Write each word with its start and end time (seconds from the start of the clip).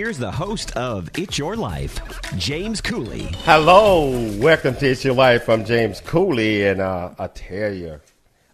here's 0.00 0.16
the 0.16 0.30
host 0.30 0.74
of 0.78 1.10
It's 1.18 1.36
Your 1.36 1.56
Life, 1.56 2.00
James 2.38 2.80
Cooley. 2.80 3.28
Hello, 3.44 4.08
welcome 4.38 4.74
to 4.76 4.86
It's 4.88 5.04
Your 5.04 5.12
Life. 5.12 5.46
I'm 5.46 5.62
James 5.62 6.00
Cooley, 6.00 6.66
and 6.66 6.80
uh, 6.80 7.10
I 7.18 7.26
tell 7.26 7.70
you, 7.70 8.00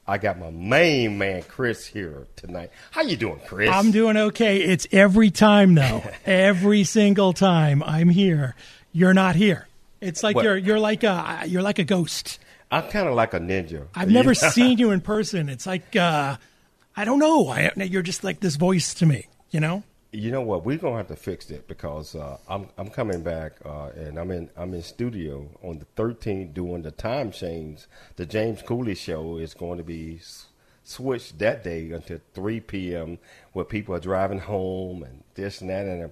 I 0.09 0.19
got 0.19 0.41
my 0.41 0.51
main 0.51 1.19
man 1.19 1.45
Chris 1.45 1.87
here 1.87 2.27
tonight. 2.35 2.73
How 2.91 3.03
you 3.03 3.17
doing, 3.17 3.41
Chris? 3.47 3.71
I'm 3.71 3.93
doing 3.93 4.17
okay. 4.17 4.61
It's 4.61 4.89
every 4.91 5.31
time 5.31 5.77
though. 5.77 6.03
every 6.27 6.83
single 6.83 7.33
time 7.33 7.81
I'm 7.85 8.09
here, 8.09 8.57
you're 8.91 9.15
not 9.15 9.37
here. 9.37 9.69
It's 10.01 10.25
like 10.25 10.35
What? 10.35 10.45
you're 10.47 10.57
you're 10.57 10.81
like 10.81 11.05
a 11.05 11.45
you're 11.47 11.63
like 11.63 11.79
a 11.79 11.85
ghost. 11.85 12.41
I'm 12.73 12.91
kind 12.91 13.07
of 13.07 13.15
like 13.15 13.35
a 13.35 13.39
ninja. 13.39 13.87
I've 13.95 14.11
never 14.11 14.35
seen 14.35 14.79
you 14.79 14.91
in 14.91 15.01
person. 15.01 15.49
It's 15.49 15.65
like 15.65 15.95
uh, 15.95 16.39
I 16.97 17.05
don't 17.05 17.21
know. 17.21 17.47
I, 17.47 17.71
you're 17.77 18.03
just 18.03 18.25
like 18.25 18.41
this 18.41 18.57
voice 18.57 18.95
to 18.95 19.07
me. 19.07 19.29
You 19.53 19.61
know. 19.61 19.85
You 20.17 20.31
know 20.31 20.41
what? 20.41 20.65
We're 20.65 20.79
gonna 20.79 20.97
have 20.97 21.09
to 21.09 21.17
fix 21.17 21.51
it 21.51 21.69
because 21.69 22.15
uh, 22.15 22.39
I'm 22.49 22.69
I'm 22.79 22.89
coming 22.89 23.23
back 23.23 23.53
uh, 23.67 23.89
and 23.89 24.17
I'm 24.17 24.31
in 24.31 24.49
I'm 24.57 24.73
in 24.73 24.83
studio 24.83 25.47
on 25.63 25.79
the 25.79 25.85
13th 26.03 26.55
doing 26.55 26.81
the 26.81 26.91
time 26.91 27.31
change. 27.31 27.85
The 28.17 28.25
James 28.25 28.63
Cooley 28.63 28.95
show 28.95 29.37
is 29.37 29.53
going 29.53 29.77
to 29.77 29.85
be 29.85 30.23
switched 30.85 31.39
that 31.41 31.63
day 31.63 31.91
until 31.91 32.19
3 32.33 32.61
p.m. 32.61 33.19
where 33.53 33.67
people 33.67 33.95
are 33.95 34.01
driving 34.01 34.39
home 34.39 35.03
and 35.03 35.23
this 35.35 35.61
and 35.61 35.69
that 35.69 35.85
and. 35.85 36.05
Uh, 36.05 36.09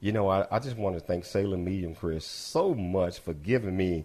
you 0.00 0.12
know, 0.12 0.28
I, 0.28 0.46
I 0.50 0.58
just 0.60 0.76
want 0.76 0.94
to 0.96 1.00
thank 1.00 1.24
Salem 1.24 1.64
Media 1.64 1.92
Chris 1.94 2.24
so 2.26 2.72
much 2.74 3.18
for 3.18 3.32
giving 3.32 3.76
me 3.76 4.04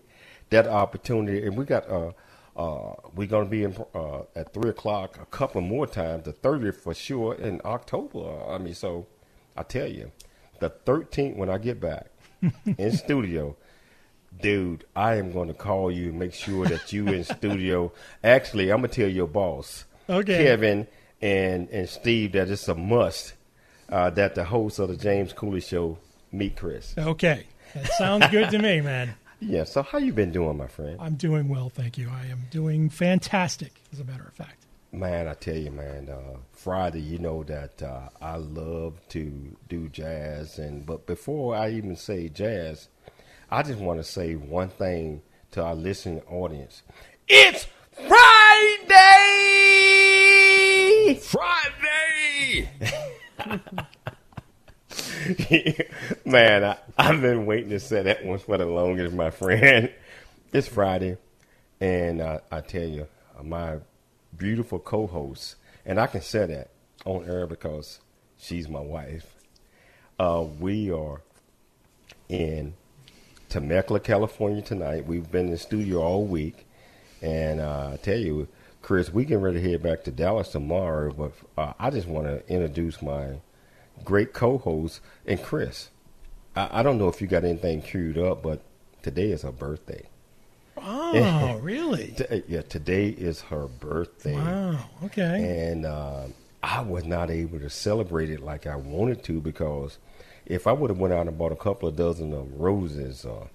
that 0.51 0.67
opportunity. 0.67 1.45
And 1.45 1.57
we 1.57 1.65
got 1.65 1.87
uh 1.89 2.13
uh 2.55 2.95
we're 3.13 3.27
gonna 3.27 3.49
be 3.49 3.65
in 3.65 3.75
uh 3.93 4.21
at 4.37 4.53
three 4.53 4.69
o'clock 4.69 5.19
a 5.21 5.25
couple 5.25 5.59
more 5.59 5.85
times, 5.85 6.23
the 6.23 6.31
thirtieth 6.31 6.81
for 6.81 6.93
sure 6.93 7.35
in 7.35 7.59
October. 7.65 8.41
I 8.49 8.57
mean, 8.57 8.73
so 8.73 9.05
I 9.55 9.63
tell 9.63 9.87
you, 9.87 10.11
the 10.59 10.69
thirteenth 10.69 11.37
when 11.37 11.49
I 11.49 11.57
get 11.57 11.79
back 11.79 12.07
in 12.77 12.91
studio, 12.91 13.55
dude, 14.41 14.85
I 14.95 15.15
am 15.15 15.31
gonna 15.31 15.53
call 15.53 15.91
you 15.91 16.09
and 16.09 16.19
make 16.19 16.33
sure 16.33 16.65
that 16.67 16.91
you 16.93 17.07
in 17.07 17.23
studio. 17.23 17.91
Actually, 18.23 18.69
I'm 18.71 18.77
gonna 18.77 18.87
tell 18.89 19.07
your 19.09 19.27
boss, 19.27 19.85
Okay. 20.09 20.43
Kevin 20.43 20.87
and 21.21 21.69
and 21.69 21.87
Steve, 21.89 22.33
that 22.33 22.49
it's 22.49 22.67
a 22.67 22.75
must 22.75 23.33
uh, 23.89 24.09
that 24.11 24.35
the 24.35 24.43
host 24.45 24.79
of 24.79 24.89
the 24.89 24.97
James 24.97 25.33
Cooley 25.33 25.61
Show 25.61 25.97
meet 26.31 26.55
Chris. 26.57 26.95
Okay. 26.97 27.45
That 27.75 27.87
sounds 27.93 28.27
good 28.27 28.49
to 28.51 28.59
me, 28.59 28.81
man. 28.91 29.13
Yeah. 29.39 29.63
So 29.65 29.83
how 29.83 29.97
you 29.97 30.13
been 30.13 30.31
doing, 30.31 30.57
my 30.57 30.67
friend? 30.67 30.97
I'm 30.99 31.15
doing 31.15 31.47
well, 31.49 31.69
thank 31.69 31.97
you. 31.97 32.09
I 32.09 32.25
am 32.27 32.43
doing 32.49 32.89
fantastic, 32.89 33.73
as 33.91 33.99
a 33.99 34.03
matter 34.03 34.23
of 34.23 34.33
fact. 34.33 34.62
Man, 34.95 35.27
I 35.27 35.33
tell 35.33 35.57
you, 35.57 35.71
man, 35.71 36.07
uh, 36.07 36.37
Friday, 36.51 37.01
you 37.01 37.17
know 37.17 37.43
that 37.45 37.81
uh, 37.81 38.09
I 38.21 38.35
love 38.35 39.01
to 39.09 39.57
do 39.67 39.89
jazz, 39.89 40.59
and 40.59 40.85
but 40.85 41.07
before 41.07 41.55
I 41.55 41.71
even 41.71 41.95
say 41.95 42.29
jazz, 42.29 42.89
I 43.49 43.63
just 43.63 43.79
want 43.79 43.99
to 43.99 44.03
say 44.03 44.35
one 44.35 44.69
thing 44.69 45.23
to 45.49 45.63
our 45.63 45.73
listening 45.73 46.21
audience: 46.29 46.83
It's 47.27 47.65
Friday. 47.91 48.11
Friday. 51.15 52.69
man, 56.23 56.63
I, 56.63 56.77
I've 56.99 57.19
been 57.19 57.47
waiting 57.47 57.71
to 57.71 57.79
say 57.79 58.03
that 58.03 58.23
one 58.23 58.37
for 58.37 58.59
the 58.59 58.67
longest, 58.67 59.15
my 59.15 59.31
friend. 59.31 59.91
It's 60.51 60.67
Friday, 60.67 61.17
and 61.81 62.21
uh, 62.21 62.41
I 62.51 62.61
tell 62.61 62.87
you, 62.87 63.07
my 63.41 63.79
beautiful 64.37 64.79
co-host, 64.79 65.55
and 65.85 65.99
I 65.99 66.07
can 66.07 66.21
say 66.21 66.45
that 66.45 66.69
on 67.05 67.25
air 67.29 67.47
because 67.47 67.99
she's 68.37 68.67
my 68.67 68.79
wife. 68.79 69.35
Uh, 70.19 70.45
we 70.59 70.91
are 70.91 71.21
in 72.29 72.73
Temecula, 73.49 73.99
California 73.99 74.61
tonight. 74.61 75.05
We've 75.05 75.29
been 75.29 75.45
in 75.45 75.51
the 75.51 75.57
studio 75.57 76.01
all 76.01 76.25
week, 76.25 76.65
and 77.21 77.59
uh, 77.59 77.91
I 77.93 77.97
tell 77.97 78.17
you, 78.17 78.47
Chris, 78.81 79.13
we 79.13 79.25
getting 79.25 79.43
ready 79.43 79.61
to 79.61 79.71
head 79.71 79.83
back 79.83 80.03
to 80.03 80.11
Dallas 80.11 80.49
tomorrow. 80.49 81.11
But 81.13 81.33
uh, 81.57 81.73
I 81.79 81.89
just 81.89 82.07
want 82.07 82.27
to 82.27 82.47
introduce 82.51 83.01
my 83.01 83.35
great 84.03 84.33
co-host 84.33 85.01
and 85.25 85.41
Chris. 85.41 85.89
I, 86.55 86.79
I 86.79 86.83
don't 86.83 86.97
know 86.97 87.07
if 87.07 87.21
you 87.21 87.27
got 87.27 87.43
anything 87.43 87.81
queued 87.81 88.17
up, 88.17 88.43
but 88.43 88.61
today 89.01 89.31
is 89.31 89.43
her 89.43 89.51
birthday. 89.51 90.09
Oh, 90.83 91.59
really? 91.61 92.13
T- 92.17 92.43
yeah, 92.47 92.61
today 92.61 93.07
is 93.09 93.41
her 93.41 93.67
birthday. 93.67 94.35
Wow. 94.35 94.89
Okay. 95.05 95.69
and 95.71 95.85
uh, 95.85 96.25
I 96.61 96.81
was 96.81 97.05
not 97.05 97.29
able 97.29 97.59
to 97.59 97.69
celebrate 97.69 98.29
it 98.29 98.41
like 98.41 98.67
I 98.67 98.75
wanted 98.75 99.23
to 99.25 99.39
because 99.41 99.97
if 100.45 100.67
I 100.67 100.71
would 100.71 100.89
have 100.89 100.99
went 100.99 101.13
out 101.13 101.27
and 101.27 101.37
bought 101.37 101.51
a 101.51 101.57
couple 101.57 101.87
of 101.89 101.95
dozen 101.95 102.33
of 102.33 102.59
roses 102.59 103.25
or 103.25 103.49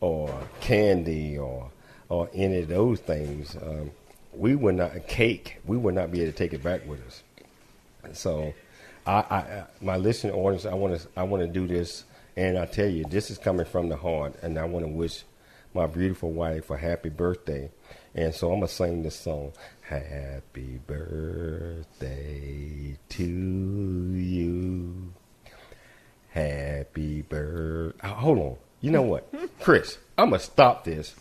or 0.00 0.32
candy 0.60 1.36
or 1.38 1.70
or 2.08 2.28
any 2.34 2.58
of 2.60 2.68
those 2.68 3.00
things, 3.00 3.56
um, 3.56 3.90
we 4.32 4.56
would 4.56 4.76
not 4.76 5.06
cake. 5.06 5.58
We 5.64 5.76
would 5.76 5.94
not 5.94 6.10
be 6.10 6.22
able 6.22 6.32
to 6.32 6.38
take 6.38 6.52
it 6.52 6.62
back 6.62 6.86
with 6.88 7.04
us. 7.06 7.22
So, 8.12 8.52
I, 9.06 9.12
I, 9.12 9.36
I 9.36 9.64
my 9.80 9.96
listening 9.96 10.34
audience, 10.34 10.66
I 10.66 10.74
want 10.74 11.00
to 11.00 11.08
I 11.16 11.22
want 11.22 11.42
to 11.42 11.46
do 11.48 11.66
this, 11.66 12.04
and 12.36 12.58
I 12.58 12.66
tell 12.66 12.88
you, 12.88 13.04
this 13.04 13.30
is 13.30 13.38
coming 13.38 13.66
from 13.66 13.88
the 13.88 13.96
heart, 13.96 14.34
and 14.42 14.58
I 14.58 14.64
want 14.64 14.84
to 14.84 14.90
wish 14.90 15.22
my 15.74 15.86
beautiful 15.86 16.32
wife 16.32 16.70
a 16.70 16.76
happy 16.76 17.08
birthday. 17.10 17.70
And 18.14 18.34
so 18.34 18.52
I'm 18.52 18.60
gonna 18.60 18.68
sing 18.68 19.02
this 19.02 19.16
song. 19.16 19.52
Happy 19.82 20.80
birthday 20.86 22.16
to 23.08 23.24
you. 23.24 25.12
Happy 26.30 27.22
birthday. 27.22 28.08
hold 28.08 28.38
on. 28.38 28.56
You 28.80 28.90
know 28.90 29.02
what, 29.02 29.32
Chris? 29.60 29.98
I'm 30.16 30.30
gonna 30.30 30.40
stop 30.40 30.84
this. 30.84 31.14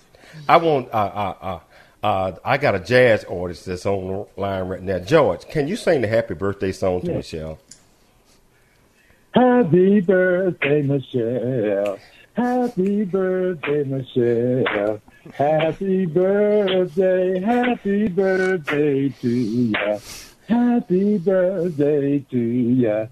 I 0.47 0.57
want. 0.57 0.89
Uh, 0.93 0.97
uh, 0.97 1.35
uh, 1.41 1.59
uh, 2.01 2.31
I 2.45 2.57
got 2.57 2.75
a 2.75 2.79
jazz 2.79 3.25
artist 3.25 3.65
that's 3.65 3.85
on 3.85 4.07
the 4.07 4.41
line 4.41 4.67
right 4.69 4.81
now. 4.81 4.99
George, 4.99 5.45
can 5.47 5.67
you 5.67 5.75
sing 5.75 6.01
the 6.01 6.07
happy 6.07 6.33
birthday 6.33 6.71
song 6.71 7.01
to 7.01 7.13
Michelle? 7.13 7.59
Happy 9.33 9.99
birthday, 9.99 10.81
Michelle. 10.81 11.99
Happy 12.39 13.03
birthday, 13.03 13.83
Michelle. 13.83 15.01
Happy 15.33 16.05
birthday, 16.05 17.39
happy 17.41 18.07
birthday 18.07 19.09
to 19.09 19.29
ya. 19.29 19.99
Happy 20.47 21.17
birthday 21.17 22.19
to 22.31 22.37
ya. 22.39 23.07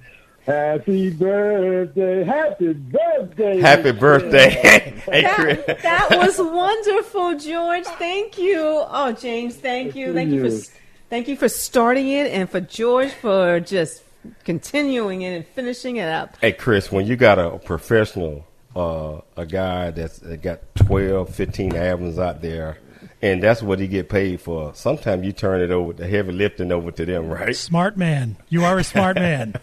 Happy 0.45 1.09
birthday, 1.09 2.23
happy 2.23 2.71
birthday. 2.73 3.59
Happy 3.59 3.83
Michelle. 3.91 3.99
birthday, 3.99 4.49
hey 5.11 5.21
That, 5.23 5.35
Chris. 5.35 5.81
that 5.83 6.07
was 6.11 6.37
wonderful, 6.39 7.37
George. 7.37 7.83
Thank 7.85 8.37
you. 8.37 8.55
Oh, 8.61 9.11
James, 9.11 9.57
thank 9.57 9.93
you. 9.93 10.13
Thank 10.13 10.31
you 10.31 10.39
for 10.39 10.55
you. 10.55 10.61
thank 11.09 11.27
you 11.27 11.35
for 11.35 11.49
starting 11.49 12.07
it, 12.07 12.31
and 12.31 12.49
for 12.49 12.61
George 12.61 13.11
for 13.11 13.59
just 13.59 14.03
continuing 14.45 15.23
it 15.23 15.35
and 15.35 15.45
finishing 15.47 15.97
it 15.97 16.07
up. 16.07 16.37
Hey 16.39 16.53
Chris, 16.53 16.89
when 16.93 17.05
you 17.05 17.17
got 17.17 17.37
a 17.39 17.59
professional, 17.59 18.45
uh, 18.77 19.21
a 19.35 19.45
guy 19.45 19.89
that's 19.89 20.19
that 20.19 20.41
got 20.43 20.59
12, 20.75 21.33
15 21.33 21.75
albums 21.75 22.19
out 22.19 22.41
there, 22.41 22.77
and 23.23 23.41
that's 23.41 23.63
what 23.63 23.79
he 23.79 23.87
get 23.87 24.07
paid 24.07 24.39
for. 24.39 24.75
Sometimes 24.75 25.25
you 25.25 25.31
turn 25.31 25.61
it 25.61 25.71
over, 25.71 25.93
the 25.93 26.07
heavy 26.07 26.31
lifting 26.31 26.71
over 26.71 26.91
to 26.91 27.05
them, 27.05 27.27
right? 27.27 27.55
Smart 27.55 27.97
man. 27.97 28.37
You 28.49 28.63
are 28.65 28.77
a 28.77 28.83
smart 28.83 29.15
man. 29.27 29.55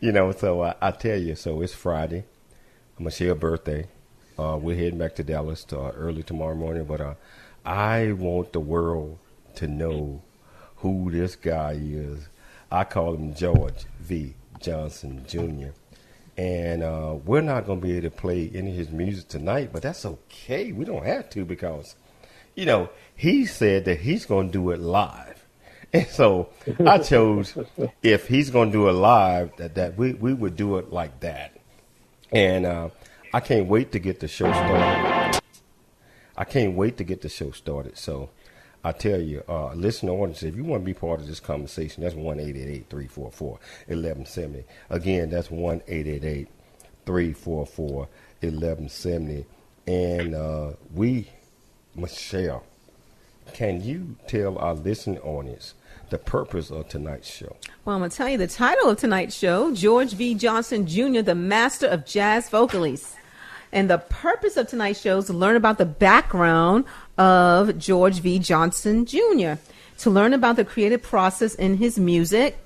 You 0.00 0.12
know, 0.12 0.30
so 0.30 0.62
I, 0.62 0.76
I 0.80 0.92
tell 0.92 1.18
you, 1.18 1.34
so 1.34 1.60
it's 1.62 1.74
Friday. 1.74 2.24
Michelle's 2.98 3.38
birthday. 3.38 3.88
Uh, 4.38 4.56
we're 4.60 4.76
heading 4.76 4.98
back 4.98 5.16
to 5.16 5.24
Dallas 5.24 5.64
to, 5.64 5.80
uh, 5.80 5.92
early 5.96 6.22
tomorrow 6.22 6.54
morning, 6.54 6.84
but 6.84 7.00
uh, 7.00 7.14
I 7.64 8.12
want 8.12 8.52
the 8.52 8.60
world 8.60 9.18
to 9.56 9.66
know 9.66 10.22
who 10.76 11.10
this 11.10 11.34
guy 11.34 11.72
is. 11.72 12.28
I 12.70 12.84
call 12.84 13.14
him 13.14 13.34
George 13.34 13.86
V. 13.98 14.34
Johnson 14.60 15.24
Jr. 15.26 15.70
And 16.38 16.84
uh, 16.84 17.16
we're 17.24 17.40
not 17.42 17.66
going 17.66 17.80
to 17.80 17.86
be 17.86 17.92
able 17.98 18.10
to 18.10 18.16
play 18.16 18.50
any 18.54 18.70
of 18.70 18.76
his 18.76 18.90
music 18.90 19.28
tonight, 19.28 19.70
but 19.72 19.82
that's 19.82 20.06
okay. 20.06 20.72
We 20.72 20.84
don't 20.86 21.04
have 21.04 21.28
to 21.30 21.44
because, 21.44 21.96
you 22.54 22.64
know, 22.64 22.90
he 23.16 23.44
said 23.44 23.84
that 23.86 24.00
he's 24.00 24.24
going 24.24 24.46
to 24.48 24.52
do 24.52 24.70
it 24.70 24.80
live. 24.80 25.34
And 25.92 26.06
so 26.08 26.50
I 26.86 26.98
chose 26.98 27.56
if 28.02 28.28
he's 28.28 28.50
going 28.50 28.70
to 28.70 28.78
do 28.78 28.88
it 28.88 28.92
live, 28.92 29.56
that, 29.56 29.74
that 29.76 29.96
we, 29.98 30.12
we 30.12 30.34
would 30.34 30.54
do 30.54 30.76
it 30.76 30.92
like 30.92 31.20
that. 31.20 31.56
and 32.30 32.66
uh, 32.66 32.90
I 33.32 33.40
can't 33.40 33.66
wait 33.68 33.92
to 33.92 33.98
get 33.98 34.20
the 34.20 34.28
show 34.28 34.52
started. 34.52 35.40
I 36.36 36.44
can't 36.44 36.74
wait 36.76 36.98
to 36.98 37.04
get 37.04 37.22
the 37.22 37.28
show 37.30 37.50
started. 37.52 37.98
So 37.98 38.30
I 38.88 38.92
tell 38.92 39.20
you, 39.20 39.44
uh, 39.46 39.74
listen 39.74 40.08
audience, 40.08 40.42
if 40.42 40.56
you 40.56 40.64
want 40.64 40.82
to 40.82 40.86
be 40.86 40.94
part 40.94 41.20
of 41.20 41.26
this 41.26 41.40
conversation, 41.40 42.02
that's 42.02 42.14
one 42.14 42.40
eight 42.40 42.56
eight 42.56 42.68
eight 42.68 42.86
three 42.88 43.06
four 43.06 43.30
four 43.30 43.58
eleven 43.86 44.24
seventy. 44.24 44.64
Again, 44.88 45.28
that's 45.28 45.50
one 45.50 45.82
eight 45.88 46.06
eight 46.06 46.24
eight 46.24 46.48
three 47.04 47.34
four 47.34 47.66
four 47.66 48.08
eleven 48.40 48.88
seventy. 48.88 49.44
And 49.86 50.34
uh, 50.34 50.70
we, 50.94 51.28
Michelle, 51.94 52.64
can 53.52 53.82
you 53.82 54.16
tell 54.26 54.56
our 54.56 54.72
listening 54.72 55.18
audience 55.18 55.74
the 56.08 56.16
purpose 56.16 56.70
of 56.70 56.88
tonight's 56.88 57.28
show? 57.28 57.56
Well, 57.84 57.96
I'm 57.96 58.00
going 58.00 58.10
to 58.10 58.16
tell 58.16 58.30
you 58.30 58.38
the 58.38 58.46
title 58.46 58.88
of 58.88 58.98
tonight's 58.98 59.36
show 59.36 59.74
George 59.74 60.14
V. 60.14 60.34
Johnson 60.34 60.86
Jr., 60.86 61.20
the 61.20 61.34
master 61.34 61.88
of 61.88 62.06
jazz 62.06 62.48
vocalist. 62.48 63.16
And 63.70 63.90
the 63.90 63.98
purpose 63.98 64.56
of 64.56 64.66
tonight's 64.66 64.98
show 64.98 65.18
is 65.18 65.26
to 65.26 65.34
learn 65.34 65.56
about 65.56 65.76
the 65.76 65.84
background 65.84 66.86
of 67.18 67.78
George 67.78 68.20
V. 68.20 68.38
Johnson 68.38 69.04
Jr., 69.04 69.54
to 69.98 70.10
learn 70.10 70.32
about 70.32 70.56
the 70.56 70.64
creative 70.64 71.02
process 71.02 71.54
in 71.56 71.76
his 71.76 71.98
music, 71.98 72.56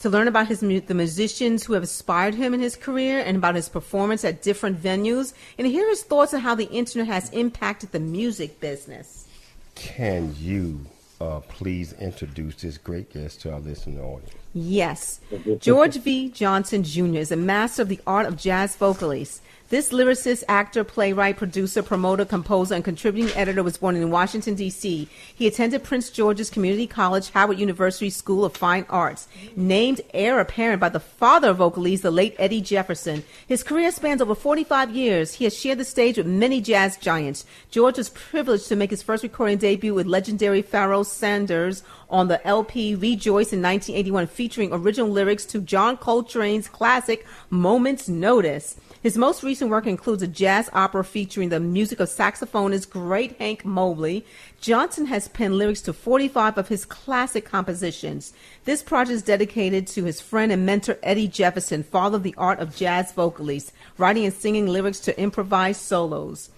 to 0.00 0.08
learn 0.08 0.26
about 0.26 0.48
his 0.48 0.60
the 0.60 0.94
musicians 0.94 1.64
who 1.64 1.74
have 1.74 1.82
inspired 1.82 2.34
him 2.34 2.54
in 2.54 2.60
his 2.60 2.74
career 2.74 3.20
and 3.20 3.36
about 3.36 3.54
his 3.54 3.68
performance 3.68 4.24
at 4.24 4.42
different 4.42 4.82
venues, 4.82 5.34
and 5.58 5.66
hear 5.66 5.88
his 5.88 6.02
thoughts 6.02 6.34
on 6.34 6.40
how 6.40 6.54
the 6.54 6.68
internet 6.70 7.06
has 7.06 7.30
impacted 7.30 7.92
the 7.92 8.00
music 8.00 8.58
business. 8.58 9.28
Can 9.74 10.34
you 10.38 10.86
uh, 11.20 11.40
please 11.40 11.92
introduce 11.94 12.56
this 12.56 12.78
great 12.78 13.12
guest 13.12 13.42
to 13.42 13.52
our 13.52 13.60
listening 13.60 14.00
audience? 14.00 14.32
Yes. 14.54 15.20
George 15.60 15.96
V. 15.96 16.30
Johnson 16.30 16.82
Jr. 16.82 17.16
is 17.16 17.32
a 17.32 17.36
master 17.36 17.82
of 17.82 17.88
the 17.88 18.00
art 18.06 18.26
of 18.26 18.36
jazz 18.36 18.76
vocalist. 18.76 19.40
This 19.72 19.90
lyricist, 19.90 20.44
actor, 20.50 20.84
playwright, 20.84 21.38
producer, 21.38 21.82
promoter, 21.82 22.26
composer, 22.26 22.74
and 22.74 22.84
contributing 22.84 23.34
editor 23.34 23.62
was 23.62 23.78
born 23.78 23.96
in 23.96 24.10
Washington, 24.10 24.54
D.C. 24.54 25.08
He 25.34 25.46
attended 25.46 25.82
Prince 25.82 26.10
George's 26.10 26.50
Community 26.50 26.86
College, 26.86 27.30
Howard 27.30 27.58
University 27.58 28.10
School 28.10 28.44
of 28.44 28.54
Fine 28.54 28.84
Arts. 28.90 29.28
Named 29.56 30.02
heir 30.12 30.38
apparent 30.40 30.78
by 30.78 30.90
the 30.90 31.00
father 31.00 31.48
of 31.48 31.56
vocalese, 31.56 32.02
the 32.02 32.10
late 32.10 32.36
Eddie 32.38 32.60
Jefferson. 32.60 33.24
His 33.46 33.62
career 33.62 33.90
spans 33.92 34.20
over 34.20 34.34
45 34.34 34.94
years. 34.94 35.32
He 35.32 35.44
has 35.44 35.58
shared 35.58 35.78
the 35.78 35.86
stage 35.86 36.18
with 36.18 36.26
many 36.26 36.60
jazz 36.60 36.98
giants. 36.98 37.46
George 37.70 37.96
was 37.96 38.10
privileged 38.10 38.68
to 38.68 38.76
make 38.76 38.90
his 38.90 39.02
first 39.02 39.22
recording 39.22 39.56
debut 39.56 39.94
with 39.94 40.06
legendary 40.06 40.60
Pharoah 40.60 41.06
Sanders 41.06 41.82
on 42.12 42.28
the 42.28 42.46
LP 42.46 42.94
Rejoice 42.94 43.52
in 43.52 43.62
1981, 43.62 44.26
featuring 44.28 44.72
original 44.72 45.10
lyrics 45.10 45.46
to 45.46 45.60
John 45.60 45.96
Coltrane's 45.96 46.68
classic 46.68 47.26
Moment's 47.50 48.08
Notice. 48.08 48.76
His 49.02 49.16
most 49.16 49.42
recent 49.42 49.70
work 49.70 49.86
includes 49.86 50.22
a 50.22 50.28
jazz 50.28 50.70
opera 50.72 51.02
featuring 51.02 51.48
the 51.48 51.58
music 51.58 51.98
of 51.98 52.08
saxophonist 52.08 52.90
Great 52.90 53.36
Hank 53.38 53.64
Mobley. 53.64 54.24
Johnson 54.60 55.06
has 55.06 55.26
penned 55.26 55.58
lyrics 55.58 55.80
to 55.82 55.92
45 55.92 56.58
of 56.58 56.68
his 56.68 56.84
classic 56.84 57.44
compositions. 57.44 58.32
This 58.64 58.82
project 58.82 59.14
is 59.14 59.22
dedicated 59.22 59.88
to 59.88 60.04
his 60.04 60.20
friend 60.20 60.52
and 60.52 60.64
mentor 60.64 60.98
Eddie 61.02 61.26
Jefferson, 61.26 61.82
father 61.82 62.16
of 62.16 62.22
the 62.22 62.34
art 62.38 62.60
of 62.60 62.76
jazz 62.76 63.10
vocalist, 63.10 63.72
writing 63.98 64.24
and 64.24 64.34
singing 64.34 64.68
lyrics 64.68 65.00
to 65.00 65.18
improvised 65.18 65.80
solos. 65.80 66.50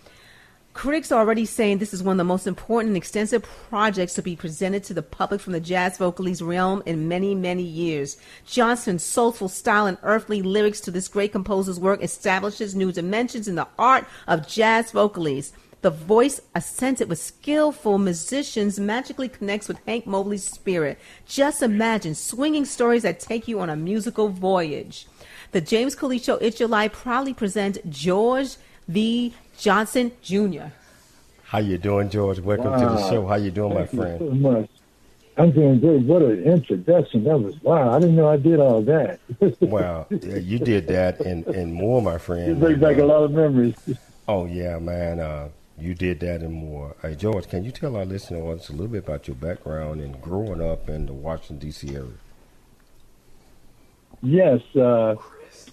Critics 0.75 1.13
are 1.13 1.21
already 1.21 1.47
saying 1.47 1.79
this 1.79 1.95
is 1.95 2.03
one 2.03 2.15
of 2.15 2.19
the 2.19 2.25
most 2.25 2.49
important 2.49 2.89
and 2.89 2.97
extensive 2.97 3.45
projects 3.71 4.15
to 4.15 4.23
be 4.23 4.35
presented 4.35 4.83
to 4.85 4.93
the 4.93 5.03
public 5.03 5.41
from 5.41 5.53
the 5.53 5.61
jazz 5.61 5.97
vocalist 5.99 6.43
realm 6.43 6.83
in 6.85 7.07
many, 7.07 7.33
many 7.33 7.63
years. 7.63 8.17
Johnson's 8.45 9.05
soulful 9.05 9.49
style 9.49 9.87
and 9.87 9.99
earthly 10.03 10.43
lyrics 10.43 10.81
to 10.81 10.91
this 10.91 11.07
great 11.07 11.33
composer's 11.33 11.79
work 11.79 12.03
establishes 12.03 12.75
new 12.75 12.91
dimensions 12.91 13.47
in 13.47 13.55
the 13.55 13.69
art 13.79 14.05
of 14.27 14.49
jazz 14.49 14.91
vocalist. 14.91 15.55
The 15.83 15.91
voice, 15.91 16.41
accented 16.57 17.09
with 17.09 17.21
skillful 17.21 17.99
musicians, 17.99 18.81
magically 18.81 19.29
connects 19.29 19.69
with 19.69 19.79
Hank 19.87 20.09
Mobley's 20.09 20.45
spirit. 20.45 20.99
Just 21.25 21.63
imagine 21.63 22.17
swinging 22.17 22.65
stories 22.65 23.03
that 23.03 23.21
take 23.21 23.47
you 23.47 23.61
on 23.61 23.71
a 23.71 23.77
musical 23.77 24.29
voyage. 24.29 25.07
The 25.53 25.61
James 25.61 25.95
Your 26.01 26.69
Life, 26.69 26.93
proudly 26.93 27.33
presents 27.33 27.79
George 27.89 28.57
V. 28.89 29.35
Johnson 29.59 30.13
Jr. 30.23 30.69
How 31.45 31.59
you 31.59 31.79
doing, 31.79 32.11
George? 32.11 32.41
Welcome 32.41 32.73
wow. 32.73 32.79
to 32.79 32.87
the 32.87 33.11
show. 33.11 33.27
How 33.27 33.37
you 33.37 33.51
doing, 33.51 33.75
Thank 33.75 33.93
my 33.93 34.03
friend? 34.03 34.21
You 34.21 34.29
so 34.29 34.35
much. 34.35 34.71
I'm 35.37 35.51
doing 35.51 35.81
good. 35.81 36.07
What 36.07 36.23
an 36.23 36.45
introduction. 36.45 37.25
That 37.25 37.39
was 37.39 37.61
wow. 37.63 37.95
I 37.95 37.99
didn't 37.99 38.17
know 38.17 38.29
I 38.29 38.37
did 38.37 38.61
all 38.61 38.83
that. 38.83 39.19
wow. 39.61 40.07
Yeah, 40.11 40.37
you 40.37 40.59
did 40.59 40.87
that 40.89 41.21
and, 41.21 41.47
and 41.49 41.73
more, 41.73 42.01
my 42.01 42.19
friend. 42.19 42.47
You 42.49 42.55
bring 42.55 42.79
back 42.79 42.99
a 42.99 43.05
lot 43.05 43.25
of 43.25 43.33
memories. 43.33 43.75
Oh 44.29 44.47
yeah, 44.47 44.79
man. 44.79 45.19
Uh, 45.21 45.49
you 45.79 45.95
did 45.95 46.21
that 46.21 46.41
and 46.41 46.55
more. 46.55 46.95
Hey 47.03 47.17
George, 47.17 47.49
can 47.49 47.65
you 47.65 47.73
tell 47.73 47.97
our 47.97 48.05
listeners 48.05 48.69
a 48.69 48.73
little 48.73 48.87
bit 48.87 49.05
about 49.05 49.27
your 49.27 49.35
background 49.35 50.01
and 50.01 50.21
growing 50.23 50.63
up 50.63 50.89
in 50.89 51.07
the 51.07 51.13
Washington 51.13 51.59
D.C. 51.59 51.95
area? 51.95 52.11
Yes, 54.23 54.61
uh, 54.77 55.17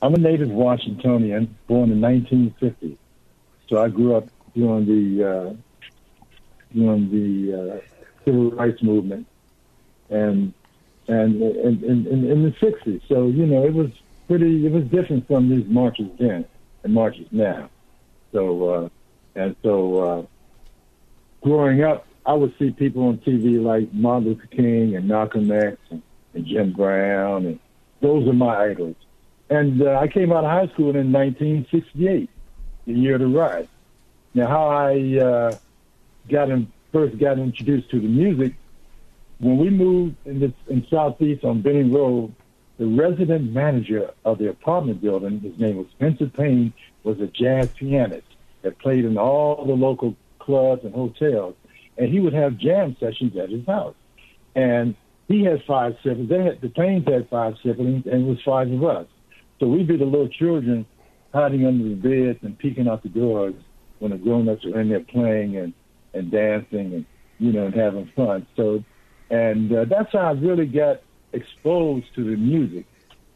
I'm 0.01 0.13
a 0.15 0.17
native 0.17 0.49
Washingtonian, 0.49 1.55
born 1.67 1.91
in 1.91 2.01
1950. 2.01 2.97
So 3.71 3.81
I 3.81 3.87
grew 3.87 4.15
up 4.15 4.27
during 4.53 4.85
the 4.85 5.23
uh, 5.23 5.53
during 6.75 7.09
the 7.09 7.79
uh, 7.79 7.79
civil 8.25 8.51
rights 8.51 8.83
movement, 8.83 9.25
and 10.09 10.53
and 11.07 11.41
in, 11.41 12.43
the 12.43 12.53
'60s. 12.61 13.01
So 13.07 13.27
you 13.27 13.45
know, 13.45 13.65
it 13.65 13.73
was 13.73 13.89
pretty. 14.27 14.65
It 14.65 14.73
was 14.73 14.83
different 14.83 15.25
from 15.25 15.49
these 15.49 15.65
marches 15.67 16.07
then 16.19 16.43
and 16.83 16.93
marches 16.93 17.27
now. 17.31 17.69
So 18.33 18.69
uh, 18.69 18.89
and 19.35 19.55
so, 19.63 19.99
uh, 19.99 20.25
growing 21.41 21.81
up, 21.81 22.05
I 22.25 22.33
would 22.33 22.53
see 22.59 22.71
people 22.71 23.03
on 23.03 23.19
TV 23.19 23.63
like 23.63 23.93
Martin 23.93 24.29
Luther 24.29 24.47
King 24.47 24.97
and 24.97 25.07
Malcolm 25.07 25.49
X 25.49 25.77
and, 25.89 26.01
and 26.33 26.45
Jim 26.45 26.73
Brown, 26.73 27.45
and 27.45 27.59
those 28.01 28.27
are 28.27 28.33
my 28.33 28.65
idols. 28.65 28.97
And 29.49 29.81
uh, 29.81 29.97
I 29.97 30.09
came 30.09 30.33
out 30.33 30.43
of 30.43 30.51
high 30.51 30.67
school 30.73 30.89
in 30.89 31.13
1968 31.13 32.29
the 32.85 32.93
year 32.93 33.17
to 33.17 33.27
rise. 33.27 33.67
Now, 34.33 34.47
how 34.47 34.69
I 34.69 35.17
uh, 35.17 35.57
got 36.29 36.49
in, 36.49 36.71
first 36.91 37.17
got 37.17 37.37
introduced 37.37 37.89
to 37.91 37.99
the 37.99 38.07
music 38.07 38.53
when 39.39 39.57
we 39.57 39.69
moved 39.69 40.15
in 40.25 40.39
this 40.39 40.51
in 40.67 40.85
Southeast 40.89 41.43
on 41.43 41.61
Benning 41.61 41.91
Road. 41.91 42.33
The 42.77 42.87
resident 42.87 43.51
manager 43.51 44.09
of 44.25 44.39
the 44.39 44.49
apartment 44.49 45.01
building, 45.01 45.39
his 45.39 45.59
name 45.59 45.77
was 45.77 45.87
Spencer 45.91 46.27
Payne, 46.27 46.73
was 47.03 47.19
a 47.19 47.27
jazz 47.27 47.69
pianist 47.69 48.27
that 48.63 48.79
played 48.79 49.05
in 49.05 49.17
all 49.17 49.65
the 49.65 49.73
local 49.73 50.15
clubs 50.39 50.83
and 50.83 50.93
hotels, 50.93 51.55
and 51.97 52.09
he 52.09 52.19
would 52.19 52.33
have 52.33 52.57
jam 52.57 52.95
sessions 52.99 53.35
at 53.37 53.49
his 53.49 53.65
house. 53.67 53.95
And 54.55 54.95
he 55.27 55.43
had 55.43 55.63
five 55.63 55.95
siblings. 56.03 56.29
They 56.29 56.43
had 56.43 56.61
the 56.61 56.69
Paynes 56.69 57.09
had 57.11 57.29
five 57.29 57.55
siblings, 57.63 58.05
and 58.05 58.23
it 58.23 58.27
was 58.27 58.41
five 58.43 58.71
of 58.71 58.83
us. 58.83 59.07
So 59.59 59.67
we'd 59.67 59.87
be 59.87 59.97
the 59.97 60.05
little 60.05 60.27
children 60.27 60.85
hiding 61.33 61.65
under 61.65 61.83
the 61.83 61.95
beds 61.95 62.39
and 62.43 62.57
peeking 62.57 62.87
out 62.87 63.03
the 63.03 63.09
doors 63.09 63.55
when 63.99 64.11
the 64.11 64.17
grown-ups 64.17 64.65
are 64.65 64.79
in 64.79 64.89
there 64.89 64.99
playing 64.99 65.57
and 65.57 65.73
and 66.13 66.29
dancing 66.29 66.93
and 66.93 67.05
you 67.39 67.51
know 67.51 67.65
and 67.65 67.75
having 67.75 68.11
fun. 68.15 68.45
So, 68.55 68.83
and 69.29 69.71
uh, 69.71 69.85
that's 69.85 70.11
how 70.11 70.19
I 70.19 70.31
really 70.31 70.65
got 70.65 71.01
exposed 71.33 72.13
to 72.15 72.23
the 72.23 72.35
music. 72.35 72.85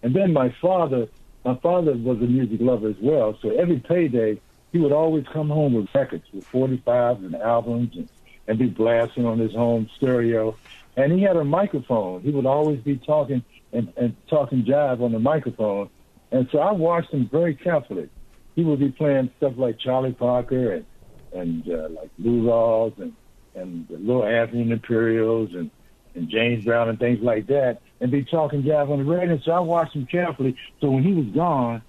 And 0.04 0.16
then 0.16 0.34
my 0.34 0.54
father, 0.62 1.08
my 1.44 1.56
father 1.56 1.94
was 1.94 2.18
a 2.18 2.28
music 2.28 2.60
lover 2.62 2.90
as 2.90 2.98
well. 3.02 3.38
So 3.42 3.50
every 3.52 3.80
payday, 3.80 4.40
he 4.72 4.80
would 4.80 4.92
always 4.92 5.26
come 5.32 5.50
home 5.50 5.74
with 5.74 5.88
records, 5.96 6.26
with 6.34 6.46
45s 6.52 7.26
and 7.26 7.36
albums, 7.36 7.96
and, 7.96 8.10
and 8.48 8.60
be 8.60 8.68
blasting 8.68 9.26
on 9.26 9.40
his 9.40 9.54
home 9.54 9.90
stereo. 9.98 10.58
And 10.98 11.12
he 11.12 11.22
had 11.22 11.38
a 11.38 11.44
microphone. 11.44 12.22
He 12.22 12.32
would 12.32 12.46
always 12.46 12.80
be 12.82 12.98
talking 12.98 13.44
and, 13.74 13.92
and 13.98 14.16
talking 14.30 14.64
jive 14.64 15.02
on 15.02 15.12
the 15.12 15.20
microphone. 15.20 15.90
And 16.32 16.48
so 16.52 16.60
I 16.60 16.72
watched 16.72 17.12
him 17.12 17.30
very 17.32 17.56
carefully. 17.56 18.10
He 18.56 18.64
would 18.64 18.80
be 18.80 18.90
playing 18.90 19.32
stuff 19.38 19.54
like 19.58 19.80
Charlie 19.80 20.14
Parker 20.14 20.74
and 20.74 20.86
and 21.34 21.70
uh, 21.70 21.90
like 21.90 22.10
Lou 22.18 22.44
Rawls 22.44 22.98
and 23.00 23.14
and 23.54 23.88
the 23.88 23.98
Little 23.98 24.26
Anthony 24.26 24.72
Imperials 24.72 25.54
and 25.54 25.70
and 26.16 26.30
James 26.30 26.64
Brown 26.64 26.88
and 26.88 26.98
things 26.98 27.22
like 27.22 27.48
that, 27.48 27.82
and 28.00 28.10
be 28.10 28.24
talking 28.24 28.64
jive 28.64 28.90
on 28.90 29.00
the 29.00 29.04
radio. 29.04 29.38
So 29.40 29.52
I 29.52 29.60
watched 29.60 29.96
him 29.96 30.06
carefully. 30.06 30.56
So 30.80 30.90
when 30.90 31.04
he 31.04 31.14
was 31.14 31.26
gone, 31.28 31.82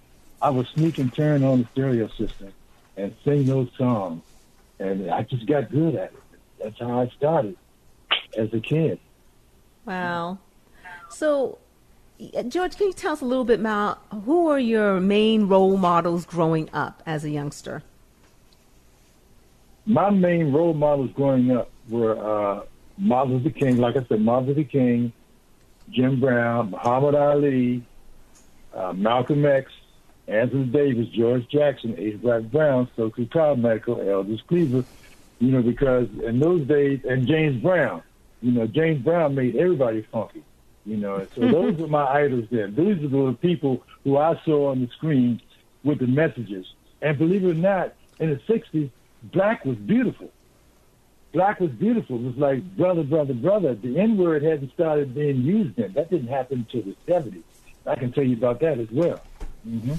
I 0.43 0.51
would 0.51 0.67
sneak 0.75 0.99
and 0.99 1.15
turn 1.15 1.45
on 1.45 1.63
the 1.63 1.69
stereo 1.73 2.09
system 2.09 2.53
and 2.97 3.15
sing 3.25 3.47
those 3.47 3.69
songs, 3.79 4.23
and 4.79 5.11
I 5.11 5.23
just 5.23 5.47
got 5.47 5.71
good 5.71 5.95
at 5.95 6.13
it. 6.13 6.23
That's 6.63 6.79
how 6.79 7.01
I 7.01 7.09
started 7.17 7.57
as 8.37 8.53
a 8.53 8.61
kid. 8.61 8.99
Wow. 9.85 10.39
So 11.09 11.59
George, 12.49 12.77
can 12.77 12.87
you 12.87 12.93
tell 12.95 13.13
us 13.13 13.21
a 13.21 13.27
little 13.27 13.45
bit 13.45 13.61
about 13.61 13.99
who 14.25 14.49
are 14.49 14.59
your 14.59 15.01
main 15.01 15.49
role 15.49 15.77
models 15.77 16.25
growing 16.25 16.71
up 16.73 17.03
as 17.05 17.25
a 17.25 17.31
youngster? 17.31 17.83
My 19.85 20.11
main 20.11 20.51
role 20.53 20.73
models 20.73 21.11
growing 21.15 21.51
up 21.55 21.71
were 21.89 22.19
uh, 22.19 22.63
Martin 22.97 23.35
Luther 23.35 23.51
King, 23.51 23.77
like 23.77 23.97
I 23.97 24.05
said, 24.05 24.21
Martin 24.23 24.49
Luther 24.49 24.65
King, 24.65 25.13
Jim 25.91 26.19
Brown, 26.19 26.71
Muhammad 26.71 27.15
Ali, 27.15 27.85
uh, 28.75 28.93
Malcolm 28.95 29.45
X, 29.45 29.71
Anthony 30.27 30.65
Davis, 30.65 31.09
George 31.09 31.47
Jackson, 31.49 31.95
H. 31.99 32.21
Black 32.21 32.43
Brown, 32.45 32.89
Stokely 32.95 33.27
Carmichael, 33.27 34.01
Eldridge 34.01 34.45
Cleaver, 34.47 34.85
you 35.39 35.53
know, 35.53 35.63
because 35.63 36.09
in 36.25 36.41
those 36.41 36.67
days, 36.67 37.01
and 37.09 37.27
James 37.27 37.63
Brown, 37.63 38.03
you 38.41 38.53
know, 38.53 38.67
James 38.67 39.05
Brown 39.05 39.35
made 39.35 39.55
everybody 39.55 40.03
funky, 40.11 40.43
you 40.87 40.97
know. 40.97 41.27
So 41.35 41.41
those 41.41 41.77
were 41.77 41.89
my 41.89 42.07
idols 42.07 42.47
then. 42.51 42.75
These 42.75 43.05
are 43.05 43.09
the 43.09 43.37
people 43.41 43.83
who 44.05 44.17
I 44.17 44.41
saw 44.45 44.71
on 44.71 44.81
the 44.81 44.89
screen 44.97 45.41
with 45.85 45.99
the 45.99 46.07
messages. 46.07 46.67
And 47.03 47.19
believe 47.19 47.45
it 47.45 47.51
or 47.51 47.55
not, 47.55 47.95
in 48.19 48.31
the 48.31 48.37
60s, 48.53 48.91
black 49.33 49.65
was 49.65 49.77
beautiful. 49.77 50.31
Black 51.33 51.61
was 51.61 51.71
beautiful. 51.73 52.17
It 52.17 52.23
was 52.23 52.37
like 52.37 52.77
brother, 52.77 53.03
brother, 53.03 53.35
brother. 53.35 53.75
The 53.75 53.99
N 53.99 54.17
word 54.17 54.43
hadn't 54.43 54.73
started 54.73 55.15
being 55.15 55.43
used 55.43 55.77
then. 55.77 55.93
That 55.93 56.09
didn't 56.09 56.29
happen 56.29 56.67
until 56.73 56.93
the 56.93 57.13
70s. 57.13 57.43
I 57.85 57.97
can 57.97 58.13
tell 58.13 58.25
you 58.25 58.37
about 58.37 58.61
that 58.61 58.79
as 58.79 58.91
well. 58.91 59.21
Mm-hmm. 59.69 59.95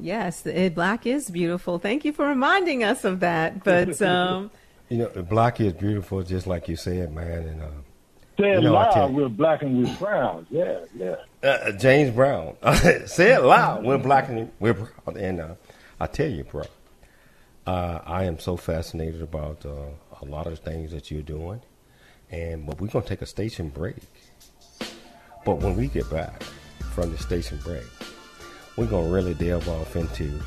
Yes, 0.00 0.44
it, 0.44 0.74
black 0.74 1.06
is 1.06 1.30
beautiful. 1.30 1.78
Thank 1.78 2.04
you 2.04 2.12
for 2.12 2.26
reminding 2.26 2.82
us 2.82 3.04
of 3.04 3.20
that. 3.20 3.62
But 3.64 4.02
um, 4.02 4.50
you 4.88 4.98
know, 4.98 5.08
black 5.22 5.60
is 5.60 5.72
beautiful, 5.72 6.22
just 6.22 6.46
like 6.46 6.68
you 6.68 6.76
said, 6.76 7.14
man. 7.14 7.46
And 7.46 7.62
uh, 7.62 7.66
say 8.38 8.52
it 8.52 8.62
know, 8.62 8.72
loud, 8.72 9.12
we're 9.14 9.28
black 9.28 9.62
and 9.62 9.84
we're 9.84 9.96
proud. 9.96 10.46
Yeah, 10.50 10.80
yeah. 10.96 11.16
Uh, 11.42 11.72
James 11.72 12.14
Brown, 12.14 12.56
say 13.06 13.32
it 13.34 13.42
loud, 13.42 13.84
we're 13.84 13.98
black 13.98 14.28
and 14.28 14.50
we're 14.60 14.74
proud. 14.74 15.16
And 15.16 15.40
uh, 15.40 15.54
I 16.00 16.06
tell 16.06 16.28
you, 16.28 16.44
bro, 16.44 16.64
uh, 17.66 18.00
I 18.04 18.24
am 18.24 18.38
so 18.38 18.56
fascinated 18.56 19.22
about 19.22 19.64
uh, 19.64 19.88
a 20.20 20.24
lot 20.24 20.46
of 20.46 20.52
the 20.52 20.70
things 20.70 20.90
that 20.92 21.10
you're 21.10 21.22
doing, 21.22 21.60
and 22.30 22.66
but 22.66 22.80
we're 22.80 22.88
gonna 22.88 23.04
take 23.04 23.22
a 23.22 23.26
station 23.26 23.68
break. 23.68 23.96
But 25.44 25.56
when 25.56 25.76
we 25.76 25.88
get 25.88 26.08
back 26.10 26.42
from 26.94 27.10
the 27.10 27.18
station 27.18 27.58
break, 27.62 27.84
we're 28.76 28.86
gonna 28.86 29.08
really 29.10 29.34
delve 29.34 29.68
off 29.68 29.96
into 29.96 30.40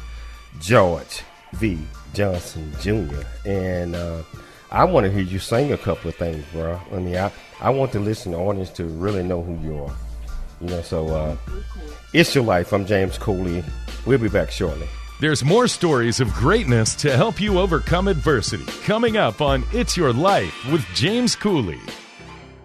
George 0.60 1.24
V. 1.54 1.80
Johnson 2.14 2.72
Jr. 2.82 3.22
and 3.46 3.96
uh, 3.96 4.24
I 4.72 4.84
want 4.84 5.06
to 5.06 5.12
hear 5.12 5.22
you 5.22 5.40
sing 5.40 5.72
a 5.72 5.78
couple 5.78 6.10
of 6.10 6.16
things, 6.16 6.44
bro. 6.52 6.80
I 6.92 6.96
mean, 6.98 7.16
I 7.16 7.32
I 7.62 7.70
want 7.70 7.92
the 7.94 8.00
listening 8.00 8.36
audience 8.36 8.70
to 8.72 8.86
really 8.86 9.24
know 9.24 9.42
who 9.42 9.58
you 9.66 9.84
are. 9.84 9.96
You 10.62 10.68
know, 10.68 10.82
so 10.82 11.08
uh, 11.08 11.38
it's 12.14 12.34
your 12.36 12.44
life. 12.44 12.74
I'm 12.74 12.86
James 12.86 13.18
Cooley. 13.18 13.64
We'll 14.06 14.18
be 14.18 14.30
back 14.30 14.52
shortly. 14.52 14.88
There's 15.20 15.44
more 15.44 15.68
stories 15.68 16.20
of 16.20 16.32
greatness 16.34 16.94
to 16.96 17.16
help 17.16 17.42
you 17.42 17.60
overcome 17.60 18.08
adversity 18.08 18.66
coming 18.84 19.18
up 19.18 19.42
on 19.42 19.64
It's 19.74 19.98
Your 19.98 20.14
Life 20.14 20.54
with 20.72 20.86
James 20.94 21.36
Cooley. 21.36 21.80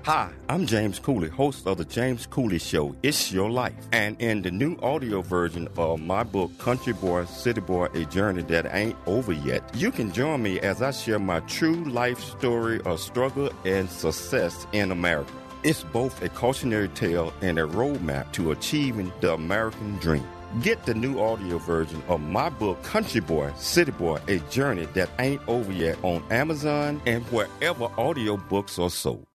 Hi, 0.04 0.32
I'm 0.48 0.66
James 0.66 0.98
Cooley, 0.98 1.28
host 1.28 1.64
of 1.68 1.78
the 1.78 1.84
James 1.84 2.26
Cooley 2.26 2.58
Show, 2.58 2.92
It's 3.04 3.30
Your 3.30 3.48
Life. 3.48 3.86
And 3.92 4.20
in 4.20 4.42
the 4.42 4.50
new 4.50 4.76
audio 4.82 5.22
version 5.22 5.68
of 5.76 6.00
my 6.00 6.24
book, 6.24 6.50
Country 6.58 6.92
Boy, 6.92 7.24
City 7.26 7.60
Boy, 7.60 7.84
A 7.94 8.04
Journey 8.06 8.42
That 8.42 8.74
Ain't 8.74 8.96
Over 9.06 9.32
Yet, 9.32 9.62
you 9.76 9.92
can 9.92 10.12
join 10.12 10.42
me 10.42 10.58
as 10.58 10.82
I 10.82 10.90
share 10.90 11.20
my 11.20 11.38
true 11.40 11.84
life 11.84 12.18
story 12.18 12.80
of 12.80 12.98
struggle 12.98 13.48
and 13.64 13.88
success 13.88 14.66
in 14.72 14.90
America. 14.90 15.30
It's 15.62 15.84
both 15.84 16.20
a 16.20 16.28
cautionary 16.30 16.88
tale 16.88 17.32
and 17.40 17.60
a 17.60 17.62
roadmap 17.62 18.32
to 18.32 18.50
achieving 18.50 19.12
the 19.20 19.34
American 19.34 19.98
dream. 19.98 20.26
Get 20.62 20.84
the 20.84 20.94
new 20.94 21.20
audio 21.20 21.58
version 21.58 22.02
of 22.08 22.20
my 22.20 22.48
book, 22.48 22.82
Country 22.82 23.20
Boy, 23.20 23.52
City 23.56 23.92
Boy, 23.92 24.18
A 24.26 24.40
Journey 24.50 24.86
That 24.94 25.10
Ain't 25.20 25.42
Over 25.46 25.70
Yet 25.70 25.96
on 26.02 26.24
Amazon 26.32 27.00
and 27.06 27.22
wherever 27.26 27.86
audiobooks 27.90 28.84
are 28.84 28.90
sold. 28.90 29.28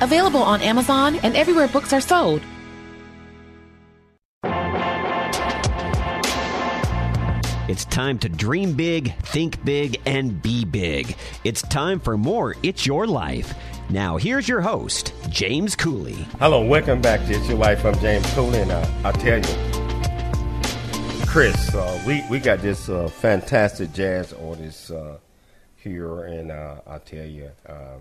available 0.00 0.42
on 0.42 0.60
Amazon 0.62 1.16
and 1.22 1.36
everywhere 1.36 1.68
books 1.68 1.92
are 1.92 2.00
sold. 2.00 2.42
It's 7.70 7.84
time 7.84 8.18
to 8.18 8.28
dream 8.28 8.72
big, 8.72 9.14
think 9.18 9.64
big, 9.64 10.00
and 10.04 10.42
be 10.42 10.64
big. 10.64 11.16
It's 11.44 11.62
time 11.62 12.00
for 12.00 12.18
more 12.18 12.56
It's 12.64 12.84
Your 12.84 13.06
Life. 13.06 13.54
Now, 13.88 14.16
here's 14.16 14.48
your 14.48 14.60
host, 14.60 15.12
James 15.28 15.76
Cooley. 15.76 16.26
Hello, 16.40 16.64
welcome 16.64 17.00
back 17.00 17.20
to 17.26 17.32
It's 17.32 17.48
Your 17.48 17.58
Life. 17.58 17.84
I'm 17.84 17.96
James 18.00 18.28
Cooley, 18.34 18.62
and 18.62 18.72
uh, 18.72 18.88
I 19.04 19.12
tell 19.12 19.38
you, 19.38 21.26
Chris, 21.26 21.72
uh, 21.72 22.02
we, 22.04 22.24
we 22.28 22.40
got 22.40 22.58
this 22.58 22.88
uh, 22.88 23.06
fantastic 23.06 23.92
jazz 23.92 24.32
artist 24.32 24.90
uh, 24.90 25.18
here, 25.76 26.24
and 26.24 26.50
uh, 26.50 26.80
I 26.88 26.98
tell 26.98 27.24
you, 27.24 27.52
uh, 27.68 27.98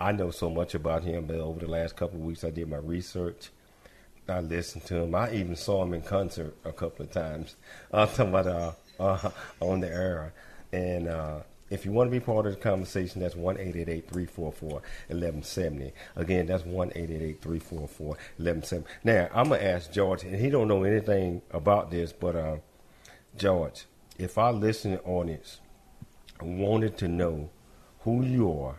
I 0.00 0.12
know 0.12 0.30
so 0.30 0.50
much 0.50 0.74
about 0.74 1.04
him, 1.04 1.26
but 1.26 1.36
over 1.36 1.60
the 1.60 1.70
last 1.70 1.96
couple 1.96 2.18
of 2.18 2.24
weeks, 2.24 2.44
I 2.44 2.50
did 2.50 2.68
my 2.68 2.78
research. 2.78 3.50
I 4.28 4.40
listened 4.40 4.84
to 4.86 4.96
him. 4.96 5.14
I 5.14 5.32
even 5.32 5.54
saw 5.54 5.82
him 5.82 5.94
in 5.94 6.02
concert 6.02 6.56
a 6.64 6.72
couple 6.72 7.04
of 7.04 7.12
times. 7.12 7.56
I'm 7.92 8.08
talking 8.08 8.28
about 8.28 8.46
uh, 8.46 8.72
uh, 8.98 9.30
on 9.60 9.80
the 9.80 9.88
air. 9.88 10.32
And 10.72 11.08
uh, 11.08 11.40
if 11.70 11.84
you 11.84 11.92
want 11.92 12.10
to 12.10 12.10
be 12.10 12.24
part 12.24 12.46
of 12.46 12.54
the 12.54 12.60
conversation, 12.60 13.20
that's 13.20 13.36
1 13.36 13.56
344 13.56 14.70
1170. 14.70 15.92
Again, 16.16 16.46
that's 16.46 16.64
1 16.64 16.90
344 16.90 18.08
1170. 18.08 18.86
Now, 19.04 19.28
I'm 19.32 19.48
going 19.48 19.60
to 19.60 19.66
ask 19.66 19.92
George, 19.92 20.24
and 20.24 20.34
he 20.34 20.50
don't 20.50 20.68
know 20.68 20.84
anything 20.84 21.42
about 21.50 21.90
this, 21.90 22.12
but 22.12 22.34
uh, 22.34 22.56
George, 23.36 23.84
if 24.18 24.38
our 24.38 24.52
listening 24.52 24.98
audience 24.98 25.60
wanted 26.40 26.96
to 26.98 27.08
know 27.08 27.50
who 28.00 28.22
you 28.22 28.52
are 28.60 28.76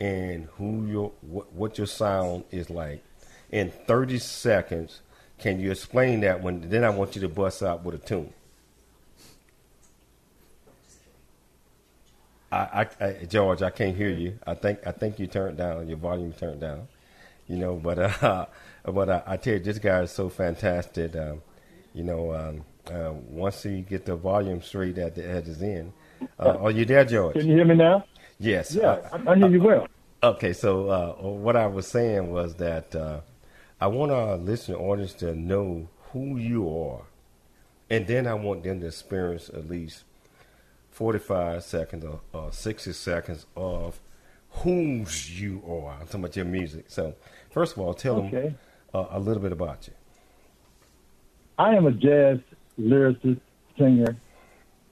and 0.00 0.48
who 0.56 0.86
your 0.86 1.12
what, 1.20 1.52
what 1.52 1.78
your 1.78 1.86
sound 1.86 2.44
is 2.50 2.70
like 2.70 3.04
in 3.50 3.70
30 3.70 4.18
seconds, 4.18 5.00
can 5.38 5.60
you 5.60 5.70
explain 5.70 6.20
that 6.20 6.42
when 6.42 6.68
then 6.68 6.84
I 6.84 6.90
want 6.90 7.14
you 7.14 7.20
to 7.22 7.28
bust 7.28 7.62
out 7.62 7.84
with 7.84 7.94
a 7.94 7.98
tune? 7.98 8.32
I, 12.50 12.86
I, 13.00 13.04
I, 13.04 13.12
George, 13.28 13.62
I 13.62 13.70
can't 13.70 13.96
hear 13.96 14.10
you. 14.10 14.38
I 14.46 14.54
think 14.54 14.80
I 14.86 14.92
think 14.92 15.18
you 15.18 15.26
turned 15.26 15.56
down 15.56 15.88
your 15.88 15.98
volume 15.98 16.32
turned 16.32 16.60
down. 16.60 16.88
You 17.48 17.56
know, 17.58 17.76
but 17.76 17.98
uh, 17.98 18.46
but 18.84 19.08
uh, 19.08 19.22
I 19.26 19.36
tell 19.36 19.54
you, 19.54 19.60
this 19.60 19.78
guy 19.78 20.02
is 20.02 20.10
so 20.10 20.28
fantastic. 20.28 21.14
Um, 21.16 21.42
you 21.92 22.04
know, 22.04 22.34
um, 22.34 22.64
uh, 22.92 23.12
once 23.28 23.62
he 23.62 23.82
get 23.82 24.04
the 24.04 24.16
volume 24.16 24.62
straight 24.62 24.98
at 24.98 25.14
the 25.14 25.28
edges 25.28 25.62
in, 25.62 25.92
uh, 26.38 26.56
are 26.58 26.70
you 26.70 26.84
there, 26.84 27.04
George? 27.04 27.34
Can 27.34 27.46
you 27.46 27.54
hear 27.54 27.64
me 27.64 27.74
now? 27.74 28.04
Yes. 28.38 28.74
Yeah, 28.74 29.08
I, 29.12 29.32
I 29.32 29.36
hear 29.36 29.48
you 29.48 29.62
well. 29.62 29.88
Okay, 30.22 30.52
so 30.52 30.88
uh, 30.88 31.12
what 31.22 31.56
I 31.56 31.66
was 31.66 31.86
saying 31.86 32.30
was 32.30 32.54
that 32.56 32.94
uh, 32.94 33.20
I 33.80 33.86
want 33.88 34.10
our 34.12 34.36
listening 34.36 34.78
audience 34.78 35.12
to 35.14 35.34
know 35.34 35.88
who 36.12 36.36
you 36.36 36.68
are 36.68 37.02
and 37.90 38.06
then 38.06 38.26
I 38.26 38.34
want 38.34 38.62
them 38.64 38.80
to 38.80 38.86
experience 38.86 39.48
at 39.50 39.68
least 39.68 40.04
forty-five 40.90 41.62
seconds 41.62 42.04
or, 42.04 42.20
or 42.32 42.52
sixty 42.52 42.92
seconds 42.92 43.46
of 43.56 44.00
whose 44.50 45.40
you 45.40 45.62
are. 45.68 45.94
I'm 46.00 46.06
talking 46.06 46.20
about 46.20 46.36
your 46.36 46.44
music. 46.46 46.86
So, 46.88 47.14
first 47.50 47.72
of 47.74 47.80
all, 47.80 47.94
tell 47.94 48.16
Okay. 48.16 48.30
them 48.30 48.58
uh, 48.94 49.06
a 49.10 49.20
little 49.20 49.42
bit 49.42 49.52
about 49.52 49.86
you. 49.86 49.94
I 51.58 51.74
am 51.74 51.86
a 51.86 51.92
jazz 51.92 52.38
lyricist, 52.80 53.40
singer, 53.78 54.16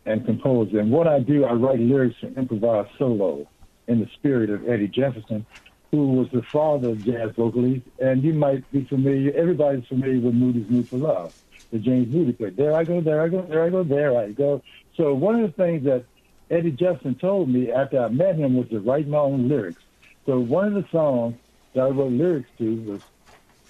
and 0.07 0.25
composer. 0.25 0.81
And 0.81 0.91
what 0.91 1.07
I 1.07 1.21
do, 1.21 1.45
I 1.45 1.53
write 1.53 1.79
lyrics 1.79 2.17
and 2.23 2.37
improvise 2.37 2.87
solo 2.99 3.47
in 3.87 4.01
the 4.01 4.09
spirit 4.15 4.51
of 4.51 4.69
Eddie 4.69 4.89
Jefferson, 4.89 5.47
who 5.91 6.13
was 6.13 6.29
the 6.31 6.43
father 6.43 6.91
of 6.91 7.05
jazz 7.05 7.33
vocalists. 7.37 7.89
And 8.01 8.23
you 8.23 8.33
might 8.33 8.71
be 8.73 8.85
familiar, 8.85 9.33
everybody's 9.35 9.87
familiar 9.87 10.21
with 10.21 10.35
Moody's 10.35 10.69
Mood 10.69 10.89
for 10.89 10.97
Love, 10.97 11.35
the 11.71 11.79
James 11.79 12.13
Moody 12.13 12.33
play. 12.33 12.51
There 12.51 12.75
I 12.75 12.85
go, 12.85 13.01
there 13.01 13.23
I 13.23 13.29
go, 13.29 13.43
there 13.43 13.65
I 13.65 13.71
go, 13.71 13.85
there 13.85 14.19
I 14.19 14.31
go. 14.33 14.63
So 14.97 15.15
one 15.15 15.41
of 15.41 15.43
the 15.43 15.63
things 15.63 15.85
that 15.85 16.05
Eddie 16.51 16.73
Jefferson 16.73 17.15
told 17.15 17.49
me 17.49 17.71
after 17.73 18.03
I 18.03 18.09
met 18.09 18.37
him 18.37 18.57
was 18.57 18.69
to 18.71 18.81
write 18.81 19.09
my 19.09 19.19
own 19.19 19.49
lyrics. 19.49 19.83
So 20.27 20.39
one 20.39 20.67
of 20.67 20.75
the 20.75 20.89
songs 20.91 21.37
that 21.75 21.81
I 21.81 21.89
wrote 21.89 22.13
lyrics 22.13 22.51
to 22.59 22.77
was 22.83 23.01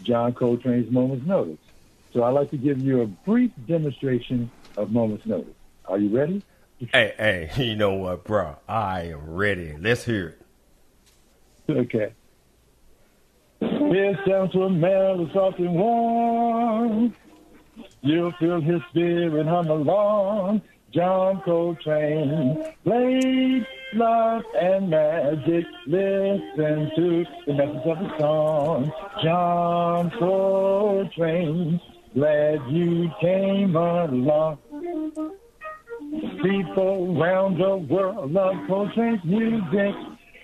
John 0.03 0.33
Coltrane's 0.33 0.91
Moment's 0.91 1.27
Notice. 1.27 1.59
So 2.13 2.25
I'd 2.25 2.31
like 2.31 2.51
to 2.51 2.57
give 2.57 2.81
you 2.81 3.03
a 3.03 3.07
brief 3.07 3.53
demonstration 3.67 4.51
of 4.77 4.91
Moment's 4.91 5.27
Notice. 5.27 5.55
Are 5.87 5.99
you 5.99 6.17
ready? 6.17 6.43
Hey, 6.93 7.15
hey, 7.17 7.51
you 7.65 7.77
know 7.77 7.95
what, 7.95 8.25
bro? 8.25 8.57
I 8.69 9.03
am 9.03 9.31
ready. 9.31 9.77
Let's 9.79 10.05
hear 10.05 10.35
it. 11.69 11.71
Okay. 11.71 12.13
Here's 13.61 14.17
down 14.27 14.51
to 14.51 14.63
a 14.65 14.71
man 14.71 15.19
who's 15.19 15.33
soft 15.33 15.61
and 15.61 15.75
warm. 15.75 17.15
You'll 18.01 18.33
feel 18.33 18.61
his 18.61 18.81
spirit 18.91 19.47
hum 19.47 19.69
along. 19.69 20.63
John 20.93 21.41
Coltrane 21.43 22.65
played 22.83 23.65
love 23.95 24.43
and 24.61 24.91
magic. 24.91 25.65
Listen 25.87 26.91
to 26.97 27.25
the 27.47 27.53
message 27.55 27.87
of 27.87 27.99
the 27.99 28.19
song. 28.19 28.93
John 29.23 30.11
Coltrane, 30.19 31.81
glad 32.13 32.61
you 32.69 33.09
came 33.21 33.77
along. 33.77 34.59
People 36.13 37.19
around 37.19 37.57
the 37.57 37.77
world 37.77 38.33
love 38.33 38.55
Coltrane's 38.69 39.25
music. 39.25 39.95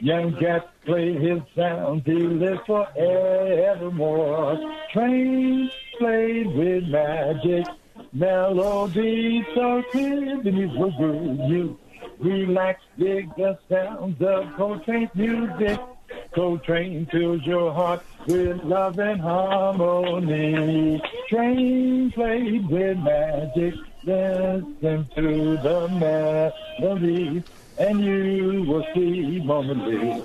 Young 0.00 0.34
cats 0.36 0.66
play 0.86 1.12
his 1.12 1.42
sound 1.54 2.06
to 2.06 2.30
live 2.30 2.60
forevermore. 2.66 4.56
Train 4.92 5.70
played 5.98 6.46
with 6.54 6.84
magic, 6.84 7.66
melody 8.14 9.46
so 9.54 9.82
clear 9.90 10.38
beneath 10.38 10.72
the 10.72 10.90
groove. 10.96 11.38
You 11.50 11.78
relax, 12.18 12.80
dig 12.98 13.28
the 13.36 13.58
sounds 13.68 14.22
of 14.22 14.44
Coltrane's 14.56 15.14
music. 15.14 15.78
Coltrane 16.34 17.06
fills 17.10 17.44
your 17.44 17.74
heart 17.74 18.02
with 18.26 18.62
love 18.64 18.98
and 18.98 19.20
harmony. 19.20 21.02
Train 21.28 22.10
played 22.12 22.66
with 22.70 22.96
magic, 22.98 23.74
listen 24.08 25.08
to 25.14 25.56
the 25.58 25.88
melody, 26.80 27.42
and 27.78 28.00
you 28.04 28.62
will 28.66 28.84
see 28.94 29.40
momently 29.44 30.24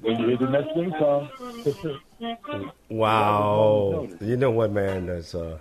when 0.00 0.18
you 0.18 0.26
hear 0.28 0.36
the 0.36 0.48
next 0.48 0.74
thing 0.74 0.92
song. 0.98 2.70
Wow. 2.88 4.08
You 4.20 4.36
know 4.36 4.50
what, 4.50 4.72
man? 4.72 5.06
There's 5.06 5.34
uh, 5.34 5.58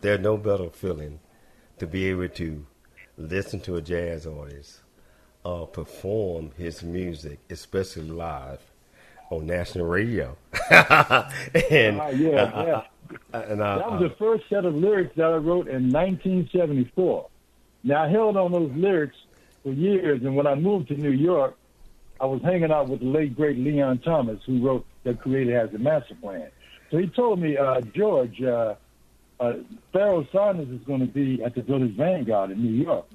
there's 0.00 0.20
no 0.20 0.36
better 0.36 0.70
feeling 0.70 1.20
to 1.78 1.86
be 1.86 2.06
able 2.06 2.28
to 2.28 2.64
listen 3.16 3.60
to 3.60 3.76
a 3.76 3.82
jazz 3.82 4.26
artist 4.26 4.80
uh, 5.44 5.64
perform 5.64 6.50
his 6.56 6.82
music, 6.82 7.38
especially 7.50 8.08
live 8.10 8.60
on 9.30 9.46
national 9.46 9.86
radio. 9.86 10.36
and 10.70 12.00
Ah, 12.00 12.08
yeah, 12.10 12.42
uh, 12.42 12.64
yeah. 12.66 12.82
Uh, 13.32 13.42
and 13.48 13.60
uh, 13.62 13.78
That 13.78 13.90
was 13.92 14.00
the 14.10 14.16
first 14.18 14.44
set 14.48 14.64
of 14.64 14.74
lyrics 14.74 15.14
that 15.16 15.26
I 15.26 15.36
wrote 15.36 15.68
in 15.68 15.90
1974. 15.92 17.28
Now, 17.84 18.04
I 18.04 18.08
held 18.08 18.36
on 18.36 18.52
those 18.52 18.70
lyrics 18.74 19.16
for 19.62 19.72
years, 19.72 20.22
and 20.22 20.36
when 20.36 20.46
I 20.46 20.54
moved 20.54 20.88
to 20.88 20.94
New 20.94 21.10
York, 21.10 21.56
I 22.20 22.26
was 22.26 22.40
hanging 22.42 22.70
out 22.70 22.88
with 22.88 23.00
the 23.00 23.06
late, 23.06 23.34
great 23.34 23.58
Leon 23.58 23.98
Thomas, 24.04 24.38
who 24.46 24.64
wrote 24.64 24.86
The 25.04 25.14
Creator 25.14 25.58
Has 25.58 25.74
a 25.74 25.78
Master 25.78 26.14
Plan. 26.20 26.50
So 26.90 26.98
he 26.98 27.06
told 27.08 27.40
me, 27.40 27.56
uh, 27.56 27.80
George, 27.80 28.40
uh, 28.42 28.74
uh, 29.40 29.52
Pharoah 29.92 30.24
Sanders 30.30 30.68
is 30.68 30.86
going 30.86 31.00
to 31.00 31.06
be 31.06 31.42
at 31.42 31.54
the 31.54 31.62
Village 31.62 31.96
Vanguard 31.96 32.50
in 32.52 32.62
New 32.62 32.82
York. 32.84 33.06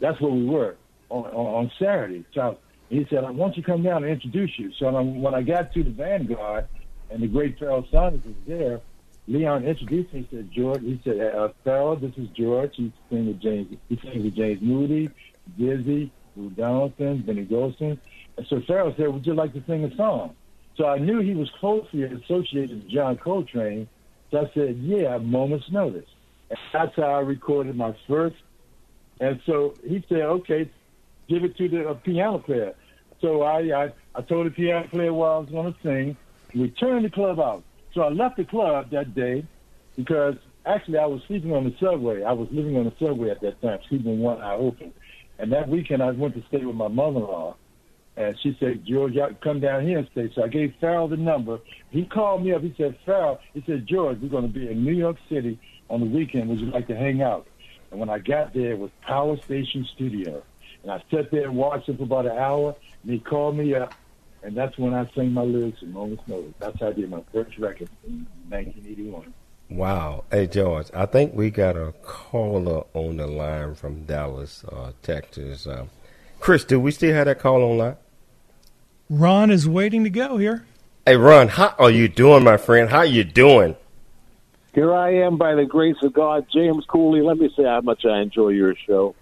That's 0.00 0.20
where 0.20 0.32
we 0.32 0.44
were 0.44 0.76
on, 1.08 1.24
on, 1.26 1.46
on 1.64 1.70
Saturday. 1.78 2.24
So 2.34 2.58
he 2.90 3.06
said, 3.08 3.24
I 3.24 3.30
want 3.30 3.56
you 3.56 3.62
to 3.62 3.66
come 3.70 3.82
down 3.82 4.04
and 4.04 4.12
introduce 4.12 4.58
you. 4.58 4.72
So 4.78 4.90
when- 4.90 5.22
when 5.22 5.34
I 5.34 5.42
got 5.42 5.72
to 5.72 5.82
the 5.82 5.90
Vanguard 5.90 6.66
and 7.10 7.22
the 7.22 7.28
great 7.28 7.58
Pharoah 7.58 7.84
Sanders 7.90 8.20
was 8.24 8.34
there, 8.46 8.80
Leon 9.28 9.64
introduced 9.64 10.12
me. 10.14 10.26
He 10.28 10.36
said, 10.36 10.50
George, 10.50 10.80
he 10.80 11.00
said, 11.04 11.20
uh, 11.20 11.48
Pharoah, 11.62 12.00
this 12.00 12.12
is 12.16 12.28
George. 12.30 12.72
He's 12.76 12.92
singing 13.10 13.26
with 13.26 13.40
James, 13.40 13.76
he 13.88 13.96
sings 14.02 14.24
with 14.24 14.34
James 14.34 14.62
Moody, 14.62 15.10
Dizzy, 15.58 16.10
Lou 16.34 16.50
Donaldson, 16.50 17.22
Benny 17.26 17.44
Golson. 17.44 17.98
And 18.38 18.46
so 18.48 18.62
Pharoah 18.66 18.94
said, 18.96 19.08
would 19.08 19.26
you 19.26 19.34
like 19.34 19.52
to 19.52 19.62
sing 19.66 19.84
a 19.84 19.94
song? 19.96 20.34
So 20.76 20.86
I 20.86 20.98
knew 20.98 21.20
he 21.20 21.34
was 21.34 21.50
closely 21.60 22.04
associated 22.04 22.70
with 22.70 22.88
John 22.88 23.18
Coltrane. 23.18 23.88
So 24.30 24.46
I 24.46 24.50
said, 24.54 24.78
yeah, 24.78 25.16
a 25.16 25.18
moment's 25.18 25.70
notice. 25.70 26.08
And 26.48 26.58
that's 26.72 26.96
how 26.96 27.02
I 27.02 27.20
recorded 27.20 27.76
my 27.76 27.94
first. 28.06 28.36
And 29.20 29.40
so 29.44 29.74
he 29.86 30.04
said, 30.08 30.22
okay, 30.22 30.70
give 31.28 31.44
it 31.44 31.56
to 31.58 31.68
the 31.68 31.88
uh, 31.90 31.94
piano 31.94 32.38
player. 32.38 32.74
So 33.20 33.42
I, 33.42 33.84
I, 33.84 33.92
I 34.14 34.22
told 34.22 34.46
the 34.46 34.50
piano 34.50 34.86
player 34.88 35.12
what 35.12 35.26
I 35.26 35.38
was 35.38 35.48
going 35.50 35.74
to 35.74 35.80
sing. 35.82 36.16
We 36.54 36.70
turned 36.70 37.04
the 37.04 37.10
club 37.10 37.40
out. 37.40 37.64
So 37.98 38.04
I 38.04 38.10
left 38.10 38.36
the 38.36 38.44
club 38.44 38.90
that 38.92 39.12
day 39.16 39.44
because 39.96 40.36
actually 40.64 40.98
I 40.98 41.06
was 41.06 41.20
sleeping 41.26 41.52
on 41.52 41.64
the 41.64 41.74
subway. 41.80 42.22
I 42.22 42.30
was 42.30 42.46
living 42.52 42.76
on 42.76 42.84
the 42.84 42.92
subway 42.96 43.30
at 43.30 43.40
that 43.40 43.60
time, 43.60 43.80
sleeping 43.88 44.20
one 44.20 44.40
eye 44.40 44.54
open. 44.54 44.92
And 45.40 45.52
that 45.52 45.68
weekend 45.68 46.00
I 46.00 46.12
went 46.12 46.36
to 46.36 46.44
stay 46.46 46.64
with 46.64 46.76
my 46.76 46.86
mother-in-law. 46.86 47.56
And 48.16 48.38
she 48.40 48.56
said, 48.60 48.84
George, 48.86 49.14
come 49.42 49.58
down 49.58 49.84
here 49.84 49.98
and 49.98 50.08
stay. 50.12 50.30
So 50.32 50.44
I 50.44 50.46
gave 50.46 50.74
Pharoah 50.80 51.08
the 51.08 51.16
number. 51.16 51.58
He 51.90 52.04
called 52.04 52.44
me 52.44 52.52
up. 52.52 52.62
He 52.62 52.72
said, 52.78 52.96
Pharoah, 53.04 53.40
he 53.52 53.64
said, 53.66 53.84
George, 53.88 54.18
we're 54.22 54.28
going 54.28 54.46
to 54.46 54.48
be 54.48 54.70
in 54.70 54.84
New 54.84 54.94
York 54.94 55.16
City 55.28 55.58
on 55.90 55.98
the 55.98 56.06
weekend. 56.06 56.50
Would 56.50 56.60
you 56.60 56.70
like 56.70 56.86
to 56.86 56.96
hang 56.96 57.20
out? 57.20 57.48
And 57.90 57.98
when 57.98 58.10
I 58.10 58.20
got 58.20 58.54
there, 58.54 58.70
it 58.70 58.78
was 58.78 58.92
Power 59.02 59.36
Station 59.38 59.88
Studio. 59.96 60.44
And 60.84 60.92
I 60.92 61.02
sat 61.10 61.32
there 61.32 61.46
and 61.46 61.56
watched 61.56 61.88
him 61.88 61.96
for 61.96 62.04
about 62.04 62.26
an 62.26 62.38
hour. 62.38 62.76
And 63.02 63.12
he 63.12 63.18
called 63.18 63.56
me 63.56 63.74
up. 63.74 63.92
And 64.42 64.56
that's 64.56 64.78
when 64.78 64.94
I 64.94 65.08
sang 65.14 65.32
my 65.32 65.42
lyrics 65.42 65.82
in 65.82 65.92
Moments 65.92 66.22
Notice. 66.26 66.54
That's 66.58 66.78
how 66.80 66.88
I 66.88 66.92
did 66.92 67.10
my 67.10 67.22
first 67.32 67.58
record 67.58 67.88
in 68.06 68.26
1981. 68.48 69.34
Wow. 69.70 70.24
Hey, 70.30 70.46
George, 70.46 70.86
I 70.94 71.06
think 71.06 71.34
we 71.34 71.50
got 71.50 71.76
a 71.76 71.92
caller 72.02 72.84
on 72.94 73.18
the 73.18 73.26
line 73.26 73.74
from 73.74 74.04
Dallas, 74.04 74.64
uh, 74.64 74.92
Texas. 75.02 75.66
Uh, 75.66 75.86
Chris, 76.40 76.64
do 76.64 76.80
we 76.80 76.90
still 76.90 77.14
have 77.14 77.26
that 77.26 77.40
call 77.40 77.62
online? 77.62 77.96
Ron 79.10 79.50
is 79.50 79.68
waiting 79.68 80.04
to 80.04 80.10
go 80.10 80.38
here. 80.38 80.64
Hey, 81.04 81.16
Ron, 81.16 81.48
how 81.48 81.74
are 81.78 81.90
you 81.90 82.08
doing, 82.08 82.44
my 82.44 82.56
friend? 82.56 82.90
How 82.90 83.02
you 83.02 83.24
doing? 83.24 83.76
Here 84.74 84.94
I 84.94 85.14
am 85.14 85.38
by 85.38 85.54
the 85.54 85.64
grace 85.64 85.96
of 86.02 86.12
God, 86.12 86.46
James 86.52 86.84
Cooley. 86.86 87.22
Let 87.22 87.38
me 87.38 87.50
say 87.56 87.64
how 87.64 87.80
much 87.80 88.04
I 88.04 88.20
enjoy 88.20 88.50
your 88.50 88.74
show, 88.86 89.14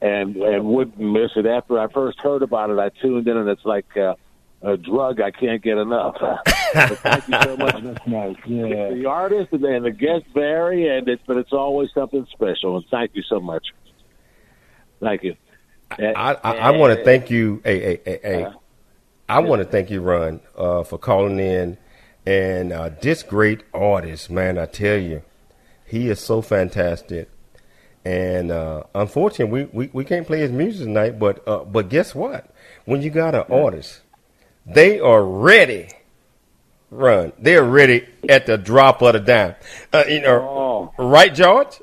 and 0.00 0.36
and 0.36 0.64
wouldn't 0.64 0.98
miss 0.98 1.32
it. 1.36 1.46
After 1.46 1.78
I 1.78 1.88
first 1.88 2.20
heard 2.20 2.42
about 2.42 2.70
it, 2.70 2.78
I 2.78 2.90
tuned 3.00 3.26
in, 3.26 3.36
and 3.36 3.48
it's 3.48 3.64
like 3.64 3.96
uh, 3.96 4.14
a 4.62 4.76
drug. 4.76 5.20
I 5.20 5.30
can't 5.30 5.62
get 5.62 5.78
enough. 5.78 6.16
Thank 6.72 7.28
you 7.28 7.42
so 7.42 7.56
much. 7.56 7.82
That's 7.82 8.06
nice. 8.06 8.36
Yeah. 8.46 8.90
The 8.90 9.06
artist 9.06 9.52
and, 9.52 9.64
and 9.64 9.84
the 9.84 9.90
guest 9.90 10.24
vary, 10.34 10.88
and 10.88 11.08
it's 11.08 11.22
but 11.26 11.36
it's 11.36 11.52
always 11.52 11.90
something 11.92 12.26
special. 12.32 12.76
And 12.76 12.84
thank 12.90 13.14
you 13.14 13.22
so 13.22 13.40
much. 13.40 13.66
Thank 15.00 15.22
you. 15.22 15.36
I, 15.90 16.36
I, 16.44 16.52
I 16.56 16.70
want 16.72 16.96
to 16.96 17.04
thank 17.04 17.30
you. 17.30 17.62
Hey, 17.64 17.80
hey, 17.80 18.00
hey, 18.04 18.20
hey. 18.22 18.46
I 19.28 19.40
want 19.40 19.62
to 19.62 19.68
thank 19.68 19.90
you, 19.90 20.00
Ron, 20.00 20.40
uh, 20.56 20.84
for 20.84 20.98
calling 20.98 21.38
in. 21.38 21.78
And 22.26 22.72
uh, 22.72 22.90
this 23.00 23.22
great 23.22 23.62
artist, 23.72 24.30
man, 24.30 24.58
I 24.58 24.66
tell 24.66 24.98
you, 24.98 25.22
he 25.86 26.08
is 26.08 26.20
so 26.20 26.42
fantastic. 26.42 27.30
And 28.04 28.50
uh, 28.50 28.84
unfortunately, 28.94 29.64
we, 29.64 29.86
we, 29.86 29.90
we 29.92 30.04
can't 30.04 30.26
play 30.26 30.40
his 30.40 30.50
music 30.52 30.86
tonight. 30.86 31.18
But 31.18 31.46
uh, 31.46 31.64
but 31.64 31.88
guess 31.88 32.14
what? 32.14 32.54
When 32.84 33.02
you 33.02 33.10
got 33.10 33.34
an 33.34 33.44
artist, 33.50 34.00
they 34.66 34.98
are 35.00 35.22
ready. 35.24 35.90
Run, 36.90 37.32
they're 37.38 37.64
ready 37.64 38.06
at 38.30 38.46
the 38.46 38.56
drop 38.56 39.02
of 39.02 39.12
the 39.12 39.20
dime. 39.20 39.56
Uh, 39.92 40.04
you 40.08 40.22
know, 40.22 40.94
right, 40.98 41.34
George? 41.34 41.80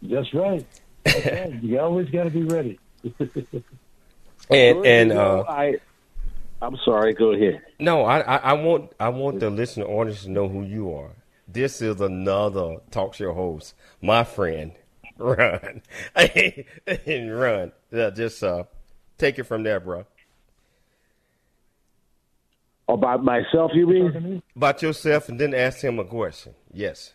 That's 0.00 0.32
right. 0.32 0.66
That's 1.04 1.26
right. 1.26 1.62
You 1.62 1.80
always 1.80 2.08
got 2.08 2.24
to 2.24 2.30
be 2.30 2.44
ready. 2.44 2.78
And 4.50 4.84
and 4.84 5.12
uh, 5.12 5.44
I, 5.48 5.76
I'm 6.60 6.76
sorry. 6.84 7.14
Go 7.14 7.32
ahead. 7.32 7.62
No, 7.78 8.04
I, 8.04 8.20
I, 8.20 8.36
I 8.36 8.52
want 8.54 8.92
I 9.00 9.08
want 9.08 9.40
the 9.40 9.48
listener 9.50 9.86
audience 9.86 10.24
to 10.24 10.30
know 10.30 10.48
who 10.48 10.62
you 10.62 10.92
are. 10.94 11.12
this 11.48 11.80
is 11.80 12.00
another 12.00 12.76
talk 12.90 13.14
show 13.14 13.32
host, 13.32 13.74
my 14.02 14.22
friend, 14.24 14.72
Ron. 15.18 15.82
and 16.14 17.40
Ron, 17.40 17.72
uh, 17.92 18.10
just 18.10 18.42
uh, 18.42 18.64
take 19.18 19.38
it 19.38 19.44
from 19.44 19.62
there, 19.62 19.80
bro. 19.80 20.04
About 22.88 23.24
myself, 23.24 23.72
you 23.74 23.86
mean? 23.86 24.42
About 24.54 24.82
yourself, 24.82 25.28
and 25.28 25.40
then 25.40 25.54
ask 25.54 25.80
him 25.80 25.98
a 25.98 26.04
question. 26.04 26.54
Yes. 26.72 27.14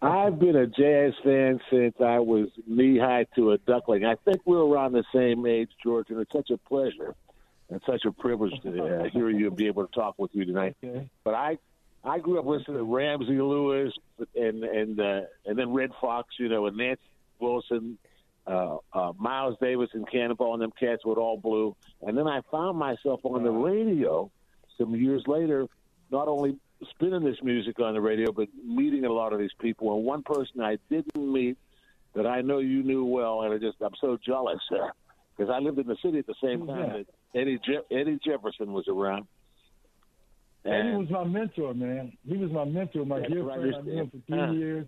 I've 0.00 0.38
been 0.38 0.56
a 0.56 0.66
jazz 0.66 1.12
fan 1.24 1.60
since 1.70 1.94
I 2.00 2.20
was 2.20 2.48
knee 2.66 2.98
high 2.98 3.26
to 3.34 3.52
a 3.52 3.58
duckling. 3.58 4.04
I 4.04 4.14
think 4.24 4.40
we're 4.44 4.64
around 4.64 4.92
the 4.92 5.04
same 5.12 5.44
age, 5.44 5.70
George, 5.82 6.06
and 6.10 6.20
it's 6.20 6.32
such 6.32 6.50
a 6.50 6.56
pleasure 6.56 7.14
and 7.68 7.80
such 7.84 8.04
a 8.06 8.12
privilege 8.12 8.52
to 8.62 8.82
uh, 8.82 9.04
hear 9.10 9.28
you 9.28 9.48
and 9.48 9.56
be 9.56 9.66
able 9.66 9.86
to 9.86 9.92
talk 9.92 10.14
with 10.16 10.30
you 10.34 10.44
tonight. 10.44 10.76
Okay. 10.82 11.08
But 11.24 11.34
I, 11.34 11.58
I 12.04 12.18
grew 12.18 12.38
up 12.38 12.46
listening 12.46 12.78
to 12.78 12.84
Ramsey 12.84 13.40
Lewis 13.40 13.92
and 14.34 14.64
and 14.64 15.00
uh, 15.00 15.20
and 15.46 15.58
then 15.58 15.72
Redd 15.72 15.90
Foxx, 16.00 16.28
you 16.38 16.48
know, 16.48 16.66
and 16.66 16.76
Nancy 16.76 17.02
Wilson, 17.40 17.98
uh, 18.46 18.76
uh, 18.92 19.12
Miles 19.18 19.56
Davis, 19.60 19.90
and 19.94 20.08
Cannonball, 20.10 20.54
and 20.54 20.62
them 20.62 20.72
cats 20.78 21.04
with 21.04 21.18
all 21.18 21.36
blue. 21.36 21.76
And 22.02 22.16
then 22.16 22.26
I 22.26 22.40
found 22.50 22.78
myself 22.78 23.20
on 23.24 23.42
the 23.42 23.50
radio 23.50 24.30
some 24.76 24.94
years 24.94 25.22
later, 25.26 25.66
not 26.10 26.28
only 26.28 26.56
spinning 26.90 27.24
this 27.24 27.36
music 27.42 27.80
on 27.80 27.94
the 27.94 28.00
radio, 28.00 28.30
but 28.32 28.48
meeting 28.64 29.04
a 29.04 29.12
lot 29.12 29.32
of 29.32 29.38
these 29.38 29.50
people. 29.60 29.94
And 29.96 30.04
one 30.04 30.22
person 30.22 30.60
I 30.60 30.78
didn't 30.88 31.16
meet 31.16 31.58
that 32.14 32.26
I 32.26 32.40
know 32.40 32.58
you 32.58 32.82
knew 32.82 33.04
well, 33.04 33.42
and 33.42 33.52
I 33.52 33.58
just 33.58 33.76
I'm 33.80 33.94
so 34.00 34.18
jealous 34.24 34.60
because 35.36 35.52
I 35.52 35.58
lived 35.58 35.78
in 35.78 35.86
the 35.86 35.96
city 36.02 36.18
at 36.18 36.26
the 36.26 36.34
same 36.42 36.66
time 36.66 36.92
that 36.92 37.06
Eddie 37.38 37.58
Je- 37.64 37.96
Eddie 37.96 38.18
Jefferson 38.24 38.72
was 38.72 38.86
around. 38.88 39.26
And 40.68 40.88
Eddie 40.88 40.96
was 40.96 41.10
my 41.10 41.24
mentor, 41.24 41.74
man. 41.74 42.12
He 42.26 42.36
was 42.36 42.50
my 42.50 42.64
mentor, 42.64 43.04
my 43.04 43.20
dear 43.20 43.44
friend. 43.44 43.74
I 43.74 43.80
knew 43.80 44.00
him 44.00 44.10
for 44.10 44.18
three 44.26 44.40
uh, 44.40 44.52
years. 44.52 44.86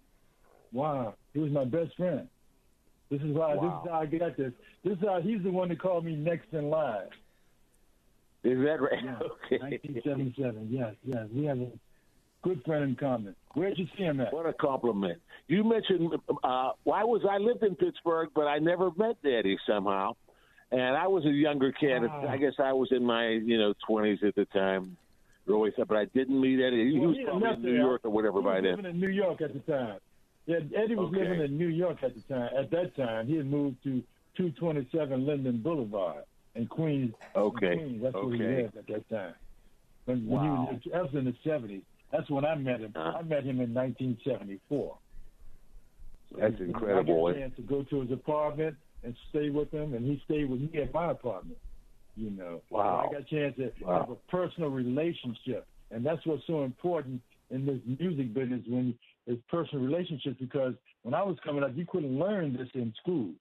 Wow, 0.73 1.15
he 1.33 1.41
was 1.41 1.51
my 1.51 1.65
best 1.65 1.97
friend. 1.97 2.29
This 3.11 3.21
is 3.23 3.35
why. 3.35 3.55
Wow. 3.55 3.63
This 3.63 3.91
is 3.91 3.91
how 3.91 4.01
I 4.01 4.07
got 4.07 4.37
this. 4.37 4.53
This 4.85 4.93
is 4.99 5.05
how 5.05 5.21
he's 5.21 5.43
the 5.43 5.51
one 5.51 5.69
that 5.71 5.81
called 5.81 6.05
me 6.05 6.15
next 6.15 6.53
in 6.53 6.71
line. 6.71 7.09
Is 8.45 8.59
that 8.59 8.81
right? 8.81 9.05
Yeah. 9.05 9.19
Okay. 9.47 9.59
1977. 9.59 10.69
Yes, 10.71 10.95
yes. 11.05 11.27
We 11.35 11.45
have 11.47 11.59
a 11.59 11.71
good 12.43 12.63
friend 12.65 12.85
in 12.85 12.97
common. 12.97 13.35
Where'd 13.55 13.77
you 13.79 13.87
see 13.97 14.05
him 14.05 14.21
at? 14.21 14.33
What 14.33 14.47
a 14.47 14.53
compliment. 14.53 15.21
You 15.49 15.65
mentioned 15.65 16.13
uh, 16.45 16.71
why 16.85 17.03
was 17.03 17.23
I 17.29 17.39
lived 17.39 17.65
in 17.65 17.75
Pittsburgh, 17.75 18.29
but 18.35 18.43
I 18.43 18.59
never 18.59 18.91
met 18.97 19.17
Eddie 19.25 19.59
somehow. 19.67 20.15
And 20.71 20.97
I 20.97 21.09
was 21.09 21.25
a 21.27 21.31
younger 21.31 21.73
kid. 21.73 22.03
Ah. 22.09 22.29
I 22.29 22.37
guess 22.37 22.53
I 22.61 22.73
was 22.73 22.89
in 22.93 23.05
my 23.05 23.29
you 23.29 23.59
know 23.59 23.75
twenties 23.87 24.21
at 24.25 24.37
the 24.37 24.45
time, 24.47 24.97
early 25.51 25.71
stuff. 25.73 25.89
But 25.89 25.99
I 25.99 26.05
didn't 26.07 26.41
meet 26.41 26.61
Eddie. 26.61 26.93
He 26.93 26.99
Well, 26.99 27.09
was 27.09 27.17
he 27.19 27.25
probably 27.25 27.49
in 27.51 27.63
New. 27.63 27.75
York 27.81 28.01
or 28.05 28.11
whatever 28.11 28.39
He 28.41 28.45
by 28.45 28.55
was 28.57 28.63
then. 28.65 28.77
living 28.77 28.91
in 28.91 29.01
New 29.01 29.09
York 29.09 29.41
at 29.41 29.53
the 29.53 29.61
time. 29.61 29.99
Yeah, 30.47 30.57
Eddie 30.75 30.95
was 30.97 31.09
Okay. 31.09 31.23
living 31.29 31.41
in 31.45 31.59
New 31.59 31.69
York 31.69 32.03
at 32.03 32.15
the 32.15 32.21
time. 32.23 32.51
At 32.57 32.71
that 32.71 32.97
time, 32.97 33.27
he 33.27 33.37
had 33.37 33.47
moved 33.47 33.83
to 33.85 34.03
227 34.37 35.27
Linden 35.27 35.59
Boulevard 35.63 36.25
in 36.55 36.67
Queens. 36.67 37.15
in 37.35 37.41
Okay. 37.41 37.77
Queens. 37.77 38.03
That's 38.03 38.15
where 38.15 38.35
he 38.35 38.43
Okay. 38.43 38.63
lived 38.63 38.77
at 38.79 38.87
that 38.87 39.09
time. 39.09 39.35
When, 40.07 40.27
when 40.27 40.41
Wow. 40.43 40.67
he 40.71 40.75
was, 40.75 40.83
that 40.93 41.03
was 41.03 41.15
in 41.15 41.25
the 41.27 41.35
70s. 41.45 41.83
That's 42.11 42.29
when 42.31 42.45
I 42.45 42.55
met 42.57 42.81
him. 42.81 42.93
Uh. 42.97 43.13
I 43.19 43.23
met 43.23 43.45
him 43.45 43.61
in 43.61 43.73
1974. 43.75 44.99
That's 46.37 46.61
I 46.61 46.65
incredible. 46.65 47.27
got 47.27 47.37
a 47.37 47.41
chance 47.41 47.57
to 47.57 47.63
go 47.63 47.83
to 47.85 48.01
his 48.01 48.11
apartment 48.13 48.77
and 49.03 49.17
stay 49.29 49.51
with 49.51 49.71
him, 49.73 49.95
and 49.95 50.05
he 50.07 50.21
stayed 50.25 50.49
with 50.49 50.61
me 50.61 50.81
at 50.81 50.93
my 50.93 51.11
apartment. 51.11 51.59
You 52.17 52.31
know, 52.31 52.63
Wow. 52.71 53.09
So 53.11 53.17
I 53.17 53.21
got 53.21 53.21
a 53.23 53.25
chance 53.25 53.57
to 53.57 53.73
Wow. 53.85 54.01
have 54.01 54.11
a 54.11 54.17
personal 54.31 54.71
relationship, 54.71 55.67
and 55.91 56.05
that's 56.05 56.25
what's 56.27 56.47
so 56.47 56.65
important 56.65 57.23
in 57.51 57.67
this 57.67 57.81
music 57.99 58.35
business 58.35 58.63
when 58.69 58.97
it's 59.27 59.43
personal 59.49 59.85
relationships. 59.85 60.37
Because 60.39 60.75
when 61.03 61.15
I 61.15 61.23
was 61.23 61.37
coming 61.45 61.63
up, 61.65 61.73
you 61.77 61.87
couldn't 61.87 62.19
learn 62.19 62.53
this 62.53 62.69
in 62.75 62.93
school. 63.01 63.33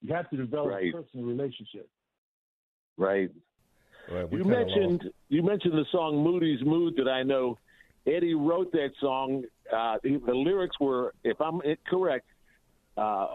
You 0.00 0.14
have 0.14 0.28
to 0.30 0.36
develop 0.36 0.70
Right. 0.72 0.88
a 0.94 0.96
personal 1.02 1.26
relationship. 1.26 1.88
Right. 2.96 3.30
Well, 4.10 4.28
You 4.30 4.38
kinda 4.38 4.50
mentioned 4.50 5.10
you 5.28 5.42
mentioned 5.42 5.74
the 5.74 5.86
song 5.92 6.22
"Moody's 6.22 6.62
Mood" 6.64 6.96
that 6.96 7.08
I 7.08 7.22
know. 7.22 7.58
Eddie 8.06 8.34
wrote 8.34 8.72
that 8.72 8.90
song. 9.00 9.44
Uh, 9.72 9.98
the, 10.02 10.20
the 10.26 10.34
lyrics 10.34 10.78
were, 10.80 11.14
if 11.22 11.40
I'm 11.40 11.60
correct, 11.86 12.26
uh, 12.96 13.28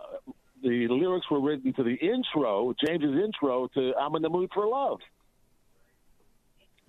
the 0.61 0.87
lyrics 0.89 1.29
were 1.29 1.39
written 1.41 1.73
to 1.73 1.83
the 1.83 1.93
intro, 1.95 2.73
James's 2.85 3.15
intro 3.23 3.67
to 3.75 3.93
"I'm 3.95 4.15
in 4.15 4.21
the 4.21 4.29
Mood 4.29 4.49
for 4.53 4.67
Love." 4.67 4.99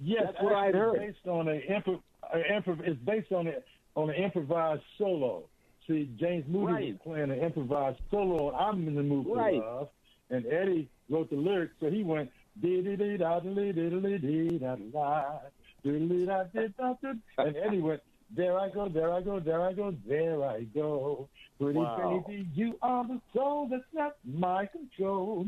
Yes, 0.00 0.22
That's 0.26 0.42
what 0.42 0.52
actually, 0.54 0.78
heard. 0.78 0.98
Based 0.98 1.26
on 1.26 1.48
a, 1.48 1.60
impro- 1.60 2.02
improv, 2.34 2.80
it's 2.86 3.00
based 3.00 3.32
on 3.32 3.48
a 3.48 3.54
on 3.96 4.10
an 4.10 4.16
improvised 4.16 4.82
solo. 4.96 5.44
See, 5.88 6.08
James 6.20 6.44
Moody 6.46 6.72
Right. 6.72 6.92
was 6.92 7.00
playing 7.02 7.30
an 7.30 7.38
improvised 7.40 7.98
solo. 8.10 8.52
on 8.52 8.74
I'm 8.74 8.86
in 8.86 8.94
the 8.94 9.02
mood 9.02 9.26
for 9.26 9.36
Right. 9.36 9.58
love, 9.58 9.88
and 10.30 10.46
Eddie 10.46 10.88
wrote 11.08 11.30
the 11.30 11.36
lyrics. 11.36 11.74
So 11.80 11.90
he 11.90 12.02
went 12.04 12.30
dee 12.60 12.80
dee 12.82 12.96
dee 12.96 13.16
da 13.16 13.40
dee 13.40 13.54
dee 13.54 13.72
dee 13.72 14.18
dee 14.18 14.58
da 14.58 14.76
da 14.76 15.38
dee 15.82 15.98
dee 15.98 16.26
da 16.26 16.44
dee 16.44 16.68
da, 16.68 17.12
and 17.38 17.56
Eddie 17.56 17.80
went. 17.80 18.02
There 18.34 18.58
I 18.58 18.68
go, 18.68 18.88
there 18.88 19.12
I 19.12 19.22
go, 19.22 19.40
there 19.40 19.62
I 19.62 19.72
go, 19.72 19.94
there 20.06 20.44
I 20.44 20.64
go. 20.64 21.28
Pretty 21.58 21.78
Wow. 21.78 22.24
baby, 22.26 22.46
you 22.54 22.78
are 22.82 23.06
the 23.06 23.20
soul 23.34 23.68
that's 23.68 23.82
not 23.92 24.16
my 24.24 24.66
control. 24.66 25.46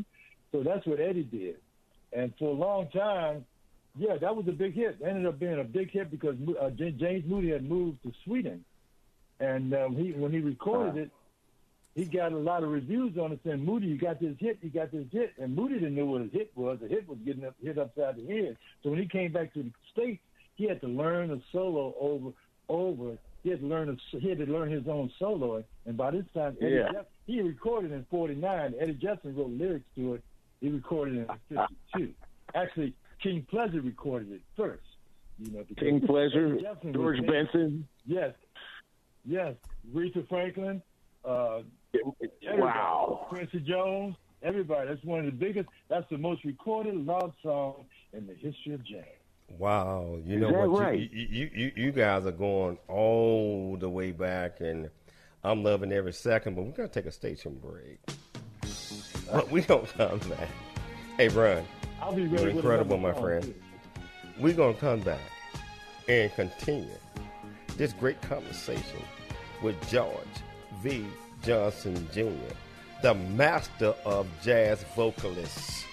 So 0.51 0.63
that's 0.63 0.85
what 0.85 0.99
Eddie 0.99 1.23
did. 1.23 1.57
And 2.11 2.33
for 2.37 2.49
a 2.49 2.53
long 2.53 2.89
time, 2.89 3.45
yeah, 3.97 4.17
that 4.17 4.35
was 4.35 4.47
a 4.47 4.51
big 4.51 4.73
hit. 4.73 4.97
It 4.99 5.05
ended 5.05 5.25
up 5.25 5.39
being 5.39 5.59
a 5.59 5.63
big 5.63 5.91
hit 5.91 6.11
because 6.11 6.35
uh, 6.59 6.69
James 6.71 7.23
Moody 7.25 7.51
had 7.51 7.63
moved 7.67 8.03
to 8.03 8.11
Sweden, 8.25 8.65
and 9.39 9.73
um, 9.73 9.95
he 9.95 10.11
when 10.13 10.31
he 10.31 10.39
recorded 10.39 10.97
it, 10.97 11.11
he 11.95 12.05
got 12.05 12.31
a 12.31 12.37
lot 12.37 12.63
of 12.63 12.69
reviews 12.69 13.17
on 13.17 13.31
it 13.33 13.39
saying, 13.45 13.63
"Moody, 13.63 13.87
you 13.87 13.97
got 13.97 14.19
this 14.19 14.35
hit, 14.39 14.59
you 14.61 14.69
got 14.69 14.91
this 14.91 15.07
hit," 15.11 15.33
and 15.37 15.55
Moody 15.55 15.75
didn't 15.75 15.95
know 15.95 16.05
what 16.05 16.21
his 16.21 16.31
hit 16.31 16.51
was. 16.55 16.79
The 16.81 16.87
hit 16.87 17.07
was 17.07 17.17
getting 17.25 17.45
up, 17.45 17.55
hit 17.61 17.77
upside 17.77 18.15
the 18.15 18.25
head. 18.27 18.57
So 18.81 18.89
when 18.89 18.99
he 18.99 19.07
came 19.07 19.31
back 19.31 19.53
to 19.53 19.63
the 19.63 19.71
states, 19.91 20.21
he 20.55 20.67
had 20.67 20.79
to 20.81 20.87
learn 20.87 21.31
a 21.31 21.39
solo 21.51 21.93
over 21.99 22.31
over. 22.71 23.17
He 23.43 23.49
had 23.49 23.59
to 23.61 23.65
learn 23.65 23.89
a, 23.89 24.17
he 24.19 24.29
had 24.29 24.37
to 24.37 24.45
learn 24.45 24.69
his 24.71 24.87
own 24.87 25.11
solo, 25.17 25.63
and 25.85 25.97
by 25.97 26.11
this 26.11 26.25
time, 26.33 26.55
Eddie 26.61 26.75
Yeah. 26.75 26.91
Jeff, 26.93 27.05
he 27.25 27.41
recorded 27.41 27.91
in 27.91 28.05
'49. 28.09 28.73
Eddie 28.79 28.93
Jefferson 28.93 29.35
wrote 29.35 29.49
lyrics 29.49 29.85
to 29.95 30.15
it. 30.15 30.23
He 30.61 30.69
recorded 30.69 31.15
in 31.17 31.27
'52. 31.93 32.13
Actually, 32.53 32.93
King 33.21 33.45
Pleasure 33.49 33.81
recorded 33.81 34.31
it 34.31 34.41
first. 34.55 34.83
You 35.39 35.51
know, 35.51 35.65
King 35.77 36.01
Pleasure, 36.05 36.57
George 36.93 37.25
Benson. 37.25 37.87
Yes, 38.05 38.33
yes. 39.25 39.55
Aretha 39.93 40.27
Franklin, 40.29 40.81
uh. 41.25 41.61
Wow. 42.53 43.25
Quincy 43.27 43.59
Jones, 43.59 44.15
everybody. 44.43 44.87
That's 44.87 45.03
one 45.03 45.19
of 45.19 45.25
the 45.25 45.31
biggest. 45.31 45.67
That's 45.89 46.07
the 46.09 46.17
most 46.17 46.43
recorded 46.45 46.95
love 46.95 47.33
song 47.43 47.85
in 48.13 48.27
the 48.27 48.33
history 48.33 48.73
of 48.73 48.83
jazz. 48.85 49.03
Wow, 49.57 50.17
you 50.25 50.35
Is 50.35 50.41
know 50.41 50.67
what? 50.67 50.81
right? 50.81 50.99
You, 50.99 51.27
you, 51.29 51.49
you, 51.53 51.71
you 51.75 51.91
guys 51.91 52.25
are 52.25 52.31
going 52.31 52.77
all 52.87 53.77
the 53.77 53.89
way 53.89 54.11
back, 54.11 54.59
and 54.59 54.89
I'm 55.43 55.63
loving 55.63 55.91
every 55.91 56.13
second. 56.13 56.55
But 56.55 56.63
we're 56.63 56.71
gonna 56.71 56.89
take 56.89 57.05
a 57.05 57.11
station 57.11 57.59
break. 57.61 57.99
But 59.31 59.49
we 59.51 59.61
don't 59.61 59.87
come 59.97 60.19
back. 60.19 60.49
Hey, 61.17 61.27
Ron, 61.29 61.63
I'll 62.01 62.13
be 62.13 62.23
ready. 62.27 62.43
you're 62.43 62.51
incredible, 62.51 62.97
my 62.97 63.13
friend. 63.13 63.43
too. 63.43 63.55
We're 64.39 64.53
gonna 64.53 64.73
come 64.73 65.01
back 65.01 65.19
and 66.07 66.33
continue 66.35 66.87
this 67.77 67.93
great 67.93 68.21
conversation 68.21 69.01
with 69.61 69.75
George 69.89 70.15
V. 70.81 71.05
Johnson 71.43 72.07
Jr., 72.13 72.29
the 73.01 73.13
master 73.15 73.93
of 74.05 74.27
jazz 74.43 74.83
vocalists. 74.95 75.83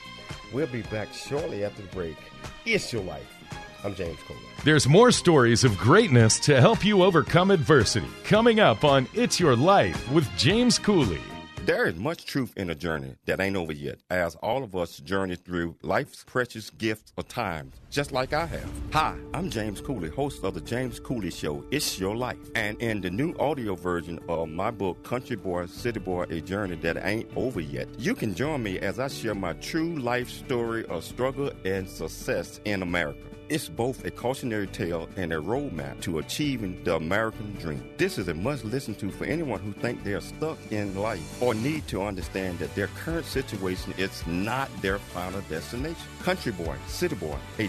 We'll 0.52 0.66
be 0.66 0.82
back 0.82 1.12
shortly 1.12 1.64
after 1.64 1.82
the 1.82 1.88
break. 1.88 2.16
It's 2.64 2.92
your 2.92 3.02
life. 3.02 3.37
I'm 3.84 3.94
James 3.94 4.18
Coleman. 4.26 4.44
There's 4.64 4.88
more 4.88 5.12
stories 5.12 5.62
of 5.62 5.78
greatness 5.78 6.40
to 6.40 6.60
help 6.60 6.84
you 6.84 7.02
overcome 7.04 7.50
adversity 7.50 8.08
coming 8.24 8.58
up 8.58 8.82
on 8.84 9.06
It's 9.14 9.38
Your 9.38 9.54
Life 9.54 10.10
with 10.10 10.28
James 10.36 10.78
Cooley. 10.78 11.20
There 11.64 11.86
is 11.86 11.96
much 11.96 12.24
truth 12.24 12.52
in 12.56 12.70
a 12.70 12.74
journey 12.74 13.14
that 13.26 13.40
ain't 13.40 13.54
over 13.56 13.72
yet, 13.72 13.98
as 14.10 14.34
all 14.36 14.64
of 14.64 14.74
us 14.74 14.96
journey 14.98 15.36
through 15.36 15.76
life's 15.82 16.24
precious 16.24 16.70
gifts 16.70 17.12
of 17.16 17.28
time, 17.28 17.72
just 17.90 18.12
like 18.12 18.32
I 18.32 18.46
have. 18.46 18.70
Hi, 18.92 19.16
I'm 19.34 19.50
James 19.50 19.80
Cooley, 19.80 20.10
host 20.10 20.44
of 20.44 20.54
the 20.54 20.60
James 20.60 21.00
Cooley 21.00 21.30
Show, 21.30 21.64
It's 21.70 21.98
Your 21.98 22.16
Life. 22.16 22.38
And 22.54 22.80
in 22.82 23.00
the 23.00 23.10
new 23.10 23.34
audio 23.38 23.74
version 23.74 24.18
of 24.28 24.48
my 24.48 24.70
book, 24.70 25.02
Country 25.02 25.36
Boy, 25.36 25.66
City 25.66 26.00
Boy, 26.00 26.24
A 26.30 26.40
Journey 26.40 26.76
That 26.76 27.04
Ain't 27.04 27.30
Over 27.36 27.60
Yet, 27.60 27.88
you 27.98 28.14
can 28.14 28.34
join 28.34 28.62
me 28.62 28.78
as 28.78 28.98
I 28.98 29.08
share 29.08 29.34
my 29.34 29.54
true 29.54 29.98
life 29.98 30.28
story 30.28 30.84
of 30.86 31.04
struggle 31.04 31.50
and 31.64 31.88
success 31.88 32.60
in 32.64 32.82
America. 32.82 33.20
It's 33.48 33.66
both 33.66 34.04
a 34.04 34.10
cautionary 34.10 34.66
tale 34.66 35.08
and 35.16 35.32
a 35.32 35.36
roadmap 35.36 36.02
to 36.02 36.18
achieving 36.18 36.84
the 36.84 36.96
American 36.96 37.54
dream. 37.54 37.82
This 37.96 38.18
is 38.18 38.28
a 38.28 38.34
must 38.34 38.62
listen 38.62 38.94
to 38.96 39.10
for 39.10 39.24
anyone 39.24 39.58
who 39.60 39.72
think 39.72 40.04
they 40.04 40.12
are 40.12 40.20
stuck 40.20 40.58
in 40.70 40.94
life 40.94 41.42
or 41.42 41.54
need 41.54 41.88
to 41.88 42.02
understand 42.02 42.58
that 42.58 42.74
their 42.74 42.88
current 42.88 43.24
situation 43.24 43.94
is 43.96 44.26
not 44.26 44.68
their 44.82 44.98
final 44.98 45.40
destination. 45.48 45.96
Country 46.22 46.52
Boy, 46.52 46.76
City 46.88 47.14
Boy, 47.14 47.38
A 47.58 47.68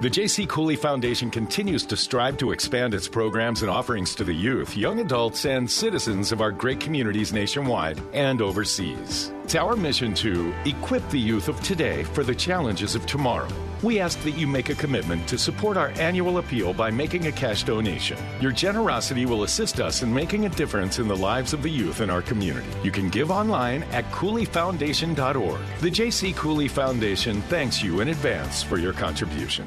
The 0.00 0.10
J.C. 0.10 0.46
Cooley 0.46 0.74
Foundation 0.76 1.30
continues 1.30 1.84
to 1.86 1.96
strive 1.96 2.38
to 2.38 2.50
expand 2.50 2.94
its 2.94 3.06
programs 3.06 3.60
and 3.60 3.70
offerings 3.70 4.14
to 4.16 4.24
the 4.24 4.32
youth, 4.32 4.76
young 4.76 5.00
adults, 5.00 5.44
and 5.44 5.70
citizens 5.70 6.32
of 6.32 6.40
our 6.40 6.50
great 6.50 6.80
communities 6.80 7.32
nationwide 7.32 8.00
and 8.12 8.40
overseas. 8.40 9.32
It's 9.44 9.56
our 9.56 9.76
mission 9.76 10.14
to 10.14 10.54
equip 10.64 11.06
the 11.10 11.18
youth 11.18 11.48
of 11.48 11.60
today 11.62 12.04
for 12.04 12.22
the 12.22 12.34
challenges 12.34 12.94
of 12.94 13.04
tomorrow. 13.06 13.48
We 13.82 13.98
ask 13.98 14.22
that 14.22 14.38
you 14.38 14.46
make 14.46 14.70
a 14.70 14.74
commitment 14.74 15.26
to 15.28 15.36
support 15.36 15.76
our 15.76 15.88
annual 15.96 16.38
appeal 16.38 16.72
by 16.72 16.90
making 16.90 17.26
a 17.26 17.32
cash 17.32 17.64
donation. 17.64 18.16
Your 18.40 18.52
generosity 18.52 19.26
will 19.26 19.42
assist 19.42 19.80
us 19.80 20.02
in 20.02 20.14
making 20.14 20.46
a 20.46 20.48
difference 20.48 21.00
in 21.00 21.08
the 21.08 21.16
lives 21.16 21.52
of 21.52 21.62
the 21.62 21.68
youth 21.68 22.00
in 22.00 22.08
our 22.08 22.22
community. 22.22 22.68
You 22.84 22.92
can 22.92 23.10
give 23.10 23.32
online 23.32 23.82
at 23.90 24.08
CooleyFoundation.org. 24.12 25.60
The 25.80 25.90
J.C. 25.90 26.32
Cooley 26.34 26.68
Foundation 26.68 27.42
thanks 27.42 27.82
you 27.82 28.00
in 28.00 28.08
advance 28.08 28.62
for 28.62 28.78
your 28.78 28.92
contribution. 28.92 29.66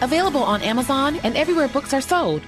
available 0.00 0.42
on 0.42 0.62
Amazon 0.62 1.20
and 1.24 1.36
everywhere 1.36 1.68
books 1.68 1.94
are 1.94 2.00
sold. 2.00 2.42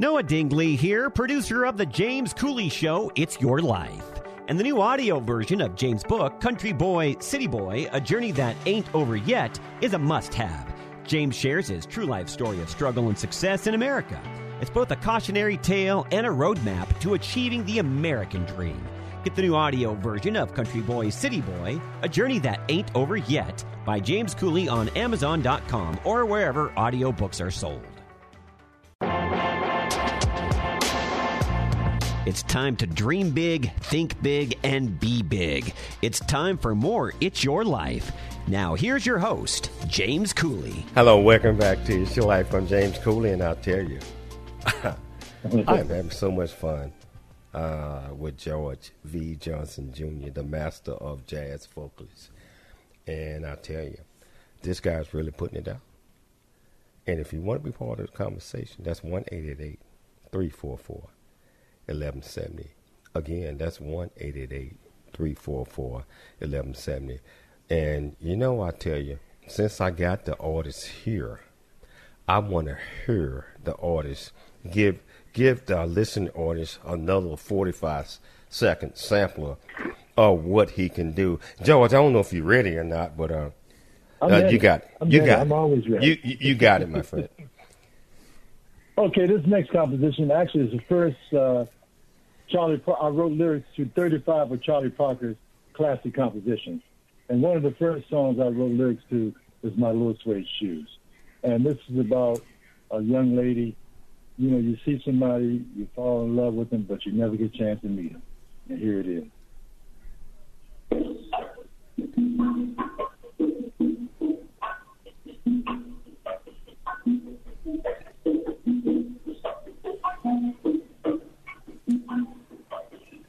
Noah 0.00 0.22
Dingley 0.22 0.74
here, 0.74 1.10
producer 1.10 1.64
of 1.64 1.76
The 1.76 1.86
James 1.86 2.32
Cooley 2.32 2.68
Show, 2.68 3.12
It's 3.14 3.40
Your 3.40 3.60
Life. 3.60 4.02
And 4.48 4.58
the 4.58 4.64
new 4.64 4.80
audio 4.80 5.20
version 5.20 5.60
of 5.60 5.76
James' 5.76 6.02
book, 6.02 6.40
Country 6.40 6.72
Boy, 6.72 7.16
City 7.20 7.46
Boy 7.46 7.88
A 7.92 8.00
Journey 8.00 8.32
That 8.32 8.56
Ain't 8.66 8.92
Over 8.94 9.16
Yet, 9.16 9.60
is 9.80 9.94
a 9.94 9.98
must 9.98 10.34
have. 10.34 10.74
James 11.04 11.36
shares 11.36 11.68
his 11.68 11.86
true 11.86 12.06
life 12.06 12.28
story 12.28 12.60
of 12.60 12.68
struggle 12.68 13.08
and 13.08 13.18
success 13.18 13.66
in 13.66 13.74
America. 13.74 14.20
It's 14.60 14.70
both 14.70 14.90
a 14.90 14.96
cautionary 14.96 15.56
tale 15.56 16.06
and 16.10 16.26
a 16.26 16.30
roadmap 16.30 16.98
to 17.00 17.14
achieving 17.14 17.64
the 17.64 17.78
American 17.78 18.44
dream. 18.44 18.80
Get 19.24 19.36
the 19.36 19.42
new 19.42 19.54
audio 19.54 19.94
version 19.94 20.34
of 20.34 20.52
Country 20.52 20.80
Boy, 20.80 21.08
City 21.08 21.40
Boy 21.42 21.80
A 22.02 22.08
Journey 22.08 22.40
That 22.40 22.60
Ain't 22.68 22.92
Over 22.96 23.16
Yet 23.16 23.64
by 23.86 24.00
James 24.00 24.34
Cooley 24.34 24.68
on 24.68 24.88
Amazon.com 24.90 26.00
or 26.04 26.26
wherever 26.26 26.70
audiobooks 26.70 27.44
are 27.44 27.50
sold. 27.50 27.82
It's 32.24 32.42
time 32.44 32.76
to 32.76 32.86
dream 32.86 33.30
big, 33.30 33.72
think 33.74 34.20
big, 34.22 34.58
and 34.64 34.98
be 34.98 35.22
big. 35.22 35.72
It's 36.02 36.18
time 36.20 36.58
for 36.58 36.74
more 36.74 37.12
It's 37.20 37.44
Your 37.44 37.64
Life. 37.64 38.10
Now, 38.48 38.74
here's 38.74 39.06
your 39.06 39.18
host, 39.18 39.70
James 39.86 40.32
Cooley. 40.32 40.84
Hello, 40.94 41.20
welcome 41.20 41.56
back 41.56 41.84
to 41.84 42.02
It's 42.02 42.16
Your 42.16 42.26
Life. 42.26 42.52
I'm 42.54 42.66
James 42.66 42.98
Cooley, 42.98 43.30
and 43.30 43.42
I'll 43.42 43.56
tell 43.56 43.82
you, 43.82 44.00
I'm 45.44 45.66
having 45.66 46.10
so 46.10 46.30
much 46.30 46.52
fun 46.52 46.92
uh, 47.54 48.08
with 48.16 48.38
George 48.38 48.92
V. 49.04 49.36
Johnson 49.36 49.92
Jr., 49.92 50.30
the 50.30 50.42
master 50.42 50.92
of 50.92 51.26
jazz 51.26 51.66
vocalists. 51.66 52.30
And 53.06 53.46
I 53.46 53.56
tell 53.56 53.84
you, 53.84 53.98
this 54.62 54.80
guy's 54.80 55.12
really 55.12 55.32
putting 55.32 55.58
it 55.58 55.64
down. 55.64 55.80
And 57.06 57.20
if 57.20 57.32
you 57.32 57.40
want 57.40 57.62
to 57.62 57.70
be 57.70 57.76
part 57.76 58.00
of 58.00 58.06
the 58.06 58.12
conversation, 58.12 58.84
that's 58.84 59.02
1 59.02 59.24
344 59.24 60.96
1170. 61.86 62.70
Again, 63.14 63.58
that's 63.58 63.80
1 63.80 64.10
344 64.16 65.90
1170. 65.92 67.20
And 67.68 68.16
you 68.20 68.36
know, 68.36 68.62
I 68.62 68.70
tell 68.70 68.98
you, 68.98 69.18
since 69.48 69.80
I 69.80 69.90
got 69.90 70.24
the 70.24 70.36
artists 70.38 70.84
here, 70.84 71.40
I 72.28 72.38
want 72.38 72.68
to 72.68 72.78
hear 73.06 73.46
the 73.64 73.74
artists 73.76 74.30
give 74.70 75.00
give 75.32 75.66
the 75.66 75.86
listening 75.86 76.30
audience 76.30 76.78
another 76.84 77.36
45 77.36 78.18
second 78.48 78.96
sampler 78.96 79.56
of 80.16 80.44
what 80.44 80.70
he 80.70 80.88
can 80.88 81.12
do. 81.12 81.40
George, 81.62 81.92
I 81.92 81.96
don't 81.96 82.12
know 82.12 82.20
if 82.20 82.32
you're 82.32 82.44
ready 82.44 82.76
or 82.76 82.84
not, 82.84 83.16
but 83.16 83.30
uh, 83.30 83.50
uh 84.20 84.48
you 84.50 84.58
got 84.58 84.82
it. 84.82 84.90
I'm 85.00 85.10
you 85.10 85.20
ready. 85.20 85.30
got 85.30 85.40
I'm 85.40 85.52
it. 85.52 85.54
always 85.54 85.88
ready. 85.88 86.06
You, 86.06 86.18
you 86.22 86.36
you 86.40 86.54
got 86.54 86.82
it, 86.82 86.88
my 86.88 87.02
friend. 87.02 87.28
Okay, 88.98 89.26
this 89.26 89.40
next 89.46 89.70
composition 89.70 90.30
actually 90.30 90.66
is 90.66 90.72
the 90.72 90.84
first 90.86 91.16
uh, 91.32 91.64
Charlie. 92.48 92.76
Par- 92.76 92.98
I 93.00 93.08
wrote 93.08 93.32
lyrics 93.32 93.66
to 93.76 93.86
35 93.86 94.52
of 94.52 94.62
Charlie 94.62 94.90
Parker's 94.90 95.36
classic 95.72 96.14
compositions, 96.14 96.82
and 97.30 97.40
one 97.40 97.56
of 97.56 97.62
the 97.62 97.70
first 97.70 98.10
songs 98.10 98.38
I 98.38 98.48
wrote 98.48 98.72
lyrics 98.72 99.02
to 99.08 99.34
is 99.62 99.74
"My 99.78 99.90
Little 99.90 100.14
Suede 100.22 100.46
Shoes," 100.60 100.98
and 101.42 101.64
this 101.64 101.78
is 101.88 102.00
about 102.00 102.42
a 102.90 103.00
young 103.00 103.34
lady. 103.34 103.74
You 104.42 104.50
know, 104.50 104.58
you 104.58 104.76
see 104.84 105.00
somebody, 105.04 105.64
you 105.76 105.86
fall 105.94 106.24
in 106.24 106.34
love 106.34 106.54
with 106.54 106.70
them, 106.70 106.84
but 106.88 107.06
you 107.06 107.12
never 107.12 107.36
get 107.36 107.54
a 107.54 107.56
chance 107.56 107.80
to 107.82 107.86
meet 107.86 108.12
them. 108.12 108.22
And 108.68 108.76
here 108.76 108.98
it 108.98 109.06
is. 109.06 109.22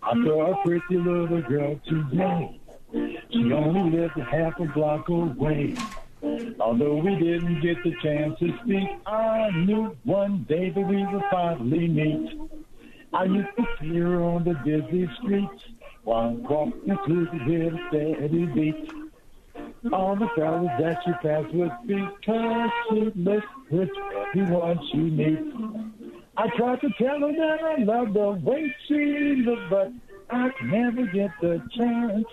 I 0.02 0.14
saw 0.26 0.52
a 0.52 0.64
pretty 0.66 0.98
little 0.98 1.42
girl 1.44 1.80
today. 1.88 2.60
She 3.32 3.54
only 3.54 4.00
lived 4.00 4.18
half 4.18 4.60
a 4.60 4.66
block 4.74 5.10
away. 5.10 5.76
Although 6.60 6.96
we 6.98 7.16
didn't 7.16 7.62
get 7.62 7.84
the 7.84 7.94
chance 8.02 8.40
to 8.40 8.58
speak, 8.64 8.88
I 9.06 9.50
knew 9.66 9.96
one 10.04 10.46
day 10.48 10.70
that 10.70 10.88
we 10.88 11.06
would 11.06 11.24
finally 11.30 11.88
meet. 11.88 12.40
I 13.14 13.26
used 13.26 13.50
to 13.58 13.66
see 13.80 13.98
her 13.98 14.22
on 14.24 14.46
the 14.46 14.54
busy 14.64 15.10
streets 15.20 15.64
while 16.04 16.32
walking 16.32 16.98
through 17.06 17.26
the 17.26 17.38
hill 17.40 17.78
steady 17.90 18.46
beat. 18.46 18.90
All 19.92 20.16
the 20.16 20.30
fellas 20.36 20.72
that 20.80 21.06
you 21.06 21.14
pass 21.22 21.46
would 21.54 21.88
be 21.88 22.08
cause 22.26 22.70
she 22.90 23.12
looked 23.16 23.48
with 23.70 23.90
everyone 24.28 24.80
she 24.92 24.98
meets. 24.98 26.14
I 26.38 26.48
tried 26.56 26.82
to 26.82 26.90
tell 26.98 27.20
her 27.20 27.34
that 27.34 27.64
I 27.64 27.84
loved 27.84 28.14
the 28.14 28.32
way 28.32 28.74
she 28.88 29.44
looked, 29.46 29.70
but 29.70 29.92
I 30.30 30.52
never 30.64 31.06
get 31.06 31.32
the 31.42 31.62
chance. 31.78 32.26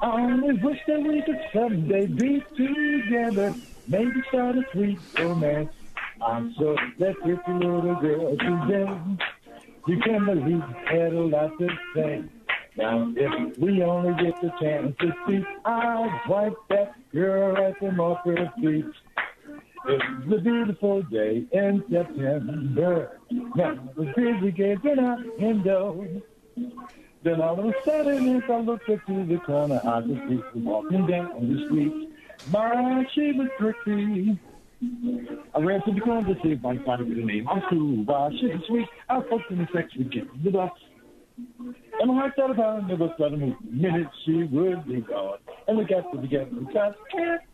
I 0.00 0.20
only 0.20 0.54
wish 0.62 0.78
that 0.86 1.00
we 1.00 1.22
could 1.26 1.40
someday 1.52 2.06
be 2.06 2.42
together, 2.56 3.54
maybe 3.86 4.22
start 4.28 4.56
a 4.56 4.62
sweet 4.72 4.98
romance. 5.18 5.70
I'm 6.24 6.54
so 6.58 6.76
that 6.98 7.14
pretty 7.22 7.42
little 7.52 7.96
girl 8.00 8.36
today. 8.36 8.86
You 9.86 9.98
can 10.00 10.26
believe 10.26 10.62
had 10.90 11.12
a 11.12 11.20
lot 11.20 11.50
to 11.58 11.68
say. 11.94 12.24
Now, 12.76 13.12
if 13.16 13.58
we 13.58 13.82
only 13.82 14.12
get 14.22 14.34
the 14.40 14.52
chance 14.60 14.94
to 15.00 15.12
speak, 15.24 15.44
I'll 15.64 16.08
wipe 16.28 16.54
that 16.68 16.94
girl 17.12 17.56
at 17.56 17.80
them 17.80 17.98
off 17.98 18.24
her 18.24 18.52
feet. 18.60 18.84
It's 19.86 20.32
a 20.32 20.40
beautiful 20.40 21.02
day 21.04 21.44
in 21.50 21.82
September. 21.90 23.18
Now, 23.30 23.88
the 23.96 24.12
busy 24.14 24.52
gazing 24.52 24.98
out 25.00 25.18
the 25.22 25.32
window. 25.38 26.22
Then 27.22 27.40
all 27.40 27.58
of 27.58 27.64
a 27.64 27.72
sudden, 27.84 28.36
as 28.36 28.42
I 28.48 28.60
looked 28.60 28.88
up 28.88 29.04
to 29.06 29.24
the 29.26 29.38
corner, 29.38 29.80
I 29.84 30.00
could 30.02 30.22
see 30.28 30.36
her 30.36 30.50
walking 30.54 31.06
down 31.06 31.52
the 31.52 31.64
street. 31.66 32.10
My, 32.50 33.04
she 33.14 33.32
was 33.32 33.48
pretty. 33.58 34.38
I 35.54 35.58
ran 35.60 35.82
to 35.82 35.92
the 35.92 36.00
corner 36.00 36.32
to 36.32 36.40
see 36.42 36.52
if 36.52 36.64
I 36.64 36.76
could 36.76 36.86
find 36.86 37.00
her 37.00 37.24
name. 37.24 37.48
I'm 37.48 37.62
cool. 37.68 38.04
Why, 38.04 38.30
she 38.38 38.46
was 38.46 38.62
sweet. 38.68 38.86
I 39.08 39.20
fucked 39.22 39.50
in 39.50 39.58
the 39.58 39.68
sex 39.74 39.92
with 39.96 40.10
the 40.12 40.50
bus. 40.50 40.70
And 42.00 42.08
my 42.08 42.14
heart 42.14 42.34
thought 42.36 42.50
about 42.50 42.78
it, 42.78 42.86
never 42.86 43.08
thought 43.18 43.32
of 43.32 43.40
me. 43.40 43.56
Minute 43.68 44.08
she 44.24 44.44
would 44.44 44.86
be 44.86 45.00
gone. 45.00 45.38
And 45.66 45.78
we 45.78 45.84
got 45.84 46.10
to. 46.12 46.18
We 46.18 46.28
got 46.28 46.94
cat. 47.10 47.44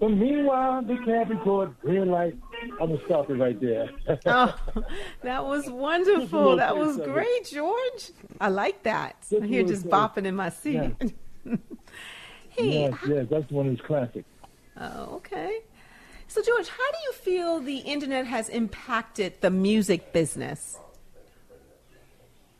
But 0.00 0.08
meanwhile, 0.08 0.82
the 0.82 0.96
cabin 1.04 1.38
cord 1.38 1.74
red 1.82 2.08
light 2.08 2.34
I'm 2.80 2.90
gonna 2.90 2.98
stop 3.06 3.30
it 3.30 3.34
right 3.34 3.60
there. 3.60 3.90
oh, 4.26 4.54
that 5.22 5.44
was 5.44 5.68
wonderful. 5.68 6.56
That 6.56 6.76
was 6.76 6.96
great, 6.98 7.46
George. 7.46 8.10
I 8.40 8.48
like 8.48 8.82
that. 8.84 9.16
I 9.30 9.46
hear 9.46 9.64
just 9.64 9.86
bopping 9.86 10.24
in 10.24 10.34
my 10.34 10.48
seat. 10.48 10.94
Yeah. 11.44 11.56
hey, 12.50 12.88
yes, 12.90 12.94
yes, 13.06 13.26
that's 13.30 13.50
one 13.50 13.66
of 13.66 13.72
his 13.72 13.80
classics. 13.80 14.28
Oh, 14.76 15.16
okay. 15.16 15.60
So, 16.28 16.42
George, 16.42 16.68
how 16.68 16.90
do 16.92 16.98
you 17.04 17.12
feel 17.12 17.60
the 17.60 17.78
internet 17.78 18.26
has 18.26 18.48
impacted 18.48 19.40
the 19.40 19.50
music 19.50 20.12
business? 20.12 20.78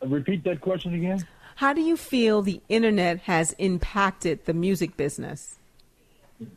Uh, 0.02 0.08
repeat 0.08 0.42
that 0.44 0.60
question 0.60 0.94
again. 0.94 1.26
How 1.56 1.72
do 1.72 1.80
you 1.80 1.96
feel 1.96 2.40
the 2.40 2.60
internet 2.68 3.20
has 3.20 3.52
impacted 3.54 4.46
the 4.46 4.54
music 4.54 4.96
business? 4.96 5.57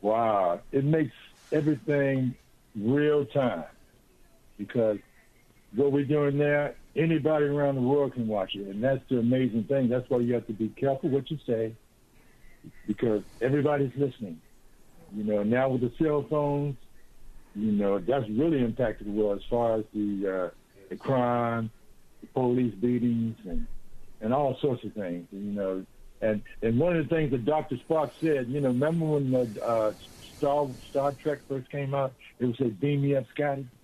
Wow, 0.01 0.61
it 0.71 0.83
makes 0.83 1.13
everything 1.51 2.35
real 2.75 3.25
time 3.25 3.65
because 4.57 4.97
what 5.75 5.91
we're 5.91 6.05
doing 6.05 6.37
now, 6.37 6.71
anybody 6.95 7.45
around 7.45 7.75
the 7.75 7.81
world 7.81 8.13
can 8.13 8.27
watch 8.27 8.55
it, 8.55 8.67
and 8.67 8.83
that's 8.83 9.01
the 9.09 9.17
amazing 9.19 9.65
thing. 9.65 9.89
That's 9.89 10.09
why 10.09 10.19
you 10.19 10.33
have 10.33 10.47
to 10.47 10.53
be 10.53 10.69
careful 10.69 11.09
what 11.09 11.29
you 11.31 11.37
say 11.47 11.75
because 12.87 13.23
everybody's 13.41 13.91
listening. 13.95 14.39
You 15.15 15.23
know, 15.23 15.43
now 15.43 15.69
with 15.69 15.81
the 15.81 15.91
cell 16.01 16.25
phones, 16.29 16.75
you 17.55 17.71
know, 17.71 17.99
that's 17.99 18.29
really 18.29 18.63
impacted 18.63 19.07
the 19.07 19.11
world 19.11 19.39
as 19.39 19.45
far 19.49 19.79
as 19.79 19.85
the 19.93 20.49
uh, 20.49 20.55
the 20.89 20.95
crime, 20.95 21.71
the 22.21 22.27
police 22.27 22.73
beatings, 22.75 23.37
and 23.45 23.67
and 24.21 24.33
all 24.33 24.57
sorts 24.61 24.83
of 24.85 24.93
things. 24.93 25.27
You 25.31 25.39
know, 25.39 25.85
and 26.21 26.41
and 26.61 26.79
one 26.79 26.95
of 26.95 27.07
the 27.07 27.15
things 27.15 27.31
that 27.31 27.45
Dr. 27.45 27.77
Spock 27.77 28.11
said, 28.21 28.47
you 28.47 28.61
know, 28.61 28.69
remember 28.69 29.05
when 29.05 29.31
the 29.31 29.65
uh, 29.65 29.93
Star 30.37 30.67
Star 30.89 31.11
Trek 31.13 31.39
first 31.47 31.69
came 31.69 31.93
out, 31.93 32.13
it 32.39 32.45
was 32.45 32.57
said 32.57 32.79
"Beam 32.79 33.01
me 33.01 33.15
up, 33.15 33.25
Scotty." 33.33 33.67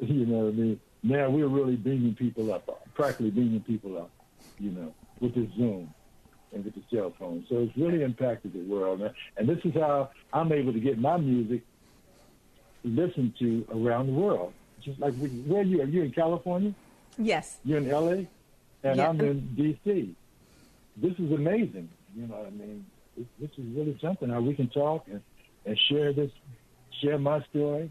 You 0.00 0.26
know, 0.26 0.46
what 0.46 0.54
I 0.54 0.56
mean, 0.56 0.80
now 1.04 1.30
we're 1.30 1.46
really 1.46 1.76
beaming 1.76 2.16
people 2.16 2.52
up, 2.52 2.68
practically 2.92 3.30
beaming 3.30 3.60
people 3.60 3.96
up. 3.98 4.10
You 4.58 4.72
know, 4.72 4.94
with 5.20 5.34
the 5.34 5.48
Zoom 5.56 5.94
and 6.52 6.64
with 6.64 6.74
the 6.74 6.82
cell 6.92 7.14
phone. 7.18 7.46
So 7.48 7.60
it's 7.60 7.76
really 7.76 8.02
impacted 8.02 8.52
the 8.52 8.62
world. 8.62 9.00
And 9.36 9.48
this 9.48 9.58
is 9.64 9.74
how 9.74 10.10
I'm 10.32 10.52
able 10.52 10.72
to 10.72 10.80
get 10.80 10.98
my 10.98 11.16
music 11.18 11.62
listened 12.82 13.34
to 13.38 13.64
around 13.70 14.08
the 14.08 14.12
world. 14.12 14.52
Just 14.80 14.98
like 14.98 15.14
where 15.14 15.60
are 15.60 15.64
you? 15.64 15.82
Are 15.82 15.86
you 15.86 16.02
in 16.02 16.10
California? 16.10 16.74
Yes. 17.16 17.58
You're 17.64 17.78
in 17.78 17.88
LA, 17.88 18.26
and 18.82 18.96
yeah. 18.96 19.08
I'm 19.08 19.20
in 19.20 19.40
DC. 19.56 20.14
This 20.96 21.12
is 21.18 21.32
amazing. 21.32 21.88
You 22.14 22.26
know, 22.26 22.44
I 22.46 22.50
mean, 22.50 22.84
this, 23.16 23.26
this 23.40 23.50
is 23.58 23.64
really 23.74 23.98
something. 24.00 24.28
How 24.28 24.40
we 24.40 24.54
can 24.54 24.68
talk 24.68 25.06
and, 25.10 25.22
and 25.64 25.78
share 25.88 26.12
this, 26.12 26.30
share 27.00 27.18
my 27.18 27.42
story, 27.50 27.90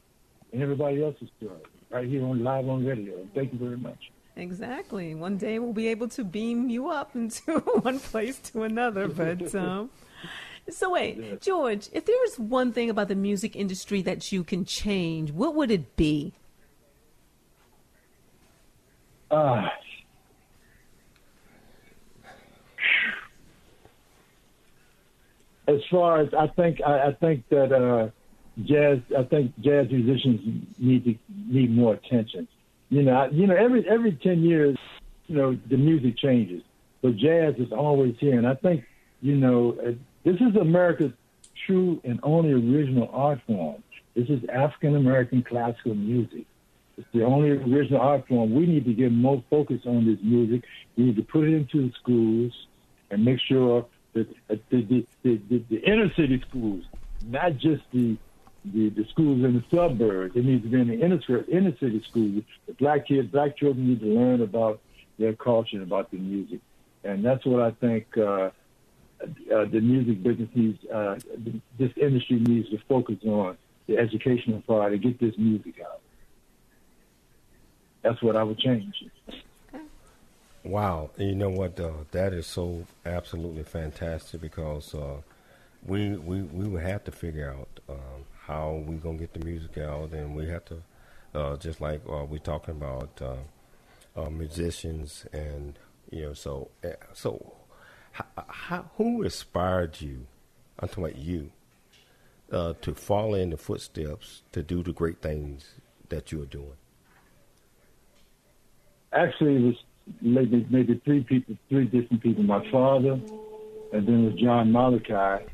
and 0.51 0.61
everybody 0.61 1.03
else's 1.03 1.29
story 1.37 1.61
right 1.89 2.07
here 2.07 2.23
on 2.23 2.43
live 2.43 2.67
on 2.67 2.85
radio. 2.85 3.15
Thank 3.35 3.53
you 3.53 3.59
very 3.59 3.77
much. 3.77 4.11
Exactly. 4.35 5.13
One 5.13 5.37
day 5.37 5.59
we'll 5.59 5.73
be 5.73 5.89
able 5.89 6.07
to 6.09 6.23
beam 6.23 6.69
you 6.69 6.89
up 6.89 7.11
into 7.15 7.59
one 7.59 7.99
place 7.99 8.39
to 8.51 8.63
another. 8.63 9.07
But 9.07 9.53
um, 9.55 9.89
so 10.69 10.91
wait, 10.91 11.41
George, 11.41 11.89
if 11.91 12.05
there 12.05 12.15
was 12.21 12.39
one 12.39 12.71
thing 12.71 12.89
about 12.89 13.07
the 13.07 13.15
music 13.15 13.55
industry 13.55 14.01
that 14.03 14.31
you 14.31 14.43
can 14.43 14.65
change, 14.65 15.31
what 15.31 15.55
would 15.55 15.71
it 15.71 15.95
be? 15.95 16.33
Uh, 19.29 19.69
as 25.75 25.81
far 25.89 26.21
as 26.21 26.29
I 26.33 26.47
think, 26.47 26.79
I, 26.85 27.09
I 27.09 27.13
think 27.13 27.47
that 27.49 27.71
uh, 27.71 28.09
jazz, 28.63 28.99
I 29.17 29.23
think 29.23 29.57
jazz 29.59 29.87
musicians 29.89 30.65
need 30.77 31.03
to 31.05 31.15
need 31.29 31.75
more 31.75 31.93
attention. 31.93 32.47
You 32.89 33.03
know, 33.03 33.29
you 33.31 33.47
know, 33.47 33.55
every 33.55 33.87
every 33.87 34.13
ten 34.13 34.43
years, 34.43 34.77
you 35.27 35.35
know, 35.35 35.57
the 35.69 35.77
music 35.77 36.17
changes, 36.17 36.61
but 37.01 37.15
jazz 37.15 37.55
is 37.57 37.71
always 37.71 38.15
here, 38.19 38.37
and 38.37 38.47
I 38.47 38.55
think, 38.55 38.83
you 39.21 39.35
know, 39.35 39.77
uh, 39.85 39.91
this 40.23 40.35
is 40.35 40.55
America's 40.55 41.13
true 41.65 42.01
and 42.03 42.19
only 42.23 42.51
original 42.51 43.09
art 43.13 43.39
form. 43.47 43.81
This 44.15 44.27
is 44.29 44.41
African 44.51 44.95
American 44.95 45.43
classical 45.43 45.95
music. 45.95 46.45
It's 46.97 47.07
the 47.13 47.23
only 47.23 47.49
original 47.51 48.01
art 48.01 48.27
form. 48.27 48.53
We 48.53 48.65
need 48.65 48.85
to 48.85 48.93
get 48.93 49.11
more 49.11 49.43
focus 49.49 49.81
on 49.85 50.05
this 50.05 50.19
music. 50.21 50.63
We 50.97 51.05
need 51.05 51.15
to 51.15 51.23
put 51.23 51.45
it 51.45 51.53
into 51.53 51.87
the 51.87 51.93
schools 52.01 52.51
and 53.09 53.23
make 53.23 53.39
sure 53.39 53.85
the, 54.13 54.27
the, 54.47 54.61
the, 54.69 55.05
the, 55.23 55.63
the 55.69 55.77
inner 55.77 56.13
city 56.15 56.43
schools, 56.47 56.83
not 57.25 57.57
just 57.57 57.83
the 57.93 58.17
the, 58.63 58.89
the 58.89 59.05
schools 59.09 59.43
in 59.43 59.55
the 59.55 59.63
suburbs. 59.75 60.35
It 60.35 60.45
needs 60.45 60.63
to 60.63 60.69
be 60.69 60.79
in 60.79 60.87
the 60.87 61.01
inner, 61.01 61.19
inner 61.49 61.75
city 61.79 62.03
schools. 62.09 62.43
The 62.67 62.73
black 62.73 63.07
kids, 63.07 63.31
black 63.31 63.57
children 63.57 63.87
need 63.87 64.01
to 64.01 64.05
learn 64.05 64.41
about 64.41 64.79
their 65.17 65.33
culture 65.33 65.77
and 65.77 65.83
about 65.83 66.11
the 66.11 66.17
music. 66.17 66.59
And 67.03 67.25
that's 67.25 67.45
what 67.45 67.61
I 67.61 67.71
think 67.71 68.15
uh, 68.17 68.21
uh, 68.21 68.51
the 69.65 69.81
music 69.81 70.21
business 70.21 70.49
needs, 70.53 70.85
uh, 70.93 71.17
this 71.79 71.91
industry 71.97 72.39
needs 72.39 72.69
to 72.69 72.77
focus 72.87 73.17
on 73.25 73.57
the 73.87 73.97
educational 73.97 74.61
part 74.61 74.93
and 74.93 75.01
get 75.01 75.19
this 75.19 75.33
music 75.37 75.81
out. 75.81 76.01
That's 78.03 78.21
what 78.21 78.35
I 78.35 78.43
would 78.43 78.59
change. 78.59 79.03
Wow, 80.63 81.09
you 81.17 81.33
know 81.33 81.49
what? 81.49 81.79
Uh, 81.79 81.91
that 82.11 82.33
is 82.33 82.45
so 82.45 82.85
absolutely 83.05 83.63
fantastic 83.63 84.41
because 84.41 84.93
uh, 84.93 85.17
we 85.85 86.11
we 86.17 86.43
we 86.43 86.67
would 86.67 86.83
have 86.83 87.03
to 87.05 87.11
figure 87.11 87.51
out 87.51 87.79
um, 87.89 88.25
how 88.45 88.83
we 88.85 88.97
gonna 88.97 89.17
get 89.17 89.33
the 89.33 89.43
music 89.43 89.79
out, 89.79 90.11
and 90.11 90.35
we 90.35 90.47
have 90.47 90.63
to 90.65 90.83
uh, 91.33 91.57
just 91.57 91.81
like 91.81 92.01
uh, 92.07 92.25
we're 92.25 92.37
talking 92.37 92.75
about 92.75 93.19
uh, 93.21 94.21
uh, 94.21 94.29
musicians, 94.29 95.25
and 95.33 95.79
you 96.11 96.21
know, 96.23 96.33
so 96.33 96.69
uh, 96.83 96.89
so 97.13 97.53
how, 98.11 98.25
how, 98.47 98.91
who 98.97 99.23
inspired 99.23 99.99
you? 99.99 100.27
I'm 100.79 100.89
talking 100.89 101.05
about 101.05 101.17
you 101.17 101.51
to 102.51 102.93
follow 102.93 103.33
in 103.35 103.49
the 103.49 103.57
footsteps 103.57 104.43
to 104.51 104.61
do 104.61 104.83
the 104.83 104.91
great 104.91 105.21
things 105.21 105.71
that 106.09 106.31
you 106.31 106.41
are 106.41 106.47
doing. 106.47 106.75
Actually, 109.13 109.55
it 109.55 109.61
was 109.61 109.83
maybe 110.21 110.65
maybe 110.69 111.01
three 111.05 111.23
people, 111.23 111.55
three 111.69 111.85
different 111.85 112.21
people. 112.23 112.43
My 112.43 112.69
father, 112.71 113.13
and 113.93 114.07
then 114.07 114.25
it 114.25 114.31
was 114.31 114.41
John 114.41 114.71
Malachi 114.71 115.45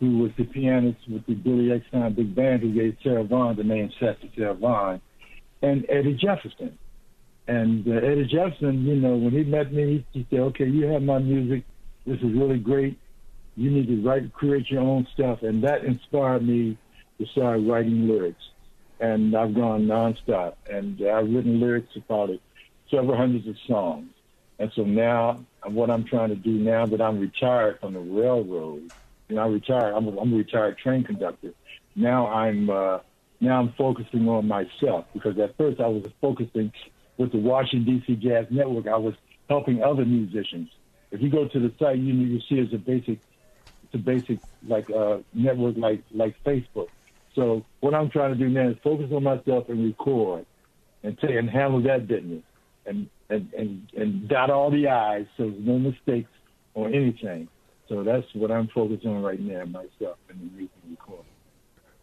who 0.00 0.18
was 0.18 0.30
the 0.36 0.44
pianist 0.44 0.98
with 1.08 1.24
the 1.26 1.34
Billy 1.34 1.68
Eckstine 1.68 2.14
Big 2.14 2.34
Band, 2.34 2.62
who 2.62 2.72
gave 2.72 2.96
Sarah 3.02 3.24
Vaughan 3.24 3.56
the 3.56 3.64
name 3.64 3.90
to 4.00 4.16
Sarah 4.36 4.54
Vaughan, 4.54 5.00
and 5.62 5.86
Eddie 5.88 6.14
Jefferson. 6.14 6.78
And 7.48 7.86
uh, 7.86 7.92
Eddie 7.92 8.26
Jefferson, 8.26 8.84
you 8.84 8.96
know, 8.96 9.16
when 9.16 9.32
he 9.32 9.44
met 9.44 9.72
me, 9.72 10.04
he 10.12 10.26
said, 10.30 10.40
"Okay, 10.40 10.66
you 10.66 10.86
have 10.86 11.02
my 11.02 11.18
music. 11.18 11.64
This 12.04 12.18
is 12.18 12.32
really 12.34 12.58
great. 12.58 12.98
You 13.56 13.70
need 13.70 13.86
to 13.86 14.06
write, 14.06 14.32
create 14.32 14.70
your 14.70 14.82
own 14.82 15.06
stuff." 15.14 15.42
And 15.42 15.62
that 15.64 15.84
inspired 15.84 16.46
me 16.46 16.76
to 17.18 17.26
start 17.26 17.60
writing 17.64 18.08
lyrics. 18.08 18.42
And 19.00 19.34
I've 19.36 19.54
gone 19.54 19.86
nonstop, 19.86 20.54
and 20.70 21.00
I've 21.00 21.30
written 21.30 21.60
lyrics 21.60 21.94
about 21.96 22.06
probably 22.06 22.40
several 22.90 23.16
hundreds 23.16 23.46
of 23.48 23.56
songs. 23.66 24.08
And 24.58 24.70
so 24.74 24.82
now, 24.82 25.44
what 25.64 25.90
I'm 25.90 26.04
trying 26.04 26.30
to 26.30 26.36
do 26.36 26.52
now 26.52 26.86
that 26.86 27.00
I'm 27.00 27.18
retired 27.18 27.78
from 27.80 27.94
the 27.94 28.00
railroad 28.00 28.90
and 29.28 29.40
I 29.40 29.46
retired. 29.46 29.94
I'm 29.94 30.06
a, 30.06 30.18
I'm 30.18 30.32
a 30.32 30.36
retired 30.36 30.78
train 30.78 31.04
conductor. 31.04 31.52
Now 31.94 32.28
I'm 32.28 32.70
uh, 32.70 32.98
now 33.40 33.60
I'm 33.60 33.74
focusing 33.76 34.28
on 34.28 34.46
myself 34.46 35.06
because 35.12 35.38
at 35.38 35.56
first 35.56 35.80
I 35.80 35.88
was 35.88 36.04
focusing 36.20 36.72
with 37.18 37.32
the 37.32 37.38
Washington 37.38 38.00
D.C. 38.06 38.16
Jazz 38.16 38.46
Network. 38.50 38.86
I 38.86 38.96
was 38.96 39.14
helping 39.48 39.82
other 39.82 40.04
musicians. 40.04 40.68
If 41.10 41.20
you 41.20 41.30
go 41.30 41.48
to 41.48 41.60
the 41.60 41.72
site, 41.78 41.98
you 41.98 42.14
you 42.14 42.38
see 42.48 42.56
it's 42.56 42.72
a 42.72 42.78
basic 42.78 43.18
it's 43.84 43.94
a 43.94 43.98
basic 43.98 44.38
like 44.66 44.88
uh, 44.90 45.18
network 45.34 45.76
like 45.76 46.02
like 46.14 46.34
Facebook. 46.44 46.88
So 47.34 47.64
what 47.80 47.94
I'm 47.94 48.10
trying 48.10 48.32
to 48.32 48.38
do 48.38 48.48
now 48.48 48.70
is 48.70 48.76
focus 48.82 49.10
on 49.12 49.22
myself 49.22 49.68
and 49.68 49.84
record 49.84 50.46
and 51.02 51.18
t- 51.18 51.36
and 51.36 51.50
handle 51.50 51.82
that 51.82 52.08
business 52.08 52.42
and 52.86 53.08
and 53.28 53.52
and 53.54 53.88
and 53.96 54.28
dot 54.28 54.50
all 54.50 54.70
the 54.70 54.88
i's 54.88 55.26
so 55.36 55.50
there's 55.50 55.66
no 55.66 55.78
mistakes 55.78 56.30
or 56.74 56.88
anything. 56.88 57.48
So 57.88 58.02
that's 58.02 58.26
what 58.34 58.50
I'm 58.50 58.68
focused 58.68 59.06
on 59.06 59.22
right 59.22 59.40
now 59.40 59.64
myself 59.64 60.18
in 60.28 60.38
the 60.38 60.56
music 60.56 60.70
recording. 60.90 61.24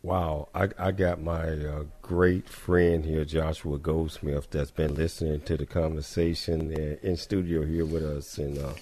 Wow, 0.02 0.50
I, 0.54 0.68
I 0.78 0.92
got 0.92 1.22
my 1.22 1.50
uh, 1.50 1.84
great 2.02 2.50
friend 2.50 3.06
here, 3.06 3.24
Joshua 3.24 3.78
Goldsmith, 3.78 4.50
that's 4.50 4.72
been 4.72 4.96
listening 4.96 5.40
to 5.42 5.56
the 5.56 5.66
conversation 5.66 6.74
in, 6.74 6.98
in 7.02 7.16
studio 7.16 7.66
here 7.66 7.86
with 7.86 8.04
us. 8.04 8.38
And 8.38 8.58
uh, 8.58 8.74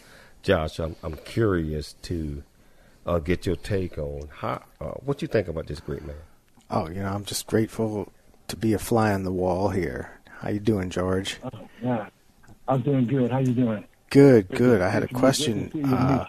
Josh, 0.41 0.79
I'm 0.79 0.95
I'm 1.03 1.17
curious 1.17 1.93
to 2.03 2.43
uh, 3.05 3.19
get 3.19 3.45
your 3.45 3.55
take 3.55 3.97
on 3.97 4.29
how 4.31 4.63
uh, 4.79 4.93
what 5.05 5.21
you 5.21 5.27
think 5.27 5.47
about 5.47 5.67
this 5.67 5.79
great 5.79 6.03
man. 6.05 6.15
Oh, 6.69 6.87
you 6.87 7.03
know, 7.03 7.09
I'm 7.09 7.25
just 7.25 7.45
grateful 7.45 8.11
to 8.47 8.55
be 8.55 8.73
a 8.73 8.79
fly 8.79 9.13
on 9.13 9.23
the 9.23 9.31
wall 9.31 9.69
here. 9.69 10.20
How 10.41 10.49
you 10.49 10.59
doing, 10.59 10.89
George? 10.89 11.37
Oh, 11.43 11.49
yeah, 11.83 12.07
I'm 12.67 12.81
doing 12.81 13.05
good. 13.05 13.29
How 13.29 13.37
you 13.37 13.53
doing? 13.53 13.85
Good, 14.09 14.49
good. 14.49 14.81
I 14.81 14.89
had 14.89 15.03
a 15.03 15.07
question. 15.07 15.71
Uh, 15.85 16.25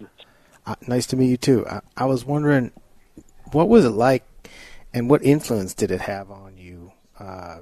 nice 0.87 1.07
to 1.07 1.17
meet 1.17 1.31
you 1.31 1.39
too. 1.39 1.67
I, 1.67 1.81
I, 1.97 2.05
was 2.05 2.23
wondering, 2.25 2.73
what 3.53 3.71
was 3.71 3.87
it 3.87 3.91
like, 3.91 4.25
and 4.93 5.09
what 5.09 5.25
influence 5.25 5.73
did 5.73 5.91
it 5.91 6.03
have 6.03 6.31
on 6.31 6.59
you 6.59 6.93
uh, 7.19 7.61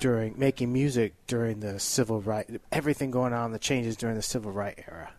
during 0.00 0.36
making 0.36 0.72
music 0.72 1.14
during 1.28 1.60
the 1.60 1.78
civil 1.78 2.20
right, 2.20 2.60
everything 2.72 3.12
going 3.12 3.32
on, 3.32 3.52
the 3.52 3.58
changes 3.60 3.96
during 3.96 4.16
the 4.16 4.22
civil 4.22 4.50
right 4.50 4.82
era? 4.88 5.12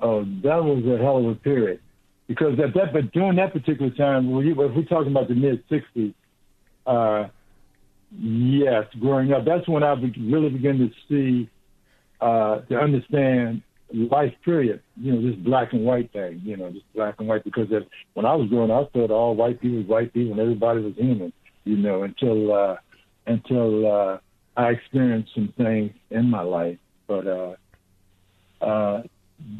Oh, 0.00 0.24
that 0.42 0.64
was 0.64 0.82
a 0.86 0.96
hell 0.96 1.18
of 1.18 1.26
a 1.26 1.34
period 1.34 1.80
because 2.26 2.58
at 2.58 2.72
that, 2.72 2.94
but 2.94 3.12
during 3.12 3.36
that 3.36 3.52
particular 3.52 3.90
time, 3.90 4.30
when 4.30 4.48
if 4.48 4.56
we're 4.56 4.82
talking 4.84 5.12
about 5.12 5.28
the 5.28 5.34
mid 5.34 5.62
'60s, 5.68 6.14
uh, 6.86 7.28
yes, 8.16 8.84
growing 9.00 9.32
up, 9.32 9.44
that's 9.44 9.68
when 9.68 9.82
I 9.82 9.92
really 9.92 10.50
began 10.50 10.78
to 10.78 10.90
see, 11.08 11.50
uh, 12.20 12.60
to 12.60 12.76
understand 12.76 13.62
life. 13.92 14.32
Period. 14.44 14.82
You 14.96 15.12
know, 15.12 15.30
this 15.30 15.38
black 15.40 15.72
and 15.72 15.84
white 15.84 16.12
thing. 16.12 16.40
You 16.44 16.56
know, 16.56 16.70
just 16.70 16.84
black 16.94 17.16
and 17.18 17.28
white. 17.28 17.44
Because 17.44 17.68
if, 17.70 17.84
when 18.14 18.26
I 18.26 18.34
was 18.34 18.48
growing 18.48 18.70
up, 18.70 18.90
I 18.94 18.98
thought 18.98 19.10
all 19.10 19.34
white 19.34 19.60
people 19.60 19.78
was 19.78 19.86
white 19.86 20.12
people 20.12 20.32
and 20.32 20.40
everybody 20.40 20.80
was 20.80 20.94
human. 20.96 21.32
You 21.64 21.76
know, 21.76 22.02
until 22.02 22.52
uh, 22.52 22.76
until 23.26 23.86
uh, 23.90 24.18
I 24.56 24.70
experienced 24.70 25.34
some 25.34 25.52
things 25.56 25.92
in 26.10 26.30
my 26.30 26.42
life. 26.42 26.78
But 27.06 27.26
uh, 27.26 27.54
uh, 28.60 29.02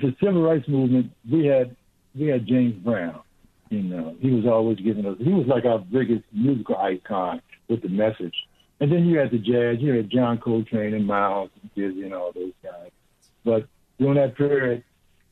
the 0.01 0.15
civil 0.23 0.43
rights 0.43 0.69
movement, 0.69 1.13
we 1.31 1.47
had 1.47 1.77
we 2.19 2.29
had 2.29 2.47
James 2.47 2.75
Brown. 2.83 3.21
You 3.71 3.83
know, 3.83 4.17
he 4.21 4.31
was 4.31 4.47
always 4.47 4.79
giving 4.79 5.05
us. 5.05 5.17
He 5.19 5.31
was 5.31 5.47
like 5.47 5.67
our 5.67 5.79
biggest 5.79 6.25
musical 6.33 6.77
icon 6.77 7.43
with 7.69 7.83
the 7.83 7.89
message. 7.89 8.35
And 8.81 8.93
then 8.93 9.07
you 9.07 9.19
had 9.19 9.31
the 9.31 9.39
jazz. 9.39 9.79
You 9.81 9.95
had 9.95 10.11
John 10.11 10.39
Coltrane 10.39 10.95
and 10.95 11.07
Miles 11.07 11.51
and 11.61 11.71
Dizzy 11.75 12.05
and 12.05 12.15
all 12.15 12.33
those 12.33 12.53
guys. 12.63 12.91
But 13.45 13.67
during 13.99 14.15
that 14.15 14.37
period, 14.37 14.85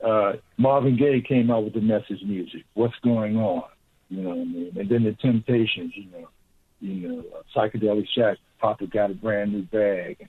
uh, 0.05 0.35
Marvin 0.57 0.97
Gaye 0.97 1.21
came 1.21 1.51
out 1.51 1.65
with 1.65 1.75
the 1.75 1.81
message 1.81 2.23
music. 2.25 2.65
What's 2.75 2.99
going 3.03 3.37
on? 3.37 3.65
You 4.09 4.23
know 4.23 4.31
what 4.31 4.39
I 4.39 4.45
mean? 4.45 4.73
And 4.79 4.89
then 4.89 5.05
the 5.05 5.13
Temptations. 5.13 5.93
You 5.95 6.11
know, 6.11 6.29
you 6.81 7.09
know, 7.09 7.25
uh, 7.35 7.43
psychedelic 7.55 8.07
shack. 8.15 8.39
Papa 8.59 8.87
got 8.87 9.11
a 9.11 9.15
brand 9.15 9.53
new 9.53 9.63
bag. 9.63 10.29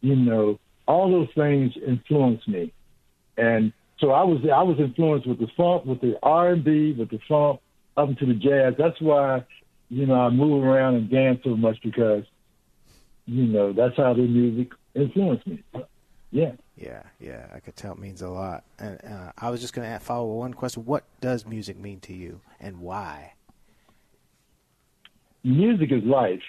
You 0.00 0.16
know, 0.16 0.58
all 0.86 1.10
those 1.10 1.28
things 1.34 1.72
influenced 1.86 2.48
me, 2.48 2.72
and 3.36 3.72
so 4.00 4.10
I 4.10 4.24
was 4.24 4.40
I 4.44 4.62
was 4.62 4.78
influenced 4.78 5.26
with 5.26 5.38
the 5.38 5.48
funk, 5.56 5.84
with 5.84 6.00
the 6.00 6.18
R 6.22 6.50
and 6.50 6.64
B, 6.64 6.94
with 6.98 7.10
the 7.10 7.20
funk, 7.28 7.60
up 7.96 8.08
into 8.08 8.26
the 8.26 8.34
jazz. 8.34 8.74
That's 8.78 9.00
why, 9.00 9.44
you 9.90 10.06
know, 10.06 10.14
I 10.14 10.30
move 10.30 10.64
around 10.64 10.94
and 10.94 11.10
dance 11.10 11.40
so 11.44 11.56
much 11.56 11.76
because, 11.82 12.24
you 13.26 13.44
know, 13.44 13.72
that's 13.72 13.96
how 13.96 14.14
the 14.14 14.22
music 14.22 14.72
influenced 14.94 15.46
me. 15.46 15.62
Yeah. 16.30 16.52
Yeah, 16.76 17.02
yeah, 17.18 17.46
I 17.54 17.60
could 17.60 17.76
tell 17.76 17.92
it 17.92 17.98
means 17.98 18.22
a 18.22 18.28
lot. 18.30 18.64
And 18.78 18.98
uh, 19.04 19.32
I 19.36 19.50
was 19.50 19.60
just 19.60 19.74
going 19.74 19.90
to 19.90 19.98
follow 19.98 20.32
one 20.32 20.54
question: 20.54 20.86
What 20.86 21.04
does 21.20 21.44
music 21.44 21.78
mean 21.78 22.00
to 22.00 22.14
you, 22.14 22.40
and 22.58 22.80
why? 22.80 23.34
Music 25.44 25.92
is 25.92 26.02
life. 26.04 26.40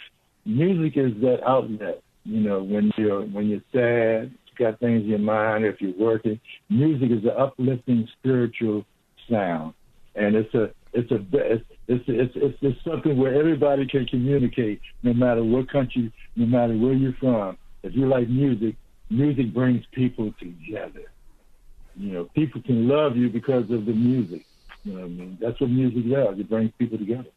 Music 0.45 0.95
is 0.95 1.11
that 1.21 1.43
outlet. 1.45 2.01
You 2.23 2.39
know, 2.39 2.63
when 2.63 2.93
you're 2.95 3.23
when 3.23 3.49
you're 3.49 3.63
sad, 3.73 4.31
you 4.31 4.65
got 4.65 4.79
things 4.79 5.03
in 5.03 5.09
your 5.09 5.19
mind, 5.19 5.65
if 5.65 5.81
you're 5.81 5.97
working, 5.97 6.39
music 6.69 7.11
is 7.11 7.25
an 7.25 7.31
uplifting 7.37 8.07
spiritual 8.17 8.85
sound, 9.29 9.73
and 10.15 10.35
it's 10.35 10.53
a 10.53 10.71
it's 10.93 11.11
a 11.11 11.19
it's 11.33 11.65
it's 11.91 12.03
it's, 12.07 12.33
it's, 12.35 12.57
it's 12.61 12.83
something 12.83 13.17
where 13.17 13.33
everybody 13.33 13.85
can 13.85 14.05
communicate, 14.05 14.81
no 15.03 15.13
matter 15.13 15.43
what 15.43 15.69
country, 15.69 16.11
no 16.35 16.45
matter 16.45 16.73
where 16.73 16.93
you're 16.93 17.13
from. 17.13 17.57
If 17.83 17.95
you 17.95 18.07
like 18.07 18.29
music, 18.29 18.75
music 19.09 19.53
brings 19.53 19.85
people 19.91 20.33
together. 20.39 21.11
You 21.95 22.13
know, 22.13 22.23
people 22.35 22.61
can 22.61 22.87
love 22.87 23.17
you 23.17 23.29
because 23.29 23.69
of 23.71 23.85
the 23.85 23.93
music. 23.93 24.45
You 24.83 24.93
know 24.93 24.99
what 25.01 25.05
I 25.05 25.09
mean? 25.09 25.37
That's 25.41 25.59
what 25.59 25.69
music 25.69 26.09
does. 26.09 26.39
It 26.39 26.49
brings 26.49 26.71
people 26.77 26.97
together. 26.97 27.29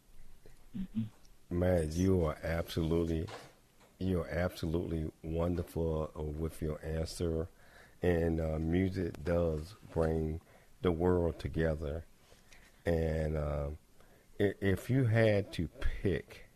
Mm-hmm. 0.79 1.59
Man, 1.59 1.89
you 1.93 2.25
are 2.25 2.37
absolutely 2.43 3.27
you're 3.99 4.29
absolutely 4.29 5.11
wonderful 5.23 6.11
uh, 6.17 6.23
with 6.23 6.61
your 6.61 6.79
answer, 6.85 7.49
and 8.03 8.41
uh, 8.41 8.59
music 8.59 9.23
does 9.25 9.75
bring 9.93 10.41
the 10.83 10.93
world 10.93 11.39
together. 11.39 12.05
And 12.87 13.37
uh, 13.37 13.69
if 14.61 14.91
you 14.91 15.05
had 15.05 15.53
to 15.53 15.69
pick 16.03 16.47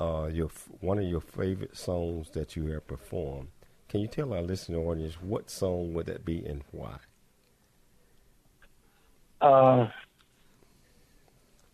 uh, 0.00 0.28
your 0.32 0.50
one 0.80 0.98
of 0.98 1.04
your 1.04 1.20
favorite 1.20 1.76
songs 1.76 2.30
that 2.30 2.56
you 2.56 2.66
have 2.72 2.86
performed, 2.86 3.48
can 3.88 4.00
you 4.00 4.08
tell 4.08 4.32
our 4.32 4.42
listening 4.42 4.80
audience 4.80 5.14
what 5.20 5.50
song 5.50 5.94
would 5.94 6.06
that 6.06 6.24
be 6.24 6.44
and 6.44 6.62
why? 6.70 6.96
Uh, 9.40 9.88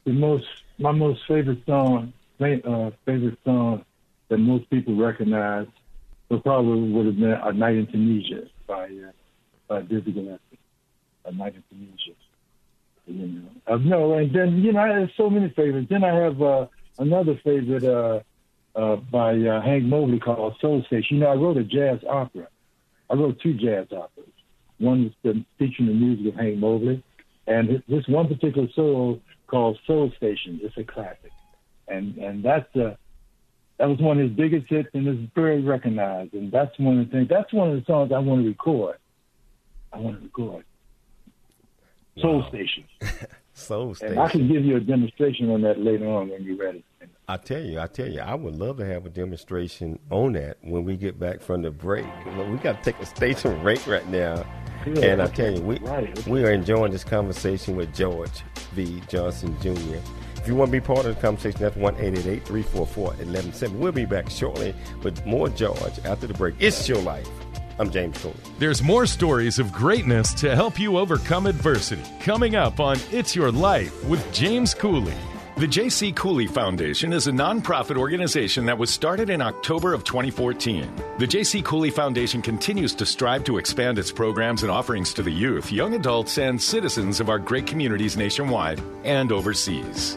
the 0.05 0.13
most 0.13 0.47
my 0.79 0.93
most 0.93 1.21
favorite 1.27 1.65
song, 1.67 2.13
uh, 2.41 2.91
favorite 3.05 3.39
song 3.45 3.85
that 4.29 4.39
most 4.39 4.69
people 4.71 4.95
recognize, 4.97 5.67
but 6.29 6.43
probably 6.43 6.91
would 6.93 7.07
have 7.07 7.17
been 7.17 7.33
A 7.33 7.53
Night 7.53 7.77
in 7.77 7.87
Tunisia 7.87 8.49
by, 8.67 8.85
uh, 8.85 9.11
by 9.67 9.83
Dizzy 9.83 10.13
Gillespie. 10.13 10.59
A 11.25 11.33
Night 11.33 11.55
in 11.55 11.65
Tunisia. 11.71 12.13
You 13.09 13.27
know, 13.27 13.43
uh, 13.67 13.77
no, 13.77 14.15
and 14.15 14.35
then, 14.35 14.59
you 14.59 14.73
know, 14.73 14.81
I 14.81 15.01
have 15.01 15.11
so 15.17 15.31
many 15.31 15.49
favorites. 15.51 15.89
Then 15.91 16.05
I 16.05 16.15
have 16.15 16.41
uh, 16.43 16.67
another 16.99 17.41
favorite 17.43 17.85
uh, 17.85 18.21
uh, 18.79 18.97
by 18.97 19.33
uh, 19.35 19.63
Hank 19.63 19.85
Mobley 19.85 20.19
called 20.19 20.55
Soul 20.61 20.83
Station. 20.87 21.17
You 21.17 21.21
know, 21.21 21.29
I 21.29 21.35
wrote 21.35 21.57
a 21.57 21.65
jazz 21.65 22.01
opera. 22.09 22.49
I 23.11 23.15
wrote 23.15 23.41
two 23.41 23.55
jazz 23.55 23.87
operas. 23.93 24.29
One 24.79 25.15
was 25.25 25.37
featuring 25.59 25.89
the 25.89 25.95
music 25.95 26.35
of 26.35 26.41
Hank 26.41 26.59
Mobley, 26.59 27.03
and 27.47 27.83
this 27.89 28.07
one 28.07 28.29
particular 28.29 28.69
solo 28.77 29.21
called 29.47 29.79
Soul 29.87 30.13
Station. 30.17 30.61
It's 30.63 30.77
a 30.77 30.85
classic, 30.85 31.33
and 31.89 32.17
and 32.19 32.45
that's 32.45 32.77
uh, 32.77 32.95
that 33.79 33.89
was 33.89 33.99
one 34.01 34.19
of 34.21 34.29
his 34.29 34.37
biggest 34.37 34.67
hits 34.69 34.89
and 34.93 35.07
it's 35.07 35.33
very 35.35 35.63
recognized. 35.63 36.35
And 36.35 36.51
that's 36.51 36.77
one 36.79 36.99
of 36.99 37.07
the 37.07 37.13
things, 37.13 37.29
that's 37.29 37.53
one 37.53 37.71
of 37.71 37.77
the 37.77 37.85
songs 37.87 38.13
I 38.13 38.19
want 38.19 38.43
to 38.43 38.49
record. 38.49 38.97
I 39.93 39.99
want 39.99 40.19
to 40.19 40.25
record. 40.25 40.65
Soul 42.21 42.41
wow. 42.41 42.49
Station. 42.49 42.85
Soul 43.55 43.95
Station. 43.95 44.19
And 44.19 44.21
I 44.21 44.29
can 44.29 44.49
give 44.49 44.65
you 44.65 44.77
a 44.77 44.81
demonstration 44.81 45.51
on 45.51 45.63
that 45.63 45.81
later 45.81 46.07
on 46.07 46.29
when 46.29 46.43
you're 46.43 46.57
ready. 46.57 46.85
I 47.31 47.37
tell 47.37 47.61
you, 47.61 47.79
I 47.79 47.87
tell 47.89 48.09
you, 48.09 48.21
I 48.21 48.35
would 48.35 48.55
love 48.55 48.79
to 48.79 48.87
have 48.87 49.05
a 49.05 49.11
demonstration 49.11 49.99
on 50.11 50.33
that 50.33 50.57
when 50.63 50.85
we 50.85 50.97
get 50.97 51.19
back 51.19 51.43
from 51.43 51.61
the 51.61 51.71
break. 51.71 52.07
We 52.25 52.57
got 52.57 52.83
to 52.83 52.93
take 52.93 52.99
a 53.01 53.07
station 53.07 53.61
break 53.63 53.87
right 53.87 54.09
now. 54.09 54.47
Yeah, 54.87 55.05
and 55.07 55.23
I 55.23 55.27
tell 55.27 55.53
you, 55.53 55.61
we 55.61 55.79
right. 55.81 56.27
we 56.27 56.43
are 56.45 56.53
enjoying 56.53 56.93
this 56.93 57.05
conversation 57.05 57.77
with 57.77 57.95
George 57.95 58.43
V. 58.73 59.03
Johnson 59.09 59.55
Jr. 59.61 59.99
If 60.37 60.47
you 60.47 60.55
want 60.55 60.69
to 60.69 60.73
be 60.73 60.81
part 60.81 61.05
of 61.05 61.17
the 61.17 61.21
conversation, 61.21 61.61
that's 61.61 61.77
1 61.77 61.97
344 61.97 63.05
1170. 63.05 63.77
We'll 63.77 63.93
be 63.93 64.07
back 64.07 64.31
shortly 64.31 64.75
with 65.03 65.27
more 65.27 65.51
George 65.51 65.99
after 66.05 66.27
the 66.27 66.35
break. 66.35 66.55
It's 66.61 66.89
your 66.89 67.03
life. 67.03 67.29
I'm 67.79 67.91
James 67.91 68.19
Cooley. 68.19 68.35
There's 68.59 68.83
more 68.83 69.07
stories 69.07 69.59
of 69.59 69.73
greatness 69.73 70.35
to 70.35 70.55
help 70.55 70.79
you 70.79 70.99
overcome 70.99 71.47
adversity 71.47 72.03
coming 72.21 72.57
up 72.57 72.81
on 72.81 72.99
It's 73.13 73.37
Your 73.37 73.53
Life 73.53 74.05
with 74.05 74.33
James 74.33 74.75
Cooley. 74.75 75.15
The 75.59 75.67
J.C. 75.67 76.13
Cooley 76.13 76.47
Foundation 76.47 77.13
is 77.13 77.27
a 77.27 77.33
nonprofit 77.33 77.97
organization 77.97 78.65
that 78.67 78.79
was 78.79 78.91
started 78.91 79.29
in 79.29 79.43
October 79.43 79.93
of 79.93 80.05
2014. 80.05 80.89
The 81.19 81.27
J.C. 81.27 81.63
Cooley 81.63 81.91
Foundation 81.91 82.41
continues 82.43 82.95
to 82.95 83.05
strive 83.05 83.43
to 83.43 83.59
expand 83.59 83.99
its 83.99 84.13
programs 84.13 84.63
and 84.63 84.71
offerings 84.71 85.13
to 85.15 85.23
the 85.25 85.33
youth, 85.33 85.73
young 85.73 85.95
adults, 85.95 86.39
and 86.39 86.63
citizens 86.63 87.19
of 87.19 87.29
our 87.29 87.41
great 87.41 87.67
communities 87.67 88.17
nationwide 88.17 88.81
and 89.03 89.33
overseas. 89.33 90.17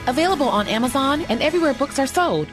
available 0.07 0.49
on 0.49 0.67
Amazon 0.67 1.21
and 1.29 1.41
everywhere 1.41 1.73
books 1.73 1.99
are 1.99 2.07
sold. 2.07 2.47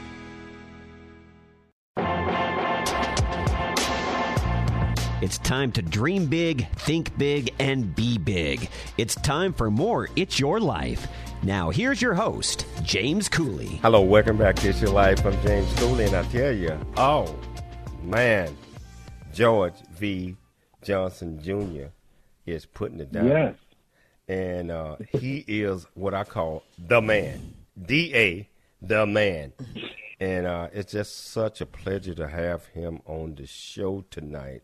It's 5.21 5.37
time 5.39 5.73
to 5.73 5.81
dream 5.81 6.27
big, 6.27 6.69
think 6.75 7.17
big, 7.17 7.53
and 7.59 7.93
be 7.93 8.17
big. 8.17 8.69
It's 8.97 9.15
time 9.15 9.51
for 9.51 9.69
more 9.69 10.07
It's 10.15 10.39
Your 10.39 10.61
Life. 10.61 11.09
Now, 11.43 11.69
here's 11.69 12.01
your 12.01 12.13
host, 12.13 12.65
James 12.83 13.27
Cooley. 13.27 13.79
Hello, 13.81 14.01
welcome 14.01 14.37
back 14.37 14.55
to 14.57 14.69
It's 14.69 14.81
Your 14.81 14.91
Life. 14.91 15.25
I'm 15.25 15.39
James 15.41 15.73
Cooley, 15.77 16.05
and 16.05 16.15
I 16.15 16.23
tell 16.23 16.53
you, 16.53 16.79
oh, 16.95 17.35
man, 18.01 18.55
George 19.33 19.73
V. 19.91 20.37
Johnson 20.83 21.37
Jr. 21.41 21.87
is 22.45 22.65
putting 22.65 23.01
it 23.01 23.11
down. 23.11 23.27
Yes. 23.27 23.55
And 24.29 24.69
uh, 24.71 24.97
he 25.19 25.43
is 25.47 25.87
what 25.95 26.13
I 26.13 26.23
call 26.23 26.63
the 26.77 27.01
man. 27.01 27.55
D 27.85 28.13
A, 28.15 28.47
the 28.81 29.05
man. 29.07 29.53
And 30.19 30.45
uh, 30.45 30.67
it's 30.71 30.91
just 30.91 31.29
such 31.31 31.61
a 31.61 31.65
pleasure 31.65 32.13
to 32.13 32.27
have 32.27 32.65
him 32.67 33.01
on 33.05 33.35
the 33.35 33.47
show 33.47 34.05
tonight. 34.11 34.61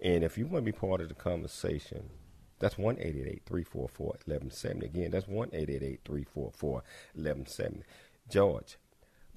And 0.00 0.22
if 0.22 0.36
you 0.36 0.44
want 0.46 0.64
to 0.66 0.72
be 0.72 0.76
part 0.78 1.00
of 1.00 1.08
the 1.08 1.14
conversation, 1.14 2.10
that's 2.58 2.76
1 2.76 2.96
344 2.96 3.82
1170. 3.82 4.86
Again, 4.86 5.10
that's 5.10 5.26
1 5.28 5.50
344 5.50 6.82
1170. 7.14 7.82
George, 8.28 8.76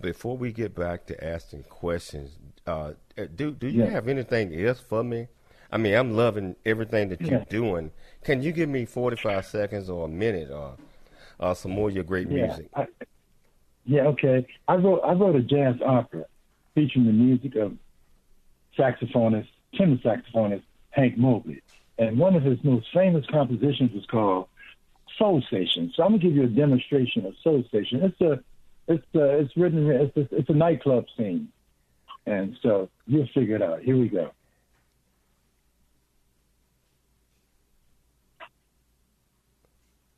before 0.01 0.35
we 0.35 0.51
get 0.51 0.75
back 0.75 1.05
to 1.05 1.23
asking 1.23 1.63
questions, 1.63 2.31
uh, 2.67 2.91
do 3.35 3.51
do 3.51 3.67
you 3.67 3.83
Yeah. 3.83 3.89
have 3.91 4.07
anything 4.09 4.53
else 4.65 4.79
for 4.81 5.03
me? 5.03 5.27
I 5.71 5.77
mean, 5.77 5.93
I'm 5.95 6.15
loving 6.15 6.55
everything 6.65 7.09
that 7.09 7.21
you're 7.21 7.39
Yeah. 7.39 7.45
doing. 7.49 7.91
Can 8.23 8.41
you 8.41 8.51
give 8.51 8.69
me 8.69 8.85
45 8.85 9.45
seconds 9.45 9.89
or 9.89 10.05
a 10.05 10.09
minute 10.09 10.51
or 10.51 10.75
uh, 11.39 11.53
some 11.53 11.71
more 11.71 11.89
of 11.89 11.95
your 11.95 12.03
great 12.03 12.27
Yeah. 12.29 12.45
music? 12.47 12.69
I, 12.75 12.87
yeah, 13.85 14.01
okay. 14.07 14.45
I 14.67 14.75
wrote 14.75 15.01
I 15.03 15.13
wrote 15.13 15.35
a 15.35 15.41
jazz 15.41 15.75
opera 15.81 16.25
featuring 16.75 17.05
the 17.05 17.13
music 17.13 17.55
of 17.55 17.77
saxophonist, 18.77 19.47
tenor 19.75 19.97
saxophonist 19.97 20.63
Hank 20.91 21.17
Mobley. 21.17 21.61
And 21.97 22.17
one 22.17 22.35
of 22.35 22.43
his 22.43 22.63
most 22.63 22.87
famous 22.93 23.25
compositions 23.27 23.91
was 23.93 24.05
called 24.05 24.47
Soul 25.17 25.41
Station. 25.41 25.91
So 25.95 26.03
I'm 26.03 26.11
gonna 26.11 26.21
give 26.21 26.35
you 26.35 26.43
a 26.43 26.47
demonstration 26.47 27.25
of 27.25 27.33
Soul 27.43 27.63
Station. 27.69 28.03
It's 28.03 28.19
a 28.21 28.43
it's 28.87 29.05
uh 29.15 29.23
it's 29.39 29.55
written 29.55 29.89
it's 29.89 30.17
a, 30.17 30.35
it's 30.35 30.49
a 30.49 30.53
nightclub 30.53 31.05
scene. 31.17 31.47
And 32.25 32.55
so 32.61 32.89
you'll 33.07 33.27
figure 33.33 33.55
it 33.55 33.61
out. 33.61 33.81
Here 33.81 33.97
we 33.97 34.09
go. 34.09 34.31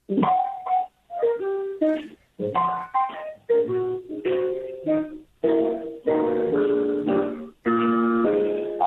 I 0.09 0.15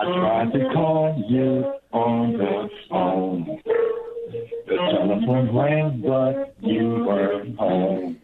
tried 0.04 0.52
to 0.52 0.70
call 0.74 1.24
you 1.26 1.72
on 1.92 2.32
the 2.32 2.68
phone. 2.90 3.62
The 4.66 4.76
telephone 4.76 5.56
rang, 5.56 6.02
but 6.06 6.54
you 6.60 7.04
weren't 7.06 7.56
home. 7.58 8.20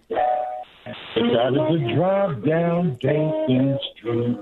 Decided 1.15 1.55
to 1.55 1.95
drive 1.95 2.45
down 2.45 2.99
Dancing 3.01 3.79
Street. 3.97 4.39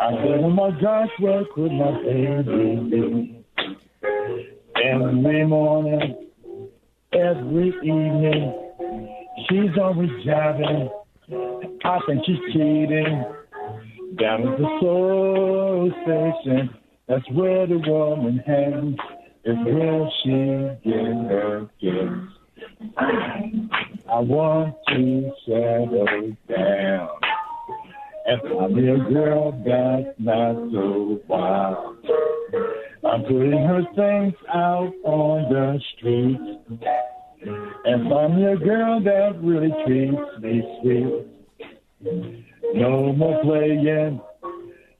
I 0.00 0.12
said, 0.22 0.40
oh 0.44 0.50
my 0.50 0.70
gosh, 0.80 1.10
where 1.18 1.44
could 1.52 1.72
my 1.72 2.00
baby 2.00 2.76
be? 2.88 3.44
Every 4.84 5.44
morning, 5.44 6.27
every 7.12 7.68
evening, 7.82 8.72
she's 9.48 9.78
always 9.80 10.10
jiving. 10.26 10.90
I 11.84 11.98
think 12.06 12.24
she's 12.26 12.38
cheating. 12.52 13.24
Down 14.18 14.48
at 14.48 14.58
the 14.58 14.78
soul 14.80 15.92
station, 16.02 16.70
that's 17.06 17.28
where 17.30 17.66
the 17.66 17.78
woman 17.78 18.38
hangs. 18.46 18.96
Is 19.44 19.56
where 19.64 20.10
she 20.22 20.90
gets 20.90 21.30
her 21.30 21.70
kicks. 21.80 22.38
I 24.10 24.18
want 24.18 24.74
to 24.88 25.32
settle 25.46 26.36
down 26.48 27.08
and 28.28 28.74
me 28.76 28.90
a 28.90 28.96
girl 29.10 29.52
that's 29.64 30.14
not 30.18 30.54
so 30.70 31.20
wild. 31.28 31.96
I'm 33.10 33.22
putting 33.22 33.52
her 33.52 33.82
things 33.96 34.34
out 34.52 34.92
on 35.04 35.48
the 35.50 35.80
street 35.96 36.38
and 37.84 38.10
find 38.10 38.36
me 38.36 38.44
a 38.44 38.56
girl 38.56 39.00
that 39.02 39.40
really 39.42 39.72
treats 39.86 40.42
me 40.42 40.62
sweet. 40.82 41.26
No 42.74 43.12
more 43.14 43.42
playing, 43.42 44.20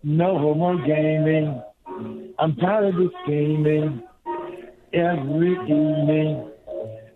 no 0.02 0.54
more 0.54 0.76
gaming. 0.86 1.62
I'm 2.38 2.56
tired 2.56 2.94
of 2.94 3.12
scheming 3.24 4.02
every 4.94 5.52
evening. 5.52 6.50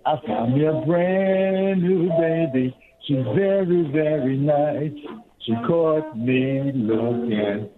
I 0.05 0.17
found 0.27 0.55
me 0.55 0.67
a 0.67 0.83
brand 0.85 1.83
new 1.83 2.09
baby. 2.21 2.77
She's 3.07 3.25
very, 3.35 3.91
very 3.93 4.37
nice. 4.37 4.93
She 5.41 5.55
caught 5.67 6.19
me 6.19 6.71
looking. 6.75 7.71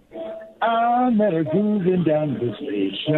I 0.61 1.09
met 1.09 1.33
her 1.33 1.43
grooving 1.43 2.03
down 2.03 2.35
the 2.35 2.53
station. 2.55 3.15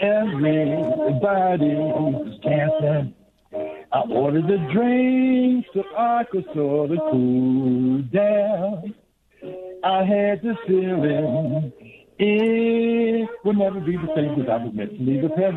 Everybody 0.00 1.74
was 1.74 2.38
dancing. 2.42 3.14
I 3.92 4.00
ordered 4.10 4.50
a 4.50 4.72
drink 4.72 5.66
so 5.72 5.84
I 5.96 6.24
could 6.30 6.44
sort 6.54 6.90
of 6.90 6.98
cool 7.10 8.02
down. 8.12 8.94
I 9.84 10.04
had 10.04 10.42
the 10.42 10.56
feeling 10.66 11.72
it 12.18 13.28
would 13.44 13.56
never 13.56 13.80
be 13.80 13.96
the 13.96 14.08
same 14.16 14.34
because 14.34 14.50
I 14.50 14.64
was 14.64 14.72
meant 14.74 14.96
to 14.96 15.02
leave 15.02 15.24
a 15.24 15.28
pair 15.30 15.48
of 15.48 15.56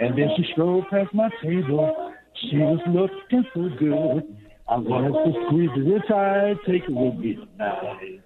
And 0.00 0.18
then 0.18 0.30
she 0.36 0.44
strolled 0.52 0.88
past 0.90 1.12
my 1.12 1.28
table. 1.42 2.12
She 2.50 2.56
was 2.58 2.80
looking 2.86 3.44
so 3.54 3.68
good. 3.78 4.36
I 4.70 4.76
wanted 4.76 5.12
to 5.32 5.46
squeeze 5.46 5.70
her 5.70 5.82
real 5.82 6.00
tight, 6.02 6.56
take 6.66 6.84
her 6.84 6.92
with 6.92 7.14
me 7.16 7.34
tonight. 7.34 8.20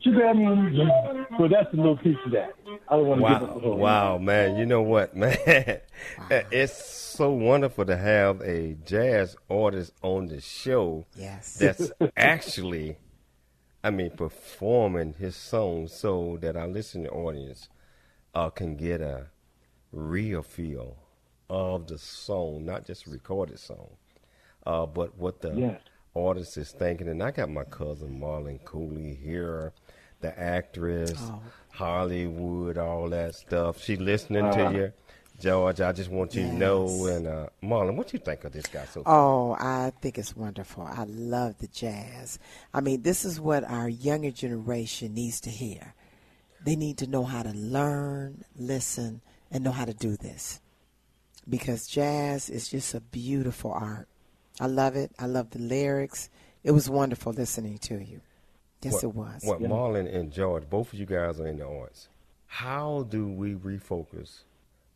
She 0.00 0.10
grabbed 0.12 0.38
me 0.38 0.44
on 0.46 0.72
the 0.72 1.48
that's 1.48 1.72
a 1.72 1.76
little 1.76 1.96
piece 1.96 2.16
of 2.26 2.32
that. 2.32 2.50
I 2.88 2.96
don't 2.96 3.06
want 3.06 3.20
to 3.20 3.26
give 3.28 3.48
up 3.56 3.62
the 3.62 3.68
Wow, 3.68 3.70
whole 3.70 3.78
wow, 3.78 4.18
man! 4.18 4.56
You 4.56 4.66
know 4.66 4.82
what, 4.82 5.16
man? 5.16 5.36
It's 6.30 6.84
so 6.84 7.30
wonderful 7.30 7.84
to 7.86 7.96
have 7.96 8.40
a 8.42 8.76
jazz 8.86 9.36
artist 9.50 9.92
on 10.02 10.26
the 10.26 10.40
show. 10.40 11.04
Yes. 11.16 11.54
that's 11.58 11.90
actually, 12.16 12.96
I 13.82 13.90
mean, 13.90 14.10
performing 14.10 15.14
his 15.18 15.34
song 15.34 15.88
so 15.88 16.38
that 16.40 16.56
our 16.56 16.68
listening 16.68 17.08
audience 17.08 17.68
uh, 18.34 18.50
can 18.50 18.76
get 18.76 19.00
a 19.00 19.26
real 19.92 20.42
feel 20.42 20.96
of 21.50 21.88
the 21.88 21.98
song, 21.98 22.64
not 22.64 22.84
just 22.86 23.06
a 23.06 23.10
recorded 23.10 23.58
song, 23.58 23.88
uh, 24.68 24.86
but 24.86 25.16
what 25.18 25.40
the 25.40 25.52
Yes. 25.54 25.80
artist 26.14 26.56
is 26.58 26.70
thinking. 26.72 27.08
And 27.08 27.22
I 27.22 27.30
got 27.32 27.48
my 27.50 27.64
cousin 27.64 28.20
Marlon 28.20 28.62
Cooley 28.64 29.14
here, 29.14 29.72
the 30.20 30.38
actress, 30.38 31.18
Oh. 31.20 31.40
Hollywood, 31.70 32.76
all 32.78 33.08
that 33.10 33.34
stuff. 33.34 33.80
She 33.82 33.96
listening 33.96 34.44
Uh-huh. 34.44 34.70
to 34.72 34.76
you. 34.76 34.92
George, 35.40 35.80
I 35.80 35.92
just 35.92 36.10
want 36.10 36.34
you 36.34 36.42
to 36.42 36.52
know. 36.52 37.06
And 37.06 37.26
uh, 37.28 37.46
Marlon, 37.62 37.94
what 37.96 38.12
you 38.12 38.18
think 38.18 38.42
of 38.44 38.52
this 38.52 38.66
guy 38.66 38.84
so 38.86 39.04
far? 39.04 39.14
Oh, 39.14 39.52
I 39.58 39.92
think 40.02 40.18
it's 40.18 40.36
wonderful. 40.36 40.82
I 40.82 41.04
love 41.04 41.58
the 41.58 41.68
jazz. 41.68 42.40
I 42.74 42.80
mean, 42.80 43.02
this 43.02 43.24
is 43.24 43.40
what 43.40 43.62
our 43.64 43.88
younger 43.88 44.32
generation 44.32 45.14
needs 45.14 45.40
to 45.42 45.50
hear. 45.50 45.94
They 46.64 46.74
need 46.74 46.98
to 46.98 47.06
know 47.06 47.22
how 47.22 47.44
to 47.44 47.52
learn, 47.52 48.44
listen, 48.56 49.20
and 49.50 49.62
know 49.62 49.70
how 49.70 49.84
to 49.84 49.94
do 49.94 50.16
this. 50.16 50.60
Because 51.48 51.86
jazz 51.86 52.50
is 52.50 52.68
just 52.68 52.92
a 52.94 53.00
beautiful 53.00 53.70
art. 53.72 54.08
I 54.60 54.66
love 54.66 54.96
it. 54.96 55.12
I 55.18 55.26
love 55.26 55.50
the 55.50 55.58
lyrics. 55.58 56.30
It 56.64 56.72
was 56.72 56.90
wonderful 56.90 57.32
listening 57.32 57.78
to 57.78 57.94
you. 58.02 58.20
Yes, 58.82 58.94
what, 58.94 59.04
it 59.04 59.14
was. 59.14 59.40
What 59.44 59.60
Marlon 59.60 60.12
and 60.12 60.32
George, 60.32 60.68
both 60.68 60.92
of 60.92 60.98
you 60.98 61.06
guys 61.06 61.40
are 61.40 61.46
in 61.46 61.58
the 61.58 61.66
arts. 61.66 62.08
How 62.46 63.06
do 63.08 63.28
we 63.28 63.54
refocus 63.54 64.42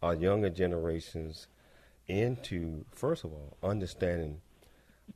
our 0.03 0.15
younger 0.15 0.51
generations 0.51 1.47
into 2.09 2.85
first 2.91 3.25
of 3.25 3.33
all 3.33 3.57
understanding 3.63 4.41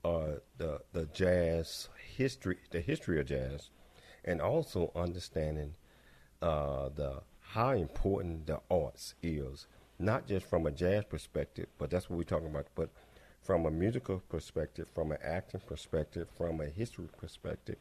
uh, 0.05 0.39
the 0.59 0.81
the 0.93 1.07
jazz 1.07 1.89
history, 2.17 2.59
the 2.71 2.81
history 2.81 3.21
of 3.21 3.27
jazz, 3.27 3.71
and 4.25 4.41
also 4.41 4.93
understanding 4.95 5.75
uh, 6.43 6.89
the 6.95 7.23
how 7.41 7.71
important 7.71 8.47
the 8.47 8.61
arts 8.71 9.15
is, 9.23 9.67
not 9.99 10.27
just 10.27 10.47
from 10.47 10.67
a 10.67 10.71
jazz 10.71 11.05
perspective, 11.05 11.67
but 11.79 11.91
that's 11.91 12.11
what 12.11 12.17
we're 12.17 12.25
talking 12.25 12.49
about, 12.49 12.67
but 12.75 12.91
from 13.47 13.65
a 13.65 13.71
musical 13.71 14.21
perspective, 14.29 14.89
from 14.93 15.13
an 15.13 15.19
acting 15.23 15.61
perspective, 15.67 16.27
from 16.37 16.61
a 16.61 16.67
history 16.67 17.09
perspective, 17.17 17.77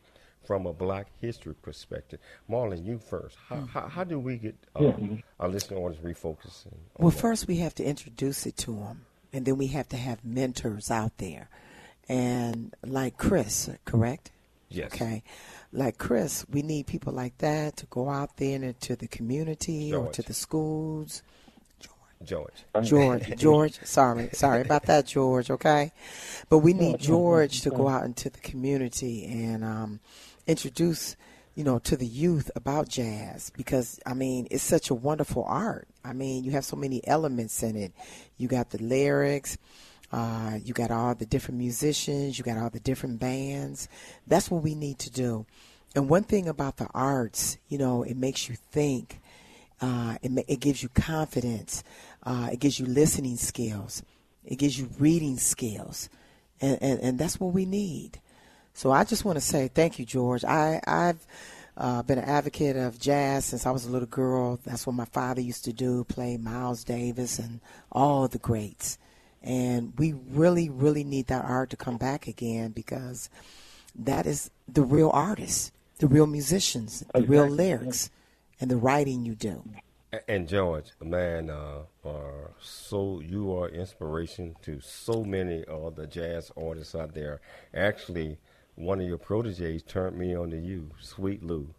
from 0.46 0.68
a 0.68 0.74
black 0.74 1.08
history 1.20 1.56
perspective. 1.56 2.20
Marlon, 2.48 2.86
you 2.86 3.00
first. 3.00 3.36
How, 3.50 3.56
mm-hmm. 3.56 3.66
how, 3.66 3.88
how, 3.88 4.04
do 4.04 4.20
we 4.20 4.38
get 4.38 4.56
uh, 4.76 4.84
yeah. 4.84 5.18
our 5.40 5.50
listening 5.50 5.84
audience 5.84 6.06
refocusing? 6.06 6.76
Well, 7.00 7.10
that? 7.10 7.20
first 7.20 7.48
we 7.48 7.58
have 7.58 7.74
to 7.76 7.84
introduce 7.84 8.46
it 8.46 8.56
to 8.58 8.76
them, 8.76 9.06
and 9.34 9.44
then 9.46 9.58
we 9.58 9.68
have 9.68 9.90
to 9.90 9.98
have 9.98 10.24
mentors 10.24 10.92
out 10.92 11.18
there. 11.18 11.50
And 12.08 12.76
like 12.86 13.18
Chris, 13.18 13.68
correct? 13.86 14.32
Yes. 14.70 14.94
Okay. 14.94 15.24
Like 15.74 15.98
Chris, 15.98 16.46
we 16.48 16.62
need 16.62 16.86
people 16.86 17.12
like 17.12 17.40
that 17.40 17.78
to 17.78 17.88
go 17.88 18.08
out 18.08 18.38
there 18.38 18.62
into 18.62 18.96
the 18.96 19.08
community 19.08 19.90
George. 19.90 20.08
or 20.08 20.12
to 20.14 20.22
the 20.22 20.34
schools 20.34 21.24
George. 22.24 22.66
George. 22.84 23.36
George. 23.38 23.80
Sorry. 23.84 24.30
Sorry 24.34 24.62
about 24.62 24.84
that, 24.84 25.06
George. 25.06 25.50
Okay. 25.52 25.92
But 26.50 26.60
we 26.60 26.74
need 26.74 27.00
George 27.00 27.62
to 27.62 27.70
go 27.70 27.88
out 27.88 28.06
into 28.06 28.30
the 28.30 28.40
community 28.40 29.26
and 29.26 29.64
um, 29.64 30.00
introduce, 30.48 31.16
you 31.56 31.64
know, 31.64 31.80
to 31.80 31.98
the 31.98 32.06
youth 32.06 32.50
about 32.56 32.88
jazz 32.88 33.52
because, 33.56 34.00
I 34.06 34.14
mean, 34.14 34.48
it's 34.52 34.64
such 34.64 34.90
a 34.90 34.96
wonderful 34.96 35.44
art. 35.48 35.88
I 36.04 36.14
mean, 36.14 36.44
you 36.44 36.52
have 36.52 36.66
so 36.66 36.76
many 36.76 37.06
elements 37.08 37.62
in 37.64 37.76
it. 37.76 37.92
You 38.38 38.48
got 38.48 38.70
the 38.70 38.82
lyrics. 38.82 39.58
Uh, 40.12 40.60
you 40.64 40.74
got 40.74 40.92
all 40.92 41.16
the 41.16 41.26
different 41.26 41.60
musicians. 41.60 42.38
You 42.38 42.44
got 42.44 42.58
all 42.58 42.70
the 42.70 42.80
different 42.80 43.20
bands. 43.20 43.90
That's 44.28 44.50
what 44.50 44.64
we 44.64 44.76
need 44.76 45.00
to 45.00 45.12
do. 45.12 45.46
And 45.96 46.10
one 46.10 46.24
thing 46.24 46.48
about 46.48 46.78
the 46.78 46.88
arts, 46.94 47.58
you 47.70 47.78
know, 47.78 48.04
it 48.04 48.18
makes 48.18 48.50
you 48.50 48.56
think 48.72 49.22
uh, 49.82 50.18
it, 50.22 50.46
it, 50.48 50.60
gives 50.60 50.82
you 50.82 50.90
confidence. 50.90 51.84
Uh, 52.24 52.50
it 52.52 52.60
gives 52.60 52.80
you 52.80 52.86
listening 52.86 53.38
skills. 53.38 54.04
It 54.44 54.58
gives 54.58 54.80
you 54.80 54.90
reading 55.00 55.38
skills. 55.38 56.10
And, 56.62 56.78
and, 56.82 57.00
and 57.02 57.20
that's 57.20 57.40
what 57.40 57.54
we 57.54 57.66
need. 57.66 58.20
So 58.74 58.92
I 58.92 59.04
just 59.04 59.26
want 59.26 59.38
to 59.38 59.42
say 59.42 59.68
thank 59.68 60.00
you, 60.00 60.06
George. 60.06 60.44
I, 60.44 60.82
I've 60.86 61.26
uh, 61.78 62.04
been 62.04 62.18
an 62.18 62.26
advocate 62.26 62.76
of 62.78 63.00
jazz 63.00 63.46
since 63.46 63.66
I 63.66 63.72
was 63.72 63.86
a 63.86 63.90
little 63.90 64.08
girl. 64.08 64.60
That's 64.66 64.88
what 64.88 64.96
my 64.96 65.06
father 65.06 65.42
used 65.42 65.66
to 65.66 65.74
do, 65.74 66.04
play 66.06 66.38
Miles 66.38 66.84
Davis 66.84 67.40
and 67.40 67.60
all 67.92 68.28
the 68.28 68.38
greats. 68.38 68.98
And 69.44 69.94
we 69.98 70.14
really, 70.14 70.70
really 70.70 71.04
need 71.04 71.28
that 71.28 71.46
art 71.46 71.70
to 71.72 71.78
come 71.78 71.98
back 71.98 72.28
again 72.28 72.72
because 72.72 73.30
that 73.96 74.26
is 74.26 74.50
the 74.68 74.82
real 74.82 75.12
artists, 75.14 75.72
the 76.00 76.08
real 76.08 76.28
musicians, 76.28 77.04
the 77.14 77.22
real 77.22 77.48
lyrics 77.48 78.10
and 78.60 78.70
the 78.70 78.78
writing 78.78 79.26
you 79.26 79.36
do. 79.36 79.64
And 80.28 80.48
George, 80.48 80.92
man, 81.02 81.50
uh, 81.50 81.82
uh, 82.06 82.48
so 82.62 83.20
you 83.20 83.54
are 83.54 83.68
inspiration 83.68 84.56
to 84.62 84.80
so 84.80 85.24
many 85.24 85.64
of 85.66 85.96
the 85.96 86.08
jazz 86.08 86.52
artists 86.56 86.96
out 86.96 87.14
there. 87.14 87.42
Actually, 87.74 88.38
one 88.76 89.02
of 89.02 89.08
your 89.08 89.18
proteges 89.18 89.84
turned 89.84 90.18
me 90.18 90.36
on 90.36 90.52
to 90.52 90.58
you, 90.58 90.92
Sweet 91.02 91.44
Lou. 91.44 91.74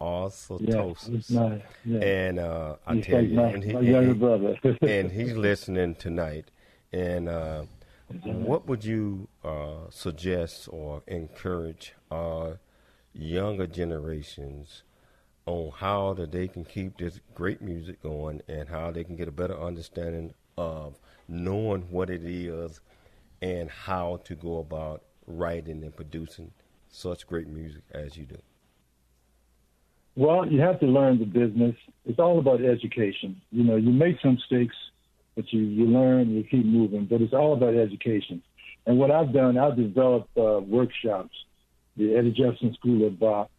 Also 0.00 0.58
yeah, 0.60 1.58
yeah. 1.84 1.98
And 1.98 2.38
uh, 2.38 2.76
I 2.86 2.94
he's 2.96 3.06
tell 3.06 3.24
you, 3.24 3.36
my, 3.36 3.48
and, 3.48 3.64
he, 3.64 3.72
my 3.72 3.80
younger 3.80 4.10
and, 4.10 4.20
brother. 4.20 4.58
and 4.82 5.12
he's 5.12 5.32
listening 5.34 5.94
tonight. 5.94 6.50
And 6.92 7.28
uh, 7.28 7.64
what 8.22 8.66
would 8.66 8.84
you 8.84 9.28
uh, 9.44 9.88
suggest 9.90 10.68
or 10.70 11.02
encourage 11.06 11.94
our 12.10 12.58
younger 13.12 13.66
generations 13.66 14.82
on 15.46 15.72
how 15.76 16.14
that 16.14 16.32
they 16.32 16.48
can 16.48 16.64
keep 16.64 16.96
this 16.98 17.20
great 17.34 17.60
music 17.60 18.02
going 18.02 18.40
and 18.48 18.68
how 18.68 18.90
they 18.90 19.04
can 19.04 19.16
get 19.16 19.28
a 19.28 19.32
better 19.32 19.58
understanding 19.60 20.32
of 20.56 20.98
knowing 21.28 21.82
what 21.90 22.10
it 22.10 22.24
is 22.24 22.80
and 23.42 23.70
how 23.70 24.20
to 24.24 24.34
go 24.34 24.58
about 24.58 25.02
writing 25.26 25.82
and 25.82 25.94
producing 25.94 26.50
such 26.88 27.26
great 27.26 27.48
music 27.48 27.82
as 27.92 28.16
you 28.16 28.24
do? 28.24 28.38
Well, 30.16 30.46
you 30.46 30.60
have 30.60 30.78
to 30.80 30.86
learn 30.86 31.18
the 31.18 31.24
business. 31.24 31.74
It's 32.06 32.20
all 32.20 32.38
about 32.38 32.64
education. 32.64 33.40
You 33.50 33.64
know, 33.64 33.76
you 33.76 33.90
make 33.90 34.20
some 34.22 34.34
mistakes, 34.34 34.76
but 35.34 35.52
you, 35.52 35.60
you 35.60 35.86
learn, 35.86 36.30
you 36.30 36.44
keep 36.44 36.64
moving, 36.64 37.06
but 37.06 37.20
it's 37.20 37.34
all 37.34 37.52
about 37.52 37.74
education. 37.74 38.40
And 38.86 38.98
what 38.98 39.10
I've 39.10 39.32
done, 39.32 39.58
I've 39.58 39.76
developed 39.76 40.30
uh, 40.38 40.60
workshops, 40.60 41.34
the 41.96 42.14
Eddie 42.14 42.32
Jefferson 42.32 42.74
School 42.74 43.06
of 43.06 43.18
Bach, 43.18 43.50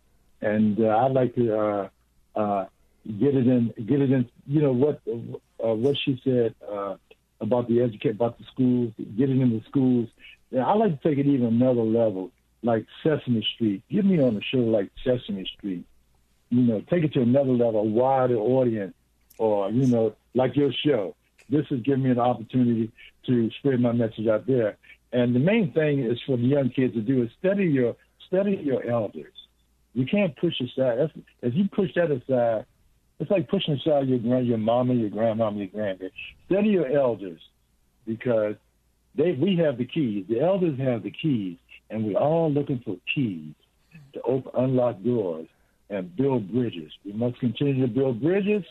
and 0.42 0.80
uh, 0.80 0.88
I'd 0.88 1.12
like 1.12 1.36
to 1.36 1.58
uh, 1.58 1.90
uh, 2.36 2.66
get 3.06 3.36
it 3.36 3.48
in, 3.48 3.74
get 3.86 4.02
it 4.02 4.12
in. 4.12 4.30
You 4.48 4.62
know 4.62 4.74
what 4.74 5.02
uh, 5.08 5.74
what 5.74 5.98
she 6.04 6.20
said 6.24 6.56
uh, 6.70 6.96
about 7.42 7.68
the 7.68 7.82
educate 7.82 8.12
about 8.12 8.38
the 8.38 8.46
schools, 8.52 8.94
get 9.18 9.30
it 9.30 9.40
in 9.40 9.50
the 9.50 9.62
schools. 9.68 10.10
Yeah, 10.52 10.66
I 10.66 10.74
like 10.74 11.02
to 11.02 11.10
take 11.10 11.18
it 11.18 11.28
even 11.28 11.48
another 11.48 11.82
level, 11.82 12.32
like 12.62 12.86
Sesame 13.04 13.46
Street. 13.56 13.84
Get 13.90 14.06
me 14.06 14.22
on 14.22 14.38
a 14.38 14.42
show 14.42 14.60
like 14.60 14.92
Sesame 15.04 15.46
Street. 15.58 15.86
You 16.50 16.62
know, 16.62 16.82
take 16.90 17.04
it 17.04 17.14
to 17.14 17.22
another 17.22 17.52
level, 17.52 17.80
a 17.80 17.84
wider 17.84 18.38
audience, 18.38 18.94
or 19.38 19.72
you 19.72 19.88
know, 19.88 20.16
like 20.34 20.56
your 20.56 20.72
show. 20.86 21.16
This 21.50 21.66
is 21.70 21.82
giving 21.82 22.04
me 22.04 22.12
an 22.12 22.20
opportunity 22.20 22.92
to 23.28 23.52
spread 23.60 23.80
my 23.80 23.92
message 23.92 24.28
out 24.28 24.48
there. 24.48 24.78
And 25.12 25.36
the 25.36 25.40
main 25.40 25.72
thing 25.74 26.00
is 26.00 26.20
for 26.26 26.38
the 26.38 26.44
young 26.44 26.70
kids 26.70 26.94
to 26.96 27.02
do 27.02 27.24
is 27.24 27.30
study 27.40 27.66
your 27.66 27.96
study 28.28 28.60
your 28.64 28.84
elders 28.86 29.34
you 29.96 30.06
can't 30.06 30.36
push 30.36 30.54
aside. 30.60 31.00
That's, 31.00 31.14
if 31.42 31.56
you 31.56 31.68
push 31.74 31.90
that 31.96 32.12
aside, 32.12 32.66
it's 33.18 33.32
like 33.32 33.48
pushing 33.48 33.76
aside 33.76 34.08
your 34.10 34.20
grand, 34.20 34.46
your 34.46 34.58
mama, 34.58 34.94
your 34.94 35.10
grandmama, 35.10 35.58
your 35.58 35.68
granddad. 35.68 36.12
Study 36.48 36.70
your 36.70 36.88
elders 36.88 37.40
because 38.06 38.56
they 39.16 39.32
we 39.32 39.56
have 39.56 39.78
the 39.78 39.86
keys. 39.86 40.26
The 40.30 40.42
elders 40.42 40.78
have 40.80 41.04
the 41.04 41.12
keys, 41.12 41.58
and 41.90 42.06
we're 42.06 42.20
all 42.20 42.52
looking 42.52 42.82
for 42.84 42.98
keys 43.16 43.54
to 44.14 44.22
open, 44.24 44.52
unlock 44.58 45.02
doors 45.02 45.48
and 45.90 46.14
build 46.16 46.52
bridges. 46.52 46.92
We 47.06 47.14
must 47.14 47.40
continue 47.40 47.88
to 47.88 47.92
build 47.92 48.22
bridges 48.22 48.64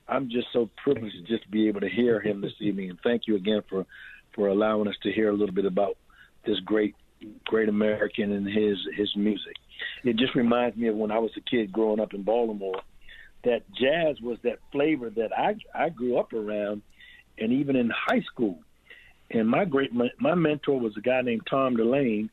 I'm 0.07 0.30
just 0.30 0.47
so 0.53 0.70
privileged 0.84 1.16
to 1.16 1.38
just 1.38 1.49
be 1.49 1.68
able 1.68 1.82
to 1.82 1.89
hear 1.89 2.20
him 2.20 2.41
this 2.41 2.53
evening, 2.60 2.89
and 2.89 2.99
thank 3.03 3.24
you 3.28 3.36
again 3.36 3.62
for 3.70 3.86
for 4.36 4.47
allowing 4.47 4.88
us 4.88 4.95
to 5.03 5.12
hear 5.12 5.30
a 5.30 5.34
little 5.34 5.55
bit 5.55 5.66
about 5.66 5.97
this 6.45 6.60
great 6.60 6.95
great 7.45 7.70
American 7.70 8.32
and 8.32 8.47
his 8.47 8.78
his 8.95 9.16
music. 9.16 9.55
It 10.03 10.18
just 10.18 10.36
reminds 10.36 10.78
me 10.78 10.88
of 10.88 10.95
when 10.95 11.12
I 11.12 11.20
was 11.20 11.32
a 11.38 11.41
kid 11.41 11.72
growing 11.72 11.99
up 11.99 12.14
in 12.14 12.24
Baltimore. 12.24 12.82
That 13.43 13.64
jazz 13.74 14.20
was 14.22 14.38
that 14.43 14.60
flavor 14.72 15.10
that 15.12 15.32
I 15.38 15.55
I 15.74 15.89
grew 15.89 16.18
up 16.18 16.34
around, 16.34 16.82
and 17.38 17.51
even 17.53 17.76
in 17.76 17.89
high 17.89 18.22
school. 18.32 18.60
And 19.32 19.47
my 19.47 19.66
great 19.66 19.91
my 19.93 20.36
mentor 20.36 20.80
was 20.80 20.97
a 20.97 21.01
guy 21.01 21.22
named 21.22 21.47
Tom 21.49 21.76
Delane, 21.76 22.30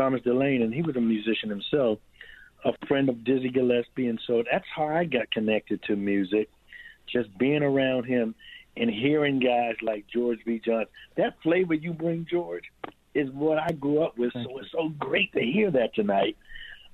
Thomas 0.00 0.22
Delane, 0.22 0.62
and 0.62 0.72
he 0.72 0.80
was 0.80 0.96
a 0.96 1.00
musician 1.00 1.50
himself, 1.50 1.98
a 2.64 2.72
friend 2.86 3.10
of 3.10 3.22
Dizzy 3.22 3.50
Gillespie, 3.50 4.06
and 4.06 4.18
so 4.26 4.42
that's 4.50 4.64
how 4.74 4.86
I 4.86 5.04
got 5.04 5.30
connected 5.30 5.82
to 5.84 5.96
music, 5.96 6.48
just 7.06 7.36
being 7.36 7.62
around 7.62 8.04
him 8.04 8.34
and 8.78 8.88
hearing 8.88 9.40
guys 9.40 9.74
like 9.82 10.06
George 10.06 10.38
V. 10.46 10.58
Johnson. 10.64 10.88
That 11.18 11.34
flavor 11.42 11.74
you 11.74 11.92
bring, 11.92 12.26
George, 12.30 12.64
is 13.14 13.28
what 13.32 13.58
I 13.58 13.72
grew 13.72 14.02
up 14.02 14.16
with. 14.16 14.32
So 14.32 14.58
it's 14.58 14.72
so 14.72 14.88
great 14.98 15.32
to 15.34 15.40
hear 15.40 15.70
that 15.72 15.94
tonight. 15.94 16.38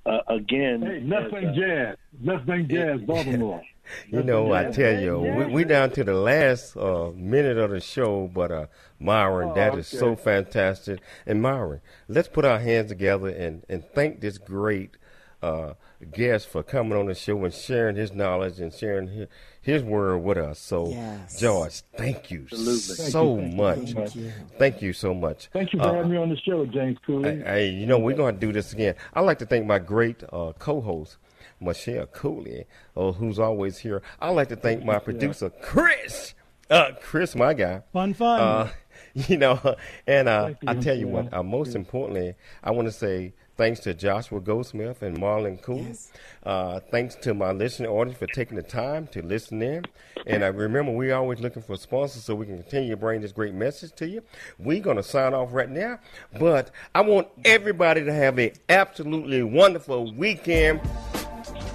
Uh, 0.05 0.19
again, 0.27 0.81
hey, 0.81 0.99
nothing 0.99 1.45
uh, 1.45 1.55
jazz, 1.55 1.97
nothing 2.19 2.67
jazz, 2.69 2.99
Baltimore. 3.07 3.61
you 4.09 4.23
know, 4.23 4.53
I 4.53 4.65
tell 4.65 4.99
you, 4.99 5.19
we, 5.19 5.45
we 5.45 5.63
down 5.63 5.91
to 5.91 6.03
the 6.03 6.13
last 6.13 6.75
uh, 6.77 7.11
minute 7.15 7.57
of 7.57 7.71
the 7.71 7.79
show, 7.79 8.29
but 8.33 8.51
uh, 8.51 8.65
Myron, 8.99 9.49
oh, 9.49 9.53
that 9.55 9.77
is 9.77 9.93
okay. 9.93 9.99
so 9.99 10.15
fantastic. 10.15 10.99
And 11.25 11.41
Myron, 11.41 11.81
let's 12.07 12.27
put 12.27 12.45
our 12.45 12.59
hands 12.59 12.89
together 12.89 13.29
and, 13.29 13.63
and 13.69 13.83
thank 13.93 14.21
this 14.21 14.37
great 14.37 14.97
uh, 15.41 15.73
guest 16.11 16.47
for 16.47 16.63
coming 16.63 16.97
on 16.97 17.05
the 17.07 17.15
show 17.15 17.43
and 17.43 17.53
sharing 17.53 17.95
his 17.95 18.13
knowledge 18.13 18.59
and 18.59 18.73
sharing 18.73 19.07
his, 19.07 19.27
his 19.61 19.83
word 19.83 20.17
with 20.19 20.37
us. 20.37 20.59
So, 20.59 20.89
yes. 20.89 21.39
George, 21.39 21.81
thank 21.95 22.31
you 22.31 22.43
Absolutely. 22.51 23.11
so 23.11 23.37
thank 23.37 23.51
you, 23.51 23.57
much. 23.57 23.91
Thank 23.91 24.15
you. 24.15 24.31
thank 24.57 24.81
you 24.81 24.93
so 24.93 25.13
much. 25.13 25.49
Thank 25.53 25.73
you 25.73 25.79
for 25.79 25.85
uh, 25.85 25.93
having 25.93 26.11
me 26.11 26.17
on 26.17 26.29
the 26.29 26.37
show, 26.37 26.65
James 26.65 26.97
Cooley. 27.05 27.41
Hey, 27.41 27.69
you 27.69 27.85
know, 27.85 27.99
we're 27.99 28.15
going 28.15 28.35
to 28.35 28.41
do 28.41 28.51
this 28.51 28.73
again. 28.73 28.95
I'd 29.13 29.21
like 29.21 29.39
to 29.39 29.45
thank 29.45 29.65
my 29.65 29.79
great 29.79 30.23
uh, 30.31 30.53
co 30.57 30.81
host, 30.81 31.17
Michelle 31.59 32.05
Cooley, 32.07 32.65
uh, 32.95 33.11
who's 33.11 33.39
always 33.39 33.79
here. 33.79 34.01
I'd 34.19 34.31
like 34.31 34.49
to 34.49 34.55
thank 34.55 34.83
my 34.83 34.99
producer, 34.99 35.49
Chris. 35.49 36.33
Uh, 36.69 36.91
Chris, 37.01 37.35
my 37.35 37.53
guy. 37.53 37.81
Fun, 37.93 38.13
fun. 38.13 38.39
Uh, 38.39 38.69
you 39.13 39.37
know, 39.37 39.75
and 40.05 40.27
uh, 40.27 40.53
I 40.65 40.75
tell 40.75 40.97
you 40.97 41.07
what, 41.07 41.33
uh, 41.33 41.43
most 41.43 41.75
importantly, 41.75 42.35
I 42.63 42.71
want 42.71 42.87
to 42.87 42.91
say 42.91 43.33
Thanks 43.57 43.79
to 43.81 43.93
Joshua 43.95 44.39
Goldsmith 44.39 45.01
and 45.01 45.17
Marlon 45.17 45.59
Cool. 45.59 45.81
Yes. 45.81 46.11
Uh, 46.43 46.79
thanks 46.91 47.15
to 47.15 47.33
my 47.33 47.51
listening 47.51 47.89
audience 47.89 48.19
for 48.19 48.27
taking 48.27 48.55
the 48.55 48.61
time 48.61 49.07
to 49.07 49.23
listen 49.23 49.63
in. 49.63 49.83
And 50.27 50.43
I 50.43 50.47
remember, 50.49 50.91
we're 50.91 51.15
always 51.15 51.39
looking 51.39 51.63
for 51.63 51.75
sponsors 51.75 52.23
so 52.23 52.35
we 52.35 52.45
can 52.45 52.61
continue 52.61 52.91
to 52.91 52.97
bring 52.97 53.21
this 53.21 53.31
great 53.31 53.55
message 53.55 53.93
to 53.93 54.07
you. 54.07 54.21
We're 54.59 54.81
going 54.81 54.97
to 54.97 55.03
sign 55.03 55.33
off 55.33 55.53
right 55.53 55.69
now, 55.69 55.99
but 56.39 56.69
I 56.93 57.01
want 57.01 57.29
everybody 57.45 58.05
to 58.05 58.13
have 58.13 58.37
an 58.37 58.51
absolutely 58.69 59.41
wonderful 59.41 60.13
weekend. 60.13 60.79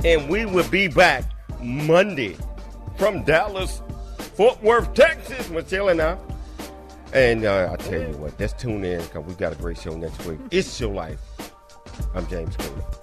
And 0.04 0.28
we 0.28 0.46
will 0.46 0.68
be 0.68 0.88
back 0.88 1.24
Monday 1.60 2.36
from 2.96 3.22
Dallas, 3.22 3.82
Fort 4.34 4.60
Worth, 4.62 4.94
Texas, 4.94 5.48
Michelle 5.50 5.90
and 5.90 6.00
I. 6.00 6.18
And 7.12 7.44
uh, 7.44 7.70
I 7.72 7.76
tell 7.76 8.00
you 8.00 8.16
what, 8.16 8.38
let's 8.40 8.52
tune 8.54 8.84
in 8.84 9.00
because 9.02 9.24
we 9.24 9.34
got 9.34 9.52
a 9.52 9.56
great 9.56 9.78
show 9.78 9.94
next 9.94 10.24
week. 10.26 10.40
It's 10.50 10.80
your 10.80 10.92
life. 10.92 11.20
I'm 12.14 12.26
James 12.26 12.56
Cooley. 12.56 13.01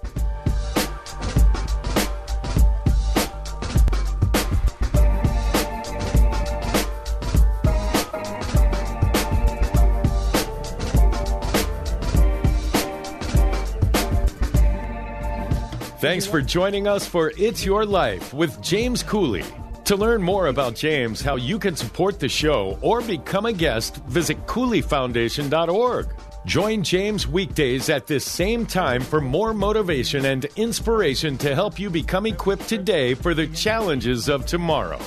Thanks 16.00 16.26
for 16.26 16.42
joining 16.42 16.88
us 16.88 17.06
for 17.06 17.34
It's 17.38 17.66
Your 17.66 17.86
Life 17.86 18.34
with 18.34 18.62
James 18.62 19.04
Cooley. 19.04 19.44
To 19.84 19.98
learn 19.98 20.22
more 20.22 20.48
about 20.48 20.74
James, 20.74 21.20
how 21.20 21.36
you 21.36 21.60
can 21.60 21.76
support 21.76 22.22
the 22.22 22.30
show, 22.30 22.80
or 22.82 23.02
become 23.02 23.46
a 23.46 23.52
guest, 23.52 23.98
visit 24.06 24.48
CooleyFoundation.org. 24.48 26.08
Join 26.46 26.84
James 26.84 27.28
weekdays 27.28 27.90
at 27.90 28.08
this 28.08 28.24
same 28.24 28.66
time 28.66 29.02
for 29.02 29.20
more 29.20 29.54
motivation 29.54 30.24
and 30.24 30.46
inspiration 30.56 31.38
to 31.40 31.54
help 31.54 31.78
you 31.78 31.90
become 31.90 32.26
equipped 32.26 32.70
today 32.70 33.14
for 33.14 33.34
the 33.34 33.48
challenges 33.48 34.30
of 34.30 34.46
tomorrow. 34.46 35.02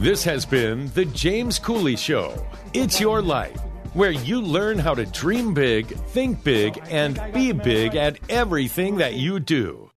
This 0.00 0.24
has 0.24 0.44
been 0.44 0.88
The 0.94 1.04
James 1.04 1.60
Cooley 1.60 1.94
Show. 1.94 2.44
It's 2.72 2.98
your 2.98 3.22
life, 3.22 3.60
where 3.92 4.10
you 4.10 4.40
learn 4.40 4.80
how 4.80 4.96
to 4.96 5.06
dream 5.06 5.54
big, 5.54 5.86
think 6.08 6.42
big, 6.42 6.82
and 6.90 7.22
be 7.32 7.52
big 7.52 7.94
at 7.94 8.18
everything 8.28 8.96
that 8.96 9.14
you 9.14 9.38
do. 9.38 9.92